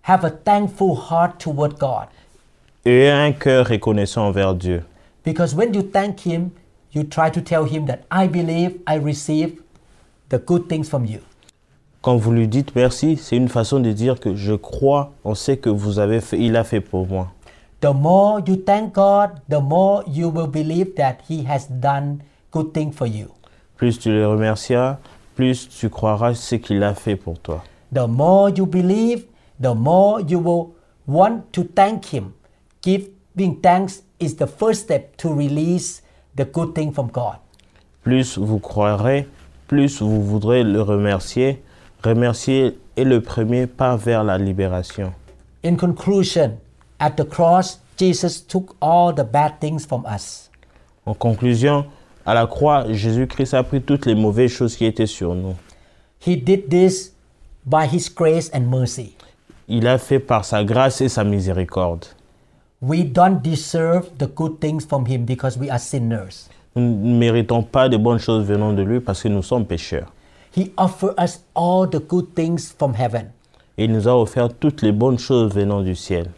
Have 0.03 0.25
a 0.25 0.31
thankful 0.31 0.95
heart 1.11 1.37
toward 1.39 1.77
God. 1.77 2.07
Et 2.85 2.91
ayez 2.91 3.11
un 3.11 3.31
cœur 3.31 3.67
reconnaissant 3.67 4.25
envers 4.27 4.55
Dieu. 4.55 4.83
Because 5.23 5.53
when 5.53 5.73
you 5.73 5.81
thank 5.83 6.25
him, 6.25 6.49
you 6.93 7.03
try 7.03 7.29
to 7.29 7.41
tell 7.41 7.65
him 7.65 7.85
that 7.85 7.99
I 8.11 8.27
believe 8.27 8.77
I 8.87 8.97
receive 8.97 9.61
the 10.29 10.39
good 10.39 10.67
things 10.67 10.85
from 10.89 11.05
you. 11.05 11.19
Quand 12.01 12.15
vous 12.15 12.31
lui 12.31 12.47
dites 12.47 12.73
merci, 12.75 13.17
c'est 13.17 13.35
une 13.35 13.49
façon 13.49 13.79
de 13.79 13.91
dire 13.91 14.19
que 14.19 14.33
je 14.35 14.53
crois 14.53 15.11
en 15.23 15.35
ce 15.35 15.51
que 15.51 15.69
vous 15.69 15.99
avez 15.99 16.21
fait, 16.21 16.39
il 16.39 16.55
a 16.55 16.63
fait 16.63 16.79
pour 16.79 17.05
moi. 17.05 17.27
The 17.79 17.93
more 17.93 18.41
you 18.45 18.55
thank 18.55 18.93
God, 18.93 19.41
the 19.47 19.61
more 19.61 20.03
you 20.07 20.29
will 20.29 20.47
believe 20.47 20.95
that 20.95 21.21
he 21.27 21.43
has 21.43 21.67
done 21.67 22.23
good 22.51 22.73
thing 22.73 22.91
for 22.91 23.05
you. 23.05 23.31
Plus 23.77 23.99
tu 23.99 24.09
le 24.09 24.27
remercieras, 24.27 24.97
plus 25.35 25.69
tu 25.69 25.89
croiras 25.89 26.33
ce 26.33 26.55
qu'il 26.55 26.81
a 26.83 26.95
fait 26.95 27.15
pour 27.15 27.37
toi. 27.39 27.63
The 27.93 28.07
more 28.07 28.49
you 28.49 28.65
believe, 28.65 29.25
the 29.61 29.75
more 29.75 30.21
you 30.21 30.39
will 30.39 30.73
want 31.07 31.53
to 31.53 31.63
thank 31.63 32.05
Him. 32.13 32.33
Giving 32.81 33.61
thanks 33.61 34.01
is 34.19 34.35
the 34.35 34.47
first 34.47 34.83
step 34.83 35.15
to 35.17 35.33
release 35.33 36.01
the 36.35 36.45
good 36.45 36.73
thing 36.73 36.91
from 36.91 37.09
God. 37.11 37.37
Plus 38.03 38.37
vous 38.37 38.59
croirez, 38.59 39.27
plus 39.67 40.01
vous 40.01 40.23
voudrez 40.23 40.63
le 40.63 40.81
remercier. 40.81 41.61
Remercier 42.03 42.77
est 42.95 43.03
le 43.03 43.21
premier 43.21 43.67
pas 43.67 43.95
vers 43.95 44.23
la 44.23 44.37
libération. 44.37 45.13
In 45.63 45.75
conclusion, 45.75 46.57
at 46.99 47.11
the 47.11 47.25
cross, 47.25 47.79
Jesus 47.97 48.41
took 48.41 48.75
all 48.81 49.13
the 49.13 49.23
bad 49.23 49.59
things 49.59 49.85
from 49.85 50.05
us. 50.05 50.49
En 51.05 51.13
conclusion, 51.13 51.85
à 52.25 52.33
la 52.33 52.45
croix, 52.45 52.85
Jésus-Christ 52.91 53.53
a 53.53 53.63
pris 53.63 53.81
toutes 53.81 54.05
les 54.05 54.15
mauvaises 54.15 54.51
choses 54.51 54.75
qui 54.75 54.85
étaient 54.85 55.07
sur 55.07 55.33
nous. 55.33 55.55
He 56.25 56.35
did 56.35 56.69
this 56.69 57.13
by 57.65 57.85
His 57.85 58.09
grace 58.09 58.51
and 58.53 58.69
mercy. 58.69 59.15
Il 59.67 59.87
a 59.87 59.97
fait 59.97 60.19
par 60.19 60.45
sa 60.45 60.63
grâce 60.63 61.01
et 61.01 61.09
sa 61.09 61.23
miséricorde. 61.23 62.05
We 62.81 63.03
don't 63.03 63.41
deserve 63.41 64.09
the 64.17 64.27
good 64.27 64.59
things 64.59 64.85
from 64.85 65.05
Him 65.07 65.25
because 65.25 65.57
we 65.57 65.69
are 65.69 65.79
sinners. 65.79 66.49
Nous 66.75 66.81
ne 66.81 67.17
méritons 67.17 67.63
pas 67.63 67.89
de 67.89 67.97
bonnes 67.97 68.19
choses 68.19 68.45
venant 68.45 68.73
de 68.73 68.83
lui 68.83 68.99
parce 68.99 69.23
que 69.23 69.27
nous 69.27 69.41
sommes 69.41 69.65
pécheurs. 69.65 70.13
He 70.55 70.71
offered 70.77 71.15
us 71.19 71.43
all 71.55 71.87
the 71.89 71.99
good 71.99 72.33
things 72.35 72.73
from 72.77 72.93
heaven 72.95 73.31
Et 73.77 73.85
il 73.85 73.91
nous 73.91 74.07
a 74.07 74.15
offert 74.15 74.49
toutes 74.53 74.81
les 74.81 74.91
bonnes 74.91 75.19
choses 75.19 75.53
venant 75.53 75.81
du 75.81 75.95
ciel. 75.95 76.29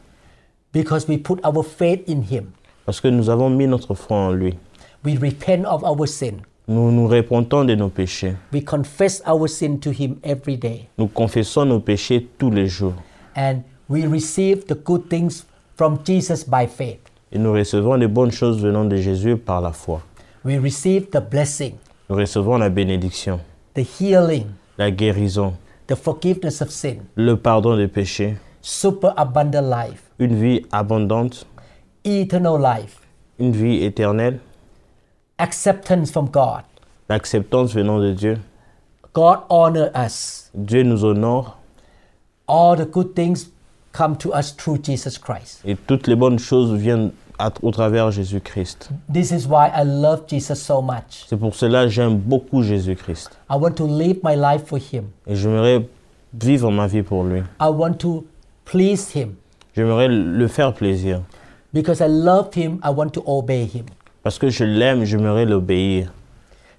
Because 0.74 1.07
we 1.07 1.17
put 1.17 1.39
our 1.43 1.63
faith 1.63 2.07
in 2.07 2.22
Him. 2.22 2.51
Parce 2.86 3.01
que 3.01 3.07
nous 3.07 3.30
avons 3.30 3.49
mis 3.49 3.67
notre 3.67 3.93
foi 3.93 4.17
en 4.17 4.32
lui. 4.32 4.57
We 5.03 5.17
repent 5.17 5.65
of 5.65 5.84
our 5.84 6.07
sin. 6.07 6.41
Nous 6.67 6.91
nous 6.91 7.07
répondons 7.07 7.65
de 7.65 7.76
nos 7.76 7.89
péchés. 7.89 8.36
We 8.53 8.63
confess 8.63 9.22
our 9.26 9.47
sin 9.47 9.80
to 9.80 9.91
Him 9.91 10.17
every 10.24 10.57
day. 10.57 10.88
Nous 10.97 11.07
confessons 11.07 11.65
nos 11.65 11.80
péchés 11.80 12.28
tous 12.38 12.51
les 12.51 12.67
jours. 12.67 12.93
And 13.36 13.63
we 13.89 14.05
receive 14.05 14.65
the 14.67 14.76
good 14.76 15.09
things 15.09 15.45
from 15.76 15.99
Jesus 16.05 16.43
by 16.43 16.67
faith. 16.67 16.99
Et 17.32 17.38
nous 17.39 17.53
recevons 17.53 17.95
les 17.95 18.07
bonnes 18.07 18.32
choses 18.32 18.61
venant 18.61 18.86
de 18.86 18.97
Jésus 18.97 19.38
par 19.38 19.61
la 19.61 19.72
foi. 19.72 20.01
We 20.43 20.57
receive 20.57 21.09
the 21.09 21.20
blessing, 21.20 21.74
Nous 22.09 22.15
recevons 22.15 22.57
la 22.57 22.70
bénédiction, 22.70 23.39
the 23.76 23.82
healing, 23.82 24.45
la 24.78 24.89
guérison, 24.89 25.53
the 25.88 25.95
forgiveness 25.95 26.61
of 26.61 26.72
sin, 26.72 26.99
le 27.15 27.36
pardon 27.36 27.76
des 27.76 27.88
péchés, 27.88 28.36
super 28.61 29.13
abundant 29.17 29.61
life, 29.61 30.03
une 30.20 30.36
vie 30.36 30.65
abondante, 30.72 31.45
eternal 32.03 32.61
life, 32.61 32.99
une 33.39 33.51
vie 33.51 33.84
éternelle, 33.84 34.39
acceptance 35.38 36.11
from 36.11 36.30
God. 36.30 36.63
l'acceptance 37.09 37.74
venant 37.74 37.99
de 37.99 38.11
Dieu. 38.13 38.38
God 39.13 39.39
honor 39.49 39.89
us. 39.95 40.51
Dieu 40.53 40.84
nous 40.84 41.03
honore 41.03 41.57
All 42.47 42.76
the 42.76 42.86
good 42.89 43.13
things 43.15 43.51
come 43.91 44.15
to 44.17 44.32
us 44.34 44.55
through 44.55 44.80
Jesus 44.84 45.17
Christ. 45.20 45.61
et 45.65 45.76
toutes 45.76 46.07
les 46.07 46.15
bonnes 46.15 46.39
choses 46.39 46.74
viennent 46.74 47.11
à- 47.39 47.51
au 47.61 47.72
travers 47.72 48.11
Jésus-Christ. 48.11 48.89
This 49.11 49.32
is 49.32 49.47
why 49.47 49.70
I 49.74 49.84
love 49.86 50.24
Jesus 50.28 50.55
so 50.55 50.82
much. 50.82 51.26
C'est 51.28 51.38
pour 51.38 51.55
cela 51.55 51.84
que 51.86 51.89
j'aime 51.89 52.17
beaucoup 52.17 52.61
Jésus-Christ. 52.63 53.32
I 53.49 53.55
want 53.55 53.72
to 53.76 53.88
live 53.88 54.20
my 54.24 54.36
life 54.36 54.65
for 54.65 54.78
Him. 54.80 55.05
Et 55.28 55.36
j'aimerais 55.36 55.88
vivre 56.34 56.72
ma 56.72 56.88
vie 56.88 57.01
pour 57.03 57.24
lui. 57.24 57.39
I 57.61 57.70
want 57.70 57.93
to 57.99 58.26
please 58.65 59.11
Him. 59.15 59.36
J'aimerais 59.80 60.09
le 60.09 60.47
faire 60.49 60.73
plaisir. 60.73 61.21
Because 61.73 62.01
I 62.01 62.09
love 62.09 62.53
Him, 62.53 62.82
I 62.84 62.89
want 62.89 63.11
to 63.11 63.23
obey 63.25 63.63
Him. 63.63 63.86
Parce 64.23 64.38
que 64.38 64.49
je 64.49 64.65
l'aime, 64.65 65.05
j'aimerais 65.05 65.45
l'obéir. 65.45 66.11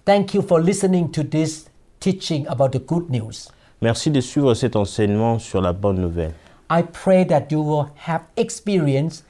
Thank 0.04 0.34
you 0.34 0.42
for 0.42 0.60
listening 0.60 1.10
to 1.12 1.22
this 1.22 1.70
teaching 1.98 2.46
about 2.46 2.72
the 2.72 2.78
good 2.78 3.08
news. 3.08 3.48
Merci 3.80 4.10
de 4.10 4.20
suivre 4.20 4.52
cet 4.52 4.76
enseignement 4.76 5.38
sur 5.38 5.62
la 5.62 5.72
bonne 5.72 5.98
nouvelle. 5.98 6.34
I 6.68 6.82
pray 6.82 7.24
that 7.24 7.46
you 7.50 7.62
will 7.62 7.86
have 8.06 8.20
experience 8.36 9.24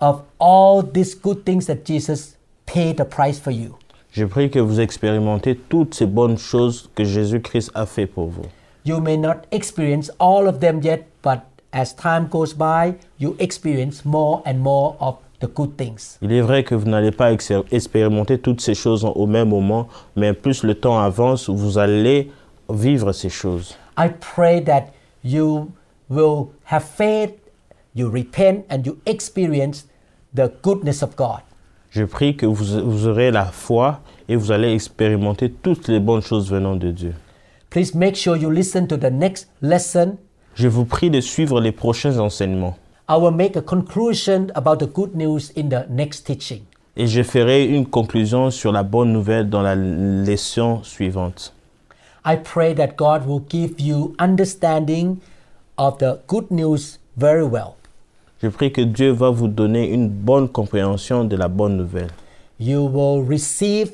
of 0.00 0.24
all 0.40 0.82
these 0.82 1.14
good 1.14 1.44
things 1.44 1.66
that 1.66 1.84
Jesus 1.84 2.36
paid 2.66 2.96
the 2.96 3.04
price 3.04 3.38
for 3.38 3.52
you. 3.52 3.76
Je 4.10 4.24
prie 4.24 4.50
que 4.50 4.58
vous 4.58 4.80
expérimentez 4.80 5.54
toutes 5.54 5.94
ces 5.94 6.06
bonnes 6.06 6.36
choses 6.36 6.90
que 6.96 7.04
Jésus-Christ 7.04 7.70
a 7.76 7.86
fait 7.86 8.06
pour 8.06 8.26
vous. 8.26 8.46
You 8.84 9.00
may 9.00 9.16
not 9.16 9.46
experience 9.52 10.10
all 10.18 10.48
of 10.48 10.58
them 10.58 10.80
yet, 10.82 11.04
as 11.72 11.94
time 11.94 12.28
goes 12.30 12.54
by, 12.54 12.94
you 13.18 13.36
experience 13.38 14.04
more 14.04 14.42
and 14.46 14.54
more 14.58 14.96
of 15.00 15.16
the 15.40 15.46
good 15.46 15.76
things. 15.76 16.18
Il 16.22 16.32
est 16.32 16.40
vrai 16.40 16.64
que 16.64 16.74
vous 16.74 16.88
n'allez 16.88 17.12
pas 17.12 17.32
ex- 17.32 17.52
expérimenter 17.70 18.38
toutes 18.38 18.60
ces 18.60 18.74
choses 18.74 19.04
au 19.04 19.26
même 19.26 19.50
moment, 19.50 19.88
mais 20.16 20.32
plus 20.32 20.62
le 20.64 20.74
temps 20.74 20.98
avance, 20.98 21.48
vous 21.48 21.78
allez 21.78 22.30
vivre 22.68 23.12
ces 23.12 23.28
choses. 23.28 23.76
I 23.96 24.08
pray 24.08 24.62
that 24.64 24.86
you 25.24 25.70
will 26.08 26.48
have 26.64 26.82
faith, 26.84 27.34
you 27.94 28.10
repent, 28.10 28.64
and 28.70 28.82
you 28.84 28.98
experience 29.06 29.86
the 30.34 30.50
goodness 30.62 31.02
of 31.02 31.16
God. 31.16 31.40
Je 31.90 32.04
prie 32.04 32.36
que 32.36 32.46
vous, 32.46 32.82
vous 32.84 33.06
aurez 33.06 33.30
la 33.30 33.46
foi 33.46 34.00
et 34.28 34.36
vous 34.36 34.52
allez 34.52 34.72
expérimenter 34.74 35.50
toutes 35.50 35.88
les 35.88 36.00
bonnes 36.00 36.20
choses 36.20 36.50
venant 36.50 36.76
de 36.76 36.90
Dieu. 36.90 37.14
Please 37.70 37.94
make 37.94 38.14
sure 38.16 38.36
you 38.36 38.50
listen 38.50 38.86
to 38.86 38.96
the 38.96 39.10
next 39.10 39.48
lesson. 39.62 40.16
Je 40.58 40.66
vous 40.66 40.84
prie 40.84 41.08
de 41.08 41.20
suivre 41.20 41.60
les 41.60 41.70
prochains 41.70 42.18
enseignements 42.18 42.76
I 43.08 43.16
will 43.16 43.30
make 43.32 43.56
a 43.56 43.62
conclusion 43.62 44.48
about 44.56 44.78
the 44.84 44.92
good 44.92 45.14
news 45.14 45.52
in 45.56 45.68
the 45.68 45.86
next 45.88 46.26
teaching. 46.26 46.62
et 46.96 47.06
je 47.06 47.22
ferai 47.22 47.64
une 47.64 47.86
conclusion 47.86 48.50
sur 48.50 48.72
la 48.72 48.82
bonne 48.82 49.12
nouvelle 49.12 49.48
dans 49.48 49.62
la 49.62 49.76
leçon 49.76 50.80
suivante. 50.82 51.52
I 52.26 52.36
pray 52.36 52.74
that 52.74 52.96
God 52.96 53.24
will 53.24 53.40
give 53.48 53.80
you 53.80 54.14
understanding 54.18 55.18
of 55.76 55.98
the 55.98 56.18
good 56.26 56.50
news 56.50 56.98
very 57.16 57.44
well. 57.44 57.76
Je 58.42 58.48
prie 58.48 58.72
que 58.72 58.80
Dieu 58.80 59.12
va 59.12 59.30
vous 59.30 59.46
donner 59.48 59.88
une 59.88 60.08
bonne 60.08 60.48
compréhension 60.48 61.24
de 61.24 61.36
la 61.36 61.46
bonne 61.46 61.76
nouvelle. 61.76 62.10
You 62.58 62.84
will 62.86 63.24
receive 63.24 63.92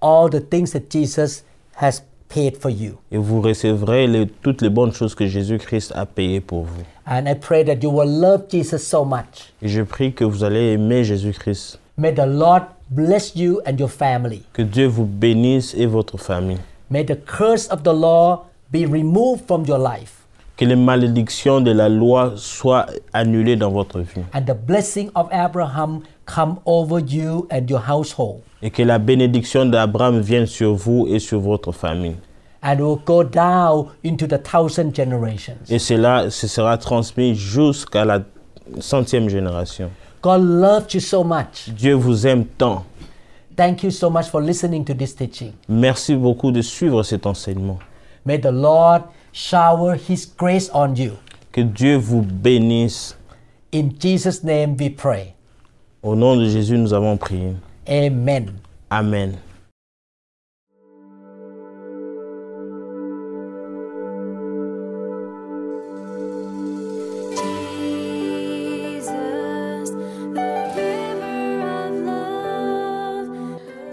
all 0.00 0.30
the 0.30 0.40
things 0.40 0.70
that 0.72 0.88
Jesus 0.90 1.42
has 1.80 2.02
paid 2.34 2.56
for 2.56 2.70
you. 2.70 2.94
Et 3.12 3.16
vous 3.16 3.40
recevrez 3.40 4.06
les- 4.06 4.26
toutes 4.26 4.62
les 4.62 4.70
bonnes 4.70 4.92
choses 4.92 5.14
que 5.14 5.26
Jésus-Christ 5.26 5.92
a 5.94 6.04
payées 6.06 6.40
pour 6.40 6.64
vous. 6.64 6.82
And 7.06 7.26
I 7.26 7.34
pray 7.34 7.64
that 7.64 7.76
you 7.82 7.90
will 7.90 8.08
love 8.20 8.44
Jesus 8.50 8.78
so 8.78 9.04
much. 9.04 9.52
Et 9.62 9.68
je 9.68 9.82
prie 9.82 10.12
que 10.12 10.24
vous 10.24 10.42
allez 10.42 10.72
aimer 10.72 11.04
Jésus-Christ. 11.04 11.78
May 11.96 12.12
the 12.12 12.26
Lord 12.26 12.62
bless 12.90 13.36
you 13.36 13.60
and 13.66 13.76
your 13.78 13.90
family. 13.90 14.42
Que 14.52 14.62
Dieu 14.62 14.86
vous 14.86 15.04
bénisse 15.04 15.74
et 15.76 15.86
votre 15.86 16.18
famille. 16.18 16.58
May 16.90 17.04
the 17.04 17.16
curse 17.24 17.68
of 17.70 17.82
the 17.82 17.92
law 17.94 18.46
be 18.72 18.84
removed 18.86 19.42
from 19.46 19.64
your 19.66 19.78
life 19.78 20.20
Que 20.56 20.64
les 20.64 20.76
malédictions 20.76 21.60
de 21.60 21.72
la 21.72 21.88
loi 21.88 22.32
soient 22.36 22.86
annulées 23.12 23.56
dans 23.56 23.70
votre 23.70 24.00
vie. 24.00 24.22
and 24.34 24.42
the 24.46 24.54
blessing 24.54 25.10
of 25.16 25.26
Abraham 25.32 26.00
come 26.26 26.56
over 26.66 27.00
you 27.00 27.46
and 27.50 27.66
your 27.68 27.82
household 27.88 28.40
Et 28.62 28.70
que 28.70 28.82
la 28.82 28.98
bénédiction 28.98 29.66
d'Abraham 29.66 30.20
vienne 30.20 30.46
sur 30.46 30.74
vous 30.74 31.06
et 31.08 31.18
sur 31.18 31.40
votre 31.40 31.72
famille. 31.72 32.16
and 32.62 32.78
will 32.80 32.98
go 33.04 33.22
down 33.22 33.88
into 34.02 34.26
the 34.26 34.38
thousand 34.42 34.94
generations. 34.94 35.58
Et 35.68 35.78
cela 35.78 36.30
ce 36.30 36.46
sera 36.46 36.78
transmis 36.78 37.34
jusqu'à 37.34 38.04
la 38.06 38.20
centième 38.80 39.28
génération. 39.28 39.90
God 40.22 40.40
loves 40.42 40.94
you 40.94 41.00
so 41.00 41.22
much. 41.22 41.68
Dieu 41.68 41.92
vous 41.92 42.26
aime 42.26 42.46
tant. 42.46 42.84
Thank 43.56 43.82
you 43.82 43.90
so 43.90 44.08
much 44.08 44.26
for 44.30 44.40
listening 44.40 44.82
to 44.86 44.94
this 44.94 45.14
teaching. 45.14 45.52
Merci 45.68 46.16
beaucoup 46.16 46.50
de 46.50 46.62
suivre 46.62 47.02
cet 47.02 47.26
enseignement. 47.26 47.78
May 48.24 48.38
the 48.40 48.50
Lord 48.50 49.02
shower 49.32 49.94
his 49.96 50.26
grace 50.36 50.70
on 50.72 50.94
you. 50.96 51.12
Que 51.52 51.60
Dieu 51.60 51.96
vous 51.96 52.22
bénisse. 52.22 53.16
In 53.74 53.90
Jesus' 54.00 54.42
name 54.42 54.74
we 54.80 54.88
pray. 54.88 55.34
Au 56.04 56.14
nom 56.14 56.36
de 56.36 56.44
Jésus, 56.44 56.76
nous 56.76 56.92
avons 56.92 57.16
prié. 57.16 57.54
Amen. 57.88 58.52
Amen. 58.90 59.32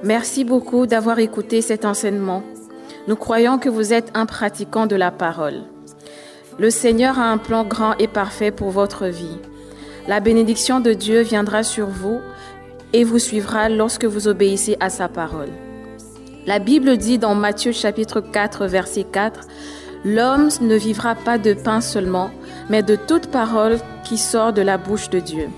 Merci 0.03 0.43
beaucoup 0.43 0.88
d'avoir 0.88 1.20
écouté 1.20 1.62
cet 1.62 1.86
enseignement. 1.86 2.43
Nous 3.07 3.16
croyons 3.16 3.57
que 3.57 3.70
vous 3.70 3.93
êtes 3.93 4.12
un 4.14 4.26
pratiquant 4.26 4.86
de 4.86 4.97
la 4.97 5.12
parole. 5.12 5.62
Le 6.59 6.70
Seigneur 6.70 7.18
a 7.20 7.32
un 7.32 7.38
plan 7.38 7.64
grand 7.64 7.93
et 7.99 8.09
parfait 8.09 8.51
pour 8.51 8.72
votre 8.72 9.05
vie. 9.07 9.38
La 10.08 10.20
bénédiction 10.20 10.80
de 10.80 10.93
Dieu 10.93 11.22
viendra 11.22 11.62
sur 11.62 11.88
vous 11.88 12.22
et 12.91 13.04
vous 13.04 13.20
suivra 13.20 13.70
lorsque 13.70 14.06
vous 14.06 14.28
obéissez 14.28 14.76
à 14.80 14.89
sa 14.89 15.08
parole. 15.08 15.49
La 16.47 16.58
Bible 16.58 16.97
dit 16.97 17.20
dans 17.20 17.36
Matthieu 17.36 17.72
chapitre 17.72 18.20
4 18.20 18.66
verset 18.66 19.04
4, 19.04 19.41
L'homme 20.04 20.49
ne 20.62 20.76
vivra 20.76 21.14
pas 21.14 21.38
de 21.38 21.54
pain 21.54 21.82
seulement, 21.82 22.32
mais 22.70 22.82
de 22.82 22.95
toute 22.95 23.28
parole 23.28 23.78
qui 24.04 24.18
sort 24.18 24.54
de 24.54 24.64
la 24.64 24.80
bouche 24.80 25.12
de 25.12 25.20
Dieu. 25.20 25.49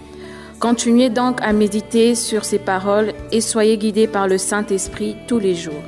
Continuez 0.60 1.10
donc 1.10 1.42
à 1.42 1.54
méditer 1.54 2.14
sur 2.14 2.44
ces 2.44 2.60
paroles 2.60 3.14
et 3.32 3.40
soyez 3.40 3.78
guidés 3.78 4.08
par 4.08 4.28
le 4.28 4.38
Saint-Esprit 4.38 5.16
tous 5.28 5.40
les 5.40 5.56
jours. 5.56 5.84